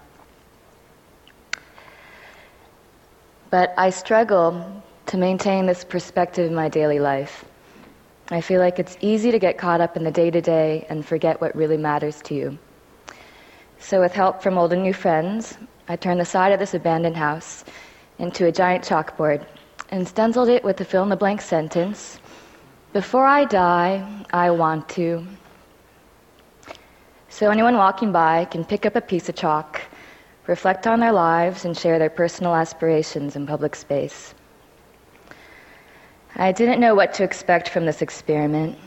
But 3.51 3.74
I 3.77 3.90
struggle 3.90 4.64
to 5.07 5.16
maintain 5.16 5.66
this 5.66 5.83
perspective 5.83 6.46
in 6.46 6.55
my 6.55 6.68
daily 6.68 7.01
life. 7.01 7.44
I 8.31 8.40
feel 8.40 8.61
like 8.61 8.79
it's 8.79 8.96
easy 9.01 9.33
to 9.33 9.40
get 9.40 9.59
caught 9.59 9.81
up 9.81 9.96
in 9.96 10.05
the 10.05 10.12
day 10.12 10.31
to 10.31 10.40
day 10.40 10.87
and 10.88 11.05
forget 11.05 11.40
what 11.40 11.57
really 11.57 11.77
matters 11.77 12.22
to 12.27 12.35
you. 12.37 12.57
So, 13.81 14.01
with 14.01 14.12
help 14.12 14.40
from 14.40 14.59
old 14.59 14.72
and 14.72 14.85
new 14.85 14.94
friends, 14.94 15.59
I 15.88 15.96
turned 15.96 16.20
the 16.20 16.24
side 16.24 16.53
of 16.53 16.61
this 16.61 16.72
abandoned 16.72 17.16
house 17.16 17.64
into 18.20 18.46
a 18.46 18.53
giant 18.53 18.85
chalkboard 18.85 19.44
and 19.90 20.07
stenciled 20.07 20.51
it 20.51 20.62
with 20.62 20.77
the 20.77 20.85
fill 20.85 21.03
in 21.03 21.09
the 21.09 21.16
blank 21.16 21.40
sentence 21.40 22.20
Before 22.92 23.27
I 23.27 23.44
die, 23.44 24.07
I 24.33 24.53
want 24.53 24.88
to. 24.90 25.27
So 27.31 27.51
anyone 27.51 27.77
walking 27.77 28.11
by 28.11 28.47
can 28.47 28.64
pick 28.64 28.87
up 28.87 28.97
a 28.97 29.01
piece 29.01 29.29
of 29.29 29.35
chalk, 29.35 29.81
reflect 30.47 30.87
on 30.87 30.99
their 30.99 31.12
lives, 31.12 31.64
and 31.64 31.77
share 31.77 31.99
their 31.99 32.11
personal 32.11 32.55
aspirations 32.55 33.37
in 33.37 33.47
public 33.47 33.77
space. 33.77 34.35
I 36.37 36.53
didn't 36.53 36.81
know 36.81 36.95
what 36.95 37.12
to 37.14 37.25
expect 37.25 37.69
from 37.69 37.85
this 37.85 38.01
experiment, 38.01 38.79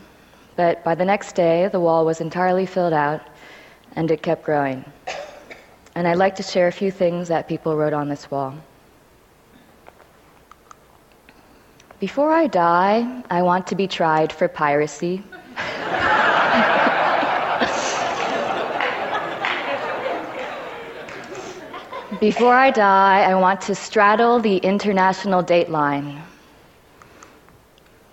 but 0.56 0.82
by 0.84 0.94
the 0.94 1.04
next 1.04 1.34
day, 1.34 1.68
the 1.68 1.80
wall 1.80 2.04
was 2.04 2.20
entirely 2.20 2.66
filled 2.66 2.92
out, 2.92 3.20
and 3.94 4.10
it 4.10 4.22
kept 4.22 4.44
growing. 4.44 4.84
And 5.94 6.08
I'd 6.08 6.18
like 6.18 6.34
to 6.36 6.42
share 6.42 6.66
a 6.66 6.72
few 6.72 6.90
things 6.90 7.28
that 7.28 7.46
people 7.48 7.76
wrote 7.76 7.92
on 7.92 8.08
this 8.08 8.30
wall. 8.30 8.54
Before 12.00 12.32
I 12.32 12.48
die, 12.48 13.22
I 13.30 13.42
want 13.42 13.68
to 13.68 13.76
be 13.76 13.86
tried 13.86 14.32
for 14.32 14.48
piracy. 14.48 15.22
Before 22.22 22.54
I 22.54 22.70
die, 22.70 23.22
I 23.28 23.34
want 23.34 23.62
to 23.62 23.74
straddle 23.74 24.38
the 24.38 24.58
international 24.58 25.42
date 25.42 25.70
line. 25.70 26.22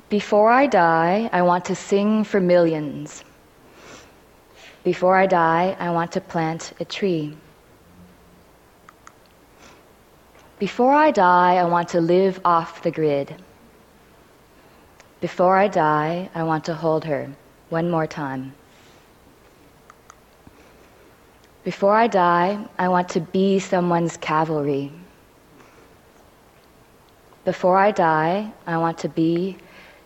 Before 0.10 0.50
I 0.50 0.66
die, 0.66 1.30
I 1.32 1.44
want 1.44 1.66
to 1.66 1.76
sing 1.76 2.24
for 2.24 2.40
millions. 2.40 3.24
Before 4.84 5.16
I 5.16 5.28
die, 5.28 5.78
I 5.80 5.92
want 5.92 6.12
to 6.14 6.22
plant 6.22 6.74
a 6.80 6.86
tree. 6.86 7.38
Before 10.58 10.96
I 10.96 11.12
die, 11.12 11.58
I 11.58 11.66
want 11.66 11.90
to 11.90 12.02
live 12.02 12.42
off 12.44 12.82
the 12.82 12.90
grid. 12.90 13.36
Before 15.22 15.56
I 15.56 15.68
die, 15.68 16.32
I 16.34 16.42
want 16.42 16.66
to 16.66 16.74
hold 16.74 17.06
her 17.06 17.30
one 17.70 17.92
more 17.92 18.08
time. 18.08 18.56
Before 21.70 21.94
I 21.94 22.08
die, 22.08 22.58
I 22.80 22.88
want 22.90 23.10
to 23.10 23.20
be 23.20 23.60
someone's 23.60 24.18
cavalry. 24.18 24.92
Before 27.46 27.78
I 27.78 27.92
die, 27.92 28.52
I 28.66 28.76
want 28.78 28.98
to 29.06 29.08
be 29.08 29.56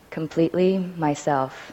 completely 0.09 0.79
myself. 0.97 1.71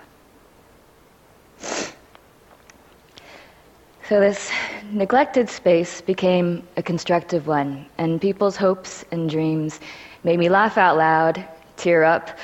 So, 4.09 4.21
this 4.21 4.53
neglected 4.93 5.51
space 5.51 6.01
became 6.01 6.63
a 6.77 6.85
constructive 6.85 7.49
one, 7.49 7.85
and 7.99 8.21
people's 8.21 8.57
hopes 8.57 9.05
and 9.11 9.29
dreams 9.29 9.81
made 10.23 10.39
me 10.39 10.49
laugh 10.49 10.79
out 10.79 10.99
loud, 10.99 11.45
tear 11.77 12.05
up, 12.05 12.39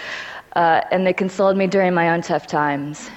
uh, 0.57 0.81
and 0.91 1.07
they 1.07 1.13
consoled 1.13 1.57
me 1.57 1.69
during 1.69 1.95
my 1.95 2.11
own 2.11 2.23
tough 2.23 2.49
times. 2.49 3.09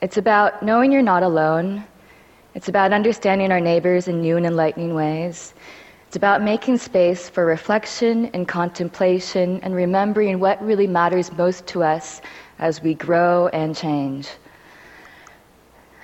It's 0.00 0.16
about 0.16 0.62
knowing 0.62 0.92
you're 0.92 1.02
not 1.02 1.24
alone 1.24 1.82
it's 2.54 2.68
about 2.68 2.92
understanding 2.92 3.50
our 3.50 3.60
neighbors 3.60 4.06
in 4.08 4.20
new 4.20 4.36
and 4.36 4.46
enlightening 4.46 4.94
ways. 4.94 5.54
It's 6.06 6.16
about 6.16 6.42
making 6.42 6.78
space 6.78 7.28
for 7.28 7.44
reflection 7.44 8.26
and 8.26 8.46
contemplation 8.46 9.58
and 9.62 9.74
remembering 9.74 10.38
what 10.38 10.64
really 10.64 10.86
matters 10.86 11.32
most 11.32 11.66
to 11.68 11.82
us 11.82 12.20
as 12.60 12.80
we 12.80 12.94
grow 12.94 13.48
and 13.48 13.74
change. 13.74 14.28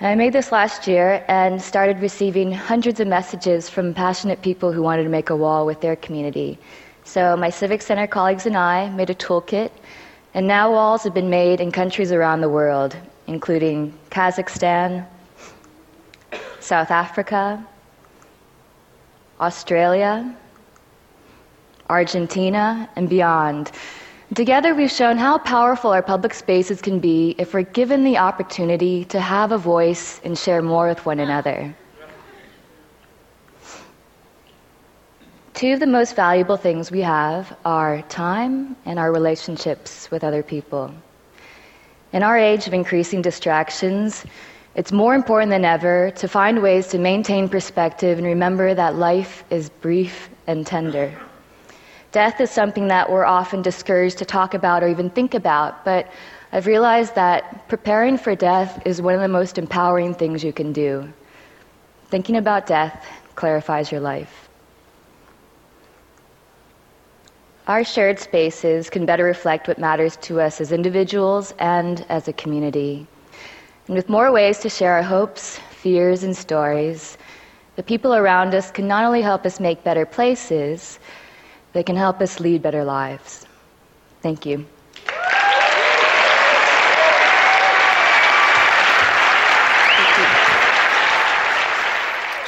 I 0.01 0.15
made 0.15 0.33
this 0.33 0.51
last 0.51 0.89
year 0.89 1.25
and 1.29 1.61
started 1.63 2.01
receiving 2.01 2.51
hundreds 2.51 3.01
of 3.01 3.07
messages 3.07 3.69
from 3.69 3.95
passionate 3.95 4.43
people 4.43 4.73
who 4.73 4.83
wanted 4.83 5.05
to 5.05 5.11
make 5.11 5.31
a 5.31 5.37
wall 5.37 5.67
with 5.67 5.83
their 5.83 5.95
community. 5.95 6.59
So, 7.05 7.37
my 7.37 7.51
Civic 7.51 7.83
Center 7.83 8.07
colleagues 8.07 8.47
and 8.47 8.57
I 8.57 8.89
made 8.89 9.11
a 9.11 9.15
toolkit, 9.15 9.71
and 10.35 10.47
now 10.47 10.73
walls 10.73 11.05
have 11.05 11.15
been 11.15 11.29
made 11.29 11.61
in 11.61 11.71
countries 11.71 12.13
around 12.13 12.41
the 12.41 12.49
world, 12.49 12.97
including 13.27 13.93
Kazakhstan, 14.11 15.07
South 16.61 16.91
Africa, 16.91 17.65
Australia, 19.41 20.37
Argentina, 21.89 22.89
and 22.97 23.09
beyond. 23.09 23.73
Together, 24.35 24.75
we've 24.75 24.91
shown 24.91 25.19
how 25.19 25.39
powerful 25.39 25.91
our 25.91 26.03
public 26.03 26.35
spaces 26.35 26.81
can 26.81 27.01
be 27.01 27.35
if 27.37 27.53
we're 27.53 27.63
given 27.63 28.05
the 28.05 28.19
opportunity 28.19 29.05
to 29.07 29.19
have 29.19 29.51
a 29.51 29.59
voice 29.59 30.21
and 30.23 30.39
share 30.39 30.63
more 30.63 30.87
with 30.87 31.05
one 31.05 31.19
another. 31.19 31.75
Two 35.55 35.73
of 35.73 35.81
the 35.81 35.87
most 35.87 36.15
valuable 36.15 36.57
things 36.57 36.91
we 36.91 37.01
have 37.01 37.57
are 37.65 38.03
time 38.03 38.77
and 38.87 38.99
our 38.99 39.13
relationships 39.13 40.11
with 40.11 40.23
other 40.23 40.43
people. 40.43 40.95
In 42.13 42.23
our 42.23 42.39
age 42.39 42.67
of 42.67 42.73
increasing 42.73 43.21
distractions, 43.21 44.25
it's 44.75 44.93
more 44.93 45.15
important 45.15 45.51
than 45.51 45.65
ever 45.65 46.13
to 46.13 46.29
find 46.29 46.63
ways 46.63 46.87
to 46.89 46.99
maintain 46.99 47.49
perspective 47.49 48.19
and 48.19 48.27
remember 48.27 48.75
that 48.75 48.95
life 48.95 49.45
is 49.51 49.69
brief 49.69 50.31
and 50.47 50.67
tender. 50.67 51.13
Death 52.13 52.41
is 52.41 52.51
something 52.51 52.89
that 52.89 53.11
we're 53.11 53.25
often 53.25 53.63
discouraged 53.63 54.19
to 54.19 54.25
talk 54.25 54.55
about 54.55 54.83
or 54.83 54.89
even 54.89 55.11
think 55.11 55.35
about, 55.35 55.85
but 55.85 56.11
I've 56.53 56.67
realized 56.67 57.15
that 57.15 57.69
preparing 57.69 58.19
for 58.19 58.35
death 58.35 58.83
is 58.85 59.01
one 59.01 59.15
of 59.15 59.21
the 59.21 59.29
most 59.29 59.59
empowering 59.59 60.15
things 60.15 60.43
you 60.43 60.53
can 60.53 60.73
do. 60.73 61.13
Thinking 62.07 62.37
about 62.37 62.67
death 62.67 63.07
clarifies 63.37 63.93
your 63.93 64.01
life. 64.01 64.49
Our 67.69 67.85
shared 67.85 68.19
spaces 68.19 68.91
can 68.91 69.07
better 69.07 69.23
reflect 69.23 69.69
what 69.69 69.79
matters 69.79 70.17
to 70.23 70.41
us 70.41 70.61
as 70.61 70.73
individuals 70.73 71.55
and 71.61 72.05
as 72.09 72.27
a 72.27 72.33
community. 72.33 73.07
And 73.91 73.97
with 73.97 74.09
more 74.09 74.31
ways 74.31 74.61
to 74.61 74.69
share 74.69 74.93
our 74.93 75.03
hopes, 75.03 75.59
fears, 75.73 76.23
and 76.23 76.37
stories, 76.37 77.19
the 77.75 77.83
people 77.83 78.15
around 78.15 78.55
us 78.55 78.71
can 78.71 78.87
not 78.87 79.03
only 79.03 79.21
help 79.21 79.45
us 79.45 79.59
make 79.59 79.83
better 79.83 80.07
places, 80.07 81.01
they 81.73 81.83
can 81.83 81.97
help 81.97 82.21
us 82.21 82.39
lead 82.39 82.63
better 82.63 82.85
lives. 82.85 83.49
Thank 84.23 84.47
you. 84.47 84.65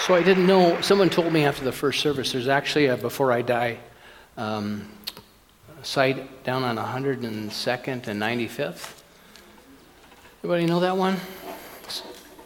So 0.06 0.14
I 0.14 0.22
didn't 0.24 0.46
know, 0.46 0.80
someone 0.80 1.10
told 1.10 1.32
me 1.32 1.44
after 1.44 1.64
the 1.64 1.72
first 1.72 1.98
service, 1.98 2.30
there's 2.30 2.46
actually 2.46 2.86
a 2.86 2.96
Before 2.96 3.32
I 3.32 3.42
Die 3.42 3.80
um, 4.36 4.88
site 5.82 6.44
down 6.44 6.62
on 6.62 6.76
102nd 6.76 8.06
and 8.06 8.22
95th. 8.22 9.01
Everybody 10.44 10.66
know 10.66 10.80
that 10.80 10.96
one? 10.96 11.16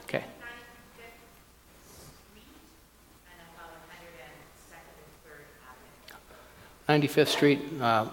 Okay. 0.04 0.22
95th 6.90 7.28
Street, 7.28 7.60
uh, 7.80 8.08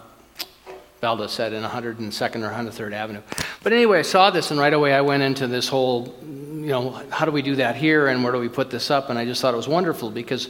Valda 1.01 1.27
said, 1.27 1.51
in 1.51 1.63
102nd 1.63 1.99
or 1.99 2.49
103rd 2.49 2.93
Avenue. 2.93 3.21
But 3.61 3.73
anyway, 3.73 3.99
I 3.99 4.03
saw 4.03 4.29
this, 4.29 4.51
and 4.51 4.59
right 4.59 4.73
away 4.73 4.93
I 4.93 5.01
went 5.01 5.21
into 5.21 5.47
this 5.47 5.67
whole, 5.67 6.15
you 6.21 6.67
know, 6.67 6.91
how 7.09 7.25
do 7.25 7.31
we 7.31 7.41
do 7.41 7.57
that 7.57 7.75
here, 7.75 8.07
and 8.07 8.23
where 8.23 8.31
do 8.31 8.39
we 8.39 8.47
put 8.47 8.69
this 8.69 8.89
up? 8.89 9.09
And 9.09 9.19
I 9.19 9.25
just 9.25 9.41
thought 9.41 9.53
it 9.53 9.57
was 9.57 9.67
wonderful 9.67 10.09
because 10.09 10.47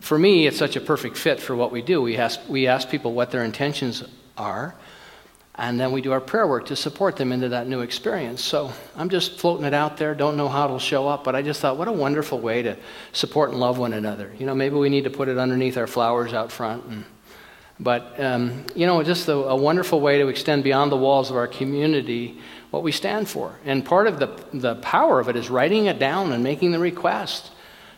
for 0.00 0.18
me, 0.18 0.46
it's 0.46 0.58
such 0.58 0.76
a 0.76 0.82
perfect 0.82 1.16
fit 1.16 1.40
for 1.40 1.56
what 1.56 1.72
we 1.72 1.80
do. 1.80 2.02
We 2.02 2.18
ask, 2.18 2.40
we 2.46 2.66
ask 2.66 2.90
people 2.90 3.14
what 3.14 3.30
their 3.30 3.42
intentions 3.42 4.04
are, 4.36 4.74
and 5.56 5.78
then 5.78 5.92
we 5.92 6.00
do 6.00 6.12
our 6.12 6.20
prayer 6.20 6.46
work 6.46 6.66
to 6.66 6.76
support 6.76 7.16
them 7.16 7.32
into 7.32 7.50
that 7.50 7.68
new 7.68 7.80
experience. 7.80 8.42
So 8.42 8.72
I'm 8.96 9.08
just 9.08 9.38
floating 9.38 9.64
it 9.64 9.74
out 9.74 9.96
there, 9.96 10.14
don't 10.14 10.36
know 10.36 10.48
how 10.48 10.64
it'll 10.64 10.78
show 10.78 11.08
up, 11.08 11.24
but 11.24 11.36
I 11.36 11.42
just 11.42 11.60
thought, 11.60 11.78
what 11.78 11.88
a 11.88 11.92
wonderful 11.92 12.40
way 12.40 12.62
to 12.62 12.76
support 13.12 13.50
and 13.50 13.60
love 13.60 13.78
one 13.78 13.92
another. 13.92 14.32
You 14.38 14.46
know, 14.46 14.54
maybe 14.54 14.74
we 14.76 14.88
need 14.88 15.04
to 15.04 15.10
put 15.10 15.28
it 15.28 15.38
underneath 15.38 15.76
our 15.76 15.86
flowers 15.86 16.32
out 16.32 16.50
front 16.50 16.84
and 16.86 17.04
but, 17.80 18.20
um, 18.20 18.66
you 18.76 18.86
know, 18.86 19.02
just 19.02 19.26
a, 19.28 19.34
a, 19.34 19.56
wonderful 19.56 20.00
way 20.00 20.18
to 20.18 20.28
extend 20.28 20.62
beyond 20.62 20.92
the 20.92 20.96
walls 20.96 21.30
of 21.30 21.36
our 21.36 21.48
community 21.48 22.38
what 22.70 22.84
we 22.84 22.92
stand 22.92 23.28
for. 23.28 23.58
And 23.64 23.84
part 23.84 24.06
of 24.06 24.20
the, 24.20 24.26
the 24.52 24.76
power 24.76 25.18
of 25.18 25.28
it 25.28 25.34
is 25.34 25.50
writing 25.50 25.86
it 25.86 25.98
down 25.98 26.32
and 26.32 26.44
making 26.44 26.70
the 26.70 26.78
request. 26.78 27.50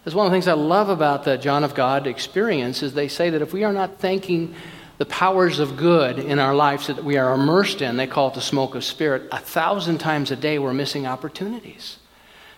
That's 0.03 0.15
one 0.15 0.25
of 0.25 0.33
the 0.33 0.35
things 0.35 0.49
I 0.49 0.55
love 0.55 0.89
about 0.89 1.25
the 1.25 1.37
John 1.37 1.63
of 1.63 1.75
God 1.75 2.07
experience 2.07 2.83
is 2.83 2.95
they 2.95 3.09
say 3.09 3.29
that 3.31 3.43
if 3.43 3.53
we 3.53 3.65
are 3.65 3.73
not 3.73 3.99
thanking 3.99 4.55
the 4.99 5.07
powers 5.07 5.59
of 5.59 5.77
good 5.77 6.19
in 6.19 6.39
our 6.39 6.55
lives 6.55 6.87
that 6.87 7.05
we 7.05 7.19
are 7.19 7.35
immersed 7.35 7.83
in, 7.83 7.97
they 7.97 8.07
call 8.07 8.29
it 8.29 8.35
the 8.35 8.41
smoke 8.41 8.75
of 8.75 8.85
spirit, 8.85 9.29
a 9.31 9.39
thousand 9.39 9.99
times 9.99 10.31
a 10.31 10.37
day 10.37 10.59
we're 10.59 10.73
missing 10.73 11.07
opportunities 11.07 11.99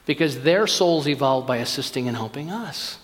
because 0.07 0.41
their 0.41 0.66
souls 0.66 1.09
evolved 1.09 1.47
by 1.47 1.57
assisting 1.59 2.07
and 2.07 2.16
helping 2.16 2.51
us. 2.51 2.99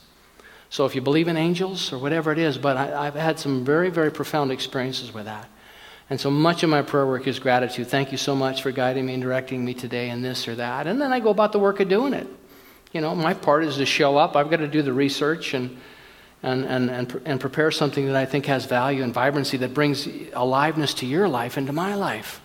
So 0.70 0.86
if 0.86 0.94
you 0.94 1.00
believe 1.00 1.28
in 1.28 1.36
angels 1.36 1.92
or 1.92 1.98
whatever 1.98 2.32
it 2.32 2.38
is, 2.38 2.58
but 2.58 2.76
I, 2.76 3.04
have 3.04 3.14
had 3.14 3.38
some 3.38 3.64
very, 3.64 3.90
very 3.90 4.10
profound 4.10 4.50
experiences 4.50 5.12
with 5.12 5.26
that. 5.26 5.48
And 6.10 6.20
so 6.20 6.30
much 6.30 6.62
of 6.62 6.70
my 6.70 6.82
prayer 6.82 7.06
work 7.06 7.26
is 7.26 7.38
gratitude. 7.38 7.88
Thank 7.88 8.12
you 8.12 8.18
so 8.18 8.34
much 8.34 8.62
for 8.62 8.70
guiding 8.70 9.06
me 9.06 9.14
and 9.14 9.22
directing 9.22 9.64
me 9.64 9.74
today 9.74 10.10
in 10.10 10.22
this 10.22 10.48
or 10.48 10.54
that. 10.56 10.86
And 10.86 11.00
then 11.00 11.12
I 11.12 11.20
go 11.20 11.30
about 11.30 11.52
the 11.52 11.58
work 11.58 11.80
of 11.80 11.88
doing 11.88 12.12
it. 12.12 12.26
You 12.92 13.00
know, 13.00 13.14
my 13.14 13.34
part 13.34 13.64
is 13.64 13.76
to 13.76 13.86
show 13.86 14.16
up. 14.16 14.36
I've 14.36 14.50
got 14.50 14.58
to 14.58 14.68
do 14.68 14.82
the 14.82 14.92
research 14.92 15.54
and, 15.54 15.76
and, 16.44 16.64
and, 16.64 16.90
and, 16.90 17.22
and 17.24 17.40
prepare 17.40 17.70
something 17.70 18.06
that 18.06 18.16
I 18.16 18.26
think 18.26 18.46
has 18.46 18.66
value 18.66 19.02
and 19.02 19.12
vibrancy 19.12 19.56
that 19.56 19.74
brings 19.74 20.06
aliveness 20.34 20.94
to 20.94 21.06
your 21.06 21.28
life 21.28 21.56
and 21.56 21.66
to 21.66 21.72
my 21.72 21.94
life 21.94 22.40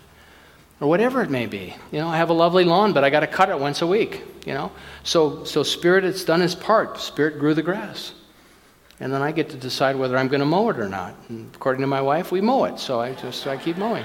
or 0.80 0.88
whatever 0.88 1.22
it 1.22 1.30
may 1.30 1.46
be. 1.46 1.74
You 1.92 2.00
know, 2.00 2.08
I 2.08 2.16
have 2.16 2.30
a 2.30 2.34
lovely 2.34 2.64
lawn, 2.64 2.92
but 2.92 3.04
I 3.04 3.10
got 3.10 3.20
to 3.20 3.26
cut 3.26 3.50
it 3.50 3.58
once 3.58 3.82
a 3.82 3.86
week, 3.86 4.22
you 4.46 4.54
know. 4.54 4.72
So, 5.04 5.44
so 5.44 5.62
Spirit 5.62 6.04
has 6.04 6.24
done 6.24 6.42
its 6.42 6.54
part. 6.54 6.98
Spirit 6.98 7.38
grew 7.38 7.54
the 7.54 7.62
grass 7.62 8.14
and 9.00 9.12
then 9.12 9.22
I 9.22 9.32
get 9.32 9.48
to 9.50 9.56
decide 9.56 9.96
whether 9.96 10.16
I'm 10.16 10.28
going 10.28 10.40
to 10.40 10.46
mow 10.46 10.68
it 10.68 10.78
or 10.78 10.88
not. 10.88 11.14
And 11.30 11.50
according 11.54 11.80
to 11.80 11.86
my 11.86 12.02
wife, 12.02 12.30
we 12.30 12.42
mow 12.42 12.64
it, 12.64 12.78
so 12.78 13.00
I 13.00 13.14
just 13.14 13.46
I 13.46 13.56
keep 13.56 13.78
mowing. 13.78 14.04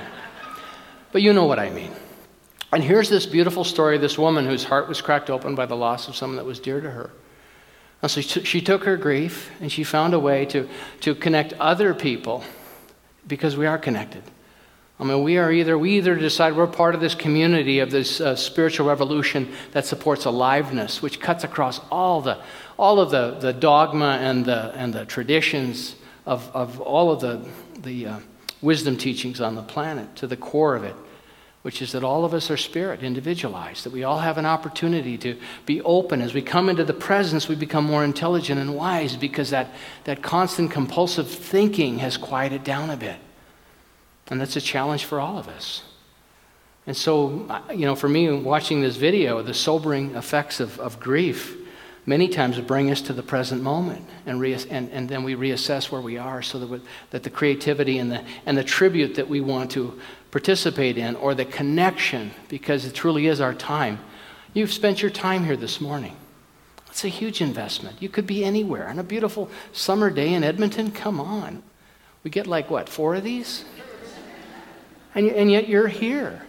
But 1.12 1.22
you 1.22 1.34
know 1.34 1.46
what 1.46 1.60
I 1.60 1.70
mean. 1.70 1.91
And 2.72 2.84
here's 2.84 3.10
this 3.10 3.26
beautiful 3.26 3.64
story 3.64 3.96
of 3.96 4.02
this 4.02 4.18
woman 4.18 4.46
whose 4.46 4.64
heart 4.64 4.88
was 4.88 5.02
cracked 5.02 5.30
open 5.30 5.54
by 5.54 5.66
the 5.66 5.76
loss 5.76 6.08
of 6.08 6.16
someone 6.16 6.38
that 6.38 6.46
was 6.46 6.60
dear 6.60 6.82
to 6.82 6.89
her. 6.89 7.12
And 8.02 8.12
so 8.12 8.22
she 8.22 8.62
took 8.62 8.84
her 8.84 8.98
grief 8.98 9.50
and 9.60 9.72
she 9.72 9.84
found 9.84 10.14
a 10.14 10.20
way 10.20 10.46
to, 10.48 10.70
to 11.02 11.16
connect 11.16 11.54
other 11.54 11.93
people 11.93 12.43
because 13.28 13.58
we 13.58 13.66
are 13.66 13.78
connected. 13.78 14.24
I 15.00 15.04
mean, 15.04 15.24
we 15.24 15.38
are 15.38 15.52
either, 15.52 15.78
we 15.78 15.98
either 15.98 16.16
decide 16.16 16.56
we're 16.56 16.68
part 16.68 16.96
of 16.96 17.02
this 17.02 17.16
community 17.16 17.80
of 17.80 17.91
this 17.91 18.22
uh, 18.22 18.36
spiritual 18.36 18.88
revolution 18.88 19.52
that 19.72 19.86
supports 19.86 20.24
aliveness, 20.24 21.02
which 21.02 21.20
cuts 21.20 21.43
across 21.43 21.82
all 21.91 22.22
the, 22.22 22.38
all 22.78 23.00
of 23.00 23.12
the, 23.12 23.32
the 23.32 23.52
dogma 23.52 24.20
and 24.22 24.46
the, 24.46 24.72
and 24.76 24.93
the 24.93 25.06
traditions 25.06 25.96
of, 26.26 26.50
of 26.56 26.80
all 26.80 27.12
of 27.12 27.20
the, 27.20 27.46
the 27.82 28.08
uh, 28.08 28.20
wisdom 28.62 28.98
teachings 28.98 29.41
on 29.41 29.56
the 29.56 29.62
planet 29.62 30.16
to 30.16 30.28
the 30.28 30.38
core 30.38 30.76
of 30.76 30.86
it, 30.86 30.96
which 31.66 31.82
is 31.82 31.93
that 31.93 32.03
all 32.03 32.26
of 32.26 32.36
us 32.36 32.51
are 32.51 32.57
spirit, 32.57 33.01
individualized, 33.01 33.86
that 33.86 33.91
we 33.91 34.03
all 34.03 34.20
have 34.20 34.38
an 34.38 34.45
opportunity 34.45 35.18
to 35.18 35.36
be 35.66 35.82
open. 35.82 36.22
As 36.22 36.32
we 36.32 36.43
come 36.43 36.70
into 36.70 36.84
the 36.84 36.93
presence, 36.93 37.47
we 37.47 37.55
become 37.55 37.86
more 37.86 38.03
intelligent 38.03 38.61
and 38.61 38.76
wise 38.76 39.18
because 39.18 39.49
that, 39.49 39.74
that 40.03 40.22
constant 40.22 40.70
compulsive 40.70 41.28
thinking 41.28 41.97
has 41.97 42.18
quieted 42.18 42.63
down 42.63 42.91
a 42.91 42.95
bit. 42.95 43.16
And 44.28 44.39
that's 44.39 44.55
a 44.55 44.61
challenge 44.61 45.05
for 45.05 45.20
all 45.20 45.39
of 45.39 45.47
us. 45.47 45.82
And 46.86 46.95
so, 46.95 47.47
you 47.72 47.88
know, 47.88 47.95
for 47.95 48.09
me, 48.09 48.32
watching 48.32 48.82
this 48.82 48.97
video, 48.97 49.41
the 49.41 49.55
sobering 49.55 50.13
effects 50.13 50.59
of, 50.59 50.80
of 50.80 50.99
grief, 50.99 51.57
many 52.05 52.28
times 52.28 52.59
bring 52.59 52.91
us 52.91 53.01
to 53.01 53.13
the 53.13 53.24
present 53.24 53.63
moment 53.63 54.07
and, 54.28 54.39
and, 54.43 54.91
and 54.91 55.09
then 55.09 55.24
we 55.24 55.34
reassess 55.34 55.91
where 55.91 56.01
we 56.01 56.20
are 56.20 56.43
so 56.43 56.59
that, 56.59 56.70
we, 56.70 56.80
that 57.09 57.24
the 57.24 57.30
creativity 57.32 57.97
and 57.97 58.11
the, 58.11 58.24
and 58.45 58.55
the 58.55 58.63
tribute 58.63 59.16
that 59.16 59.28
we 59.28 59.41
want 59.41 59.72
to 59.72 59.99
participate 60.36 60.98
in 60.98 61.16
or 61.16 61.34
the 61.34 61.46
connection, 61.46 62.30
because 62.50 62.84
it 62.84 62.94
truly 62.94 63.26
is 63.26 63.40
our 63.40 63.54
time. 63.54 63.98
You've 64.54 64.74
spent 64.74 65.02
your 65.02 65.10
time 65.10 65.46
here 65.46 65.56
this 65.56 65.80
morning. 65.80 66.14
It's 66.90 67.06
a 67.06 67.08
huge 67.08 67.40
investment. 67.40 68.02
You 68.02 68.10
could 68.10 68.28
be 68.28 68.44
anywhere. 68.44 68.90
On 68.90 69.00
a 69.00 69.04
beautiful 69.04 69.50
summer 69.72 70.10
day 70.10 70.34
in 70.34 70.44
Edmonton, 70.44 70.92
come 70.92 71.22
on. 71.22 71.64
We 72.22 72.32
get 72.32 72.48
like 72.48 72.70
what, 72.70 72.90
four 72.90 73.16
of 73.16 73.24
these? 73.24 73.64
And, 75.14 75.30
and 75.30 75.50
yet 75.50 75.70
you're 75.70 75.88
here 75.88 76.45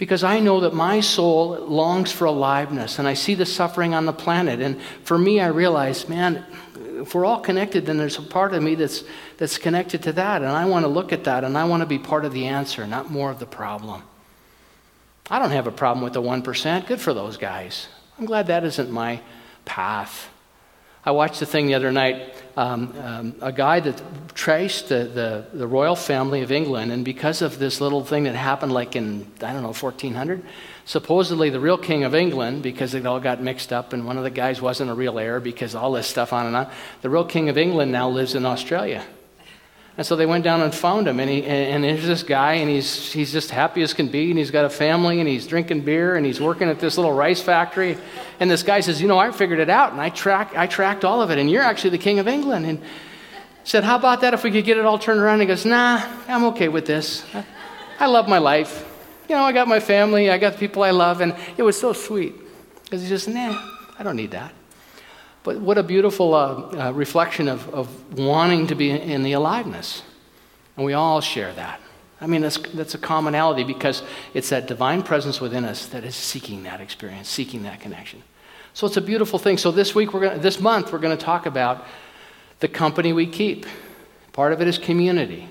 because 0.00 0.24
I 0.24 0.40
know 0.40 0.60
that 0.60 0.72
my 0.72 1.00
soul 1.00 1.58
longs 1.58 2.10
for 2.10 2.24
aliveness 2.24 2.98
and 2.98 3.06
I 3.06 3.12
see 3.12 3.34
the 3.34 3.44
suffering 3.44 3.92
on 3.92 4.06
the 4.06 4.14
planet. 4.14 4.58
And 4.58 4.80
for 5.04 5.18
me, 5.18 5.40
I 5.40 5.48
realize, 5.48 6.08
man, 6.08 6.42
if 6.74 7.14
we're 7.14 7.26
all 7.26 7.40
connected, 7.40 7.84
then 7.84 7.98
there's 7.98 8.16
a 8.16 8.22
part 8.22 8.54
of 8.54 8.62
me 8.62 8.76
that's, 8.76 9.04
that's 9.36 9.58
connected 9.58 10.02
to 10.04 10.12
that. 10.14 10.40
And 10.40 10.50
I 10.50 10.64
want 10.64 10.86
to 10.86 10.88
look 10.88 11.12
at 11.12 11.24
that 11.24 11.44
and 11.44 11.56
I 11.58 11.64
want 11.64 11.82
to 11.82 11.86
be 11.86 11.98
part 11.98 12.24
of 12.24 12.32
the 12.32 12.46
answer, 12.46 12.86
not 12.86 13.10
more 13.10 13.30
of 13.30 13.40
the 13.40 13.44
problem. 13.44 14.02
I 15.30 15.38
don't 15.38 15.50
have 15.50 15.66
a 15.66 15.70
problem 15.70 16.02
with 16.02 16.14
the 16.14 16.22
1%. 16.22 16.86
Good 16.86 17.00
for 17.02 17.12
those 17.12 17.36
guys. 17.36 17.86
I'm 18.18 18.24
glad 18.24 18.46
that 18.46 18.64
isn't 18.64 18.90
my 18.90 19.20
path. 19.66 20.30
I 21.02 21.12
watched 21.12 21.40
a 21.40 21.46
thing 21.46 21.66
the 21.66 21.74
other 21.74 21.90
night, 21.90 22.34
um, 22.58 22.94
um, 23.02 23.34
a 23.40 23.52
guy 23.52 23.80
that 23.80 24.02
traced 24.34 24.90
the, 24.90 25.04
the, 25.04 25.46
the, 25.56 25.66
royal 25.66 25.96
family 25.96 26.42
of 26.42 26.52
England, 26.52 26.92
and 26.92 27.04
because 27.06 27.40
of 27.40 27.58
this 27.58 27.80
little 27.80 28.04
thing 28.04 28.24
that 28.24 28.34
happened 28.34 28.72
like 28.72 28.96
in, 28.96 29.26
I 29.42 29.54
don't 29.54 29.62
know, 29.62 29.72
1400, 29.72 30.42
supposedly 30.84 31.48
the 31.48 31.60
real 31.60 31.78
king 31.78 32.04
of 32.04 32.14
England, 32.14 32.62
because 32.62 32.92
it 32.92 33.06
all 33.06 33.18
got 33.18 33.42
mixed 33.42 33.72
up, 33.72 33.94
and 33.94 34.04
one 34.04 34.18
of 34.18 34.24
the 34.24 34.30
guys 34.30 34.60
wasn't 34.60 34.90
a 34.90 34.94
real 34.94 35.18
heir 35.18 35.40
because 35.40 35.74
all 35.74 35.92
this 35.92 36.06
stuff 36.06 36.34
on 36.34 36.46
and 36.46 36.54
on, 36.54 36.70
the 37.00 37.08
real 37.08 37.24
king 37.24 37.48
of 37.48 37.56
England 37.56 37.90
now 37.90 38.10
lives 38.10 38.34
in 38.34 38.44
Australia. 38.44 39.02
And 40.00 40.06
so 40.06 40.16
they 40.16 40.24
went 40.24 40.44
down 40.44 40.62
and 40.62 40.74
found 40.74 41.06
him. 41.06 41.20
And, 41.20 41.28
he, 41.28 41.44
and 41.44 41.84
there's 41.84 42.06
this 42.06 42.22
guy, 42.22 42.54
and 42.54 42.70
he's, 42.70 43.12
he's 43.12 43.30
just 43.30 43.50
happy 43.50 43.82
as 43.82 43.92
can 43.92 44.08
be. 44.08 44.30
And 44.30 44.38
he's 44.38 44.50
got 44.50 44.64
a 44.64 44.70
family, 44.70 45.20
and 45.20 45.28
he's 45.28 45.46
drinking 45.46 45.82
beer, 45.82 46.16
and 46.16 46.24
he's 46.24 46.40
working 46.40 46.70
at 46.70 46.80
this 46.80 46.96
little 46.96 47.12
rice 47.12 47.42
factory. 47.42 47.98
And 48.40 48.50
this 48.50 48.62
guy 48.62 48.80
says, 48.80 49.02
You 49.02 49.08
know, 49.08 49.18
I 49.18 49.30
figured 49.30 49.58
it 49.58 49.68
out, 49.68 49.92
and 49.92 50.00
I, 50.00 50.08
track, 50.08 50.56
I 50.56 50.66
tracked 50.68 51.04
all 51.04 51.20
of 51.20 51.30
it, 51.30 51.38
and 51.38 51.50
you're 51.50 51.62
actually 51.62 51.90
the 51.90 51.98
king 51.98 52.18
of 52.18 52.26
England. 52.28 52.64
And 52.64 52.80
said, 53.64 53.84
How 53.84 53.96
about 53.96 54.22
that 54.22 54.32
if 54.32 54.42
we 54.42 54.50
could 54.50 54.64
get 54.64 54.78
it 54.78 54.86
all 54.86 54.98
turned 54.98 55.20
around? 55.20 55.34
And 55.34 55.42
he 55.42 55.48
goes, 55.48 55.66
Nah, 55.66 56.02
I'm 56.26 56.44
okay 56.44 56.68
with 56.68 56.86
this. 56.86 57.22
I, 57.34 57.44
I 57.98 58.06
love 58.06 58.26
my 58.26 58.38
life. 58.38 58.86
You 59.28 59.34
know, 59.34 59.42
I 59.42 59.52
got 59.52 59.68
my 59.68 59.80
family, 59.80 60.30
I 60.30 60.38
got 60.38 60.54
the 60.54 60.58
people 60.60 60.82
I 60.82 60.92
love, 60.92 61.20
and 61.20 61.36
it 61.58 61.62
was 61.62 61.78
so 61.78 61.92
sweet. 61.92 62.32
Because 62.84 63.02
he 63.02 63.08
just, 63.10 63.28
Nah, 63.28 63.54
I 63.98 64.02
don't 64.02 64.16
need 64.16 64.30
that. 64.30 64.54
But 65.42 65.58
what 65.60 65.78
a 65.78 65.82
beautiful 65.82 66.34
uh, 66.34 66.88
uh, 66.88 66.92
reflection 66.92 67.48
of, 67.48 67.68
of 67.72 68.18
wanting 68.18 68.66
to 68.68 68.74
be 68.74 68.90
in 68.90 69.22
the 69.22 69.32
aliveness. 69.32 70.02
And 70.76 70.84
we 70.84 70.92
all 70.92 71.20
share 71.20 71.52
that. 71.54 71.80
I 72.20 72.26
mean, 72.26 72.42
that's, 72.42 72.58
that's 72.58 72.94
a 72.94 72.98
commonality 72.98 73.64
because 73.64 74.02
it's 74.34 74.50
that 74.50 74.66
divine 74.66 75.02
presence 75.02 75.40
within 75.40 75.64
us 75.64 75.86
that 75.86 76.04
is 76.04 76.14
seeking 76.14 76.64
that 76.64 76.80
experience, 76.80 77.28
seeking 77.28 77.62
that 77.62 77.80
connection. 77.80 78.22
So 78.74 78.86
it's 78.86 78.98
a 78.98 79.02
beautiful 79.02 79.38
thing. 79.38 79.56
So 79.56 79.70
this 79.70 79.94
week, 79.94 80.12
we're 80.12 80.28
gonna, 80.28 80.38
this 80.38 80.60
month, 80.60 80.92
we're 80.92 80.98
going 80.98 81.16
to 81.16 81.24
talk 81.24 81.46
about 81.46 81.86
the 82.60 82.68
company 82.68 83.12
we 83.12 83.26
keep. 83.26 83.66
Part 84.32 84.52
of 84.52 84.60
it 84.60 84.68
is 84.68 84.78
community. 84.78 85.48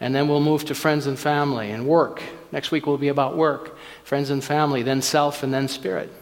And 0.00 0.14
then 0.14 0.28
we'll 0.28 0.40
move 0.40 0.64
to 0.66 0.74
friends 0.74 1.06
and 1.06 1.18
family 1.18 1.70
and 1.70 1.86
work. 1.86 2.22
Next 2.52 2.70
week 2.70 2.86
will 2.86 2.98
be 2.98 3.08
about 3.08 3.36
work, 3.36 3.78
friends 4.04 4.30
and 4.30 4.44
family, 4.44 4.82
then 4.82 5.00
self, 5.00 5.42
and 5.42 5.54
then 5.54 5.68
spirit. 5.68 6.12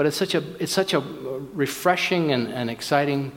But 0.00 0.06
it's 0.06 0.16
such 0.16 0.34
a, 0.34 0.42
it's 0.58 0.72
such 0.72 0.94
a 0.94 1.00
refreshing 1.00 2.32
and, 2.32 2.48
and 2.48 2.70
exciting 2.70 3.32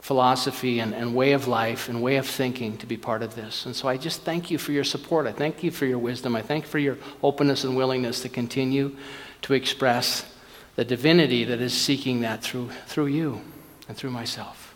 philosophy 0.00 0.80
and, 0.80 0.94
and 0.94 1.14
way 1.14 1.32
of 1.32 1.48
life 1.48 1.88
and 1.88 2.02
way 2.02 2.16
of 2.16 2.26
thinking 2.26 2.76
to 2.76 2.86
be 2.86 2.98
part 2.98 3.22
of 3.22 3.36
this. 3.36 3.64
And 3.64 3.74
so 3.74 3.88
I 3.88 3.96
just 3.96 4.20
thank 4.20 4.50
you 4.50 4.58
for 4.58 4.72
your 4.72 4.84
support. 4.84 5.26
I 5.26 5.32
thank 5.32 5.62
you 5.62 5.70
for 5.70 5.86
your 5.86 5.96
wisdom. 5.96 6.36
I 6.36 6.42
thank 6.42 6.64
you 6.64 6.70
for 6.70 6.78
your 6.78 6.98
openness 7.22 7.64
and 7.64 7.74
willingness 7.74 8.20
to 8.20 8.28
continue 8.28 8.94
to 9.40 9.54
express 9.54 10.30
the 10.76 10.84
divinity 10.84 11.42
that 11.44 11.62
is 11.62 11.72
seeking 11.72 12.20
that 12.20 12.42
through, 12.42 12.68
through 12.86 13.06
you 13.06 13.40
and 13.88 13.96
through 13.96 14.10
myself. 14.10 14.74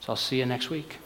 So 0.00 0.12
I'll 0.12 0.16
see 0.16 0.38
you 0.38 0.46
next 0.46 0.70
week. 0.70 0.96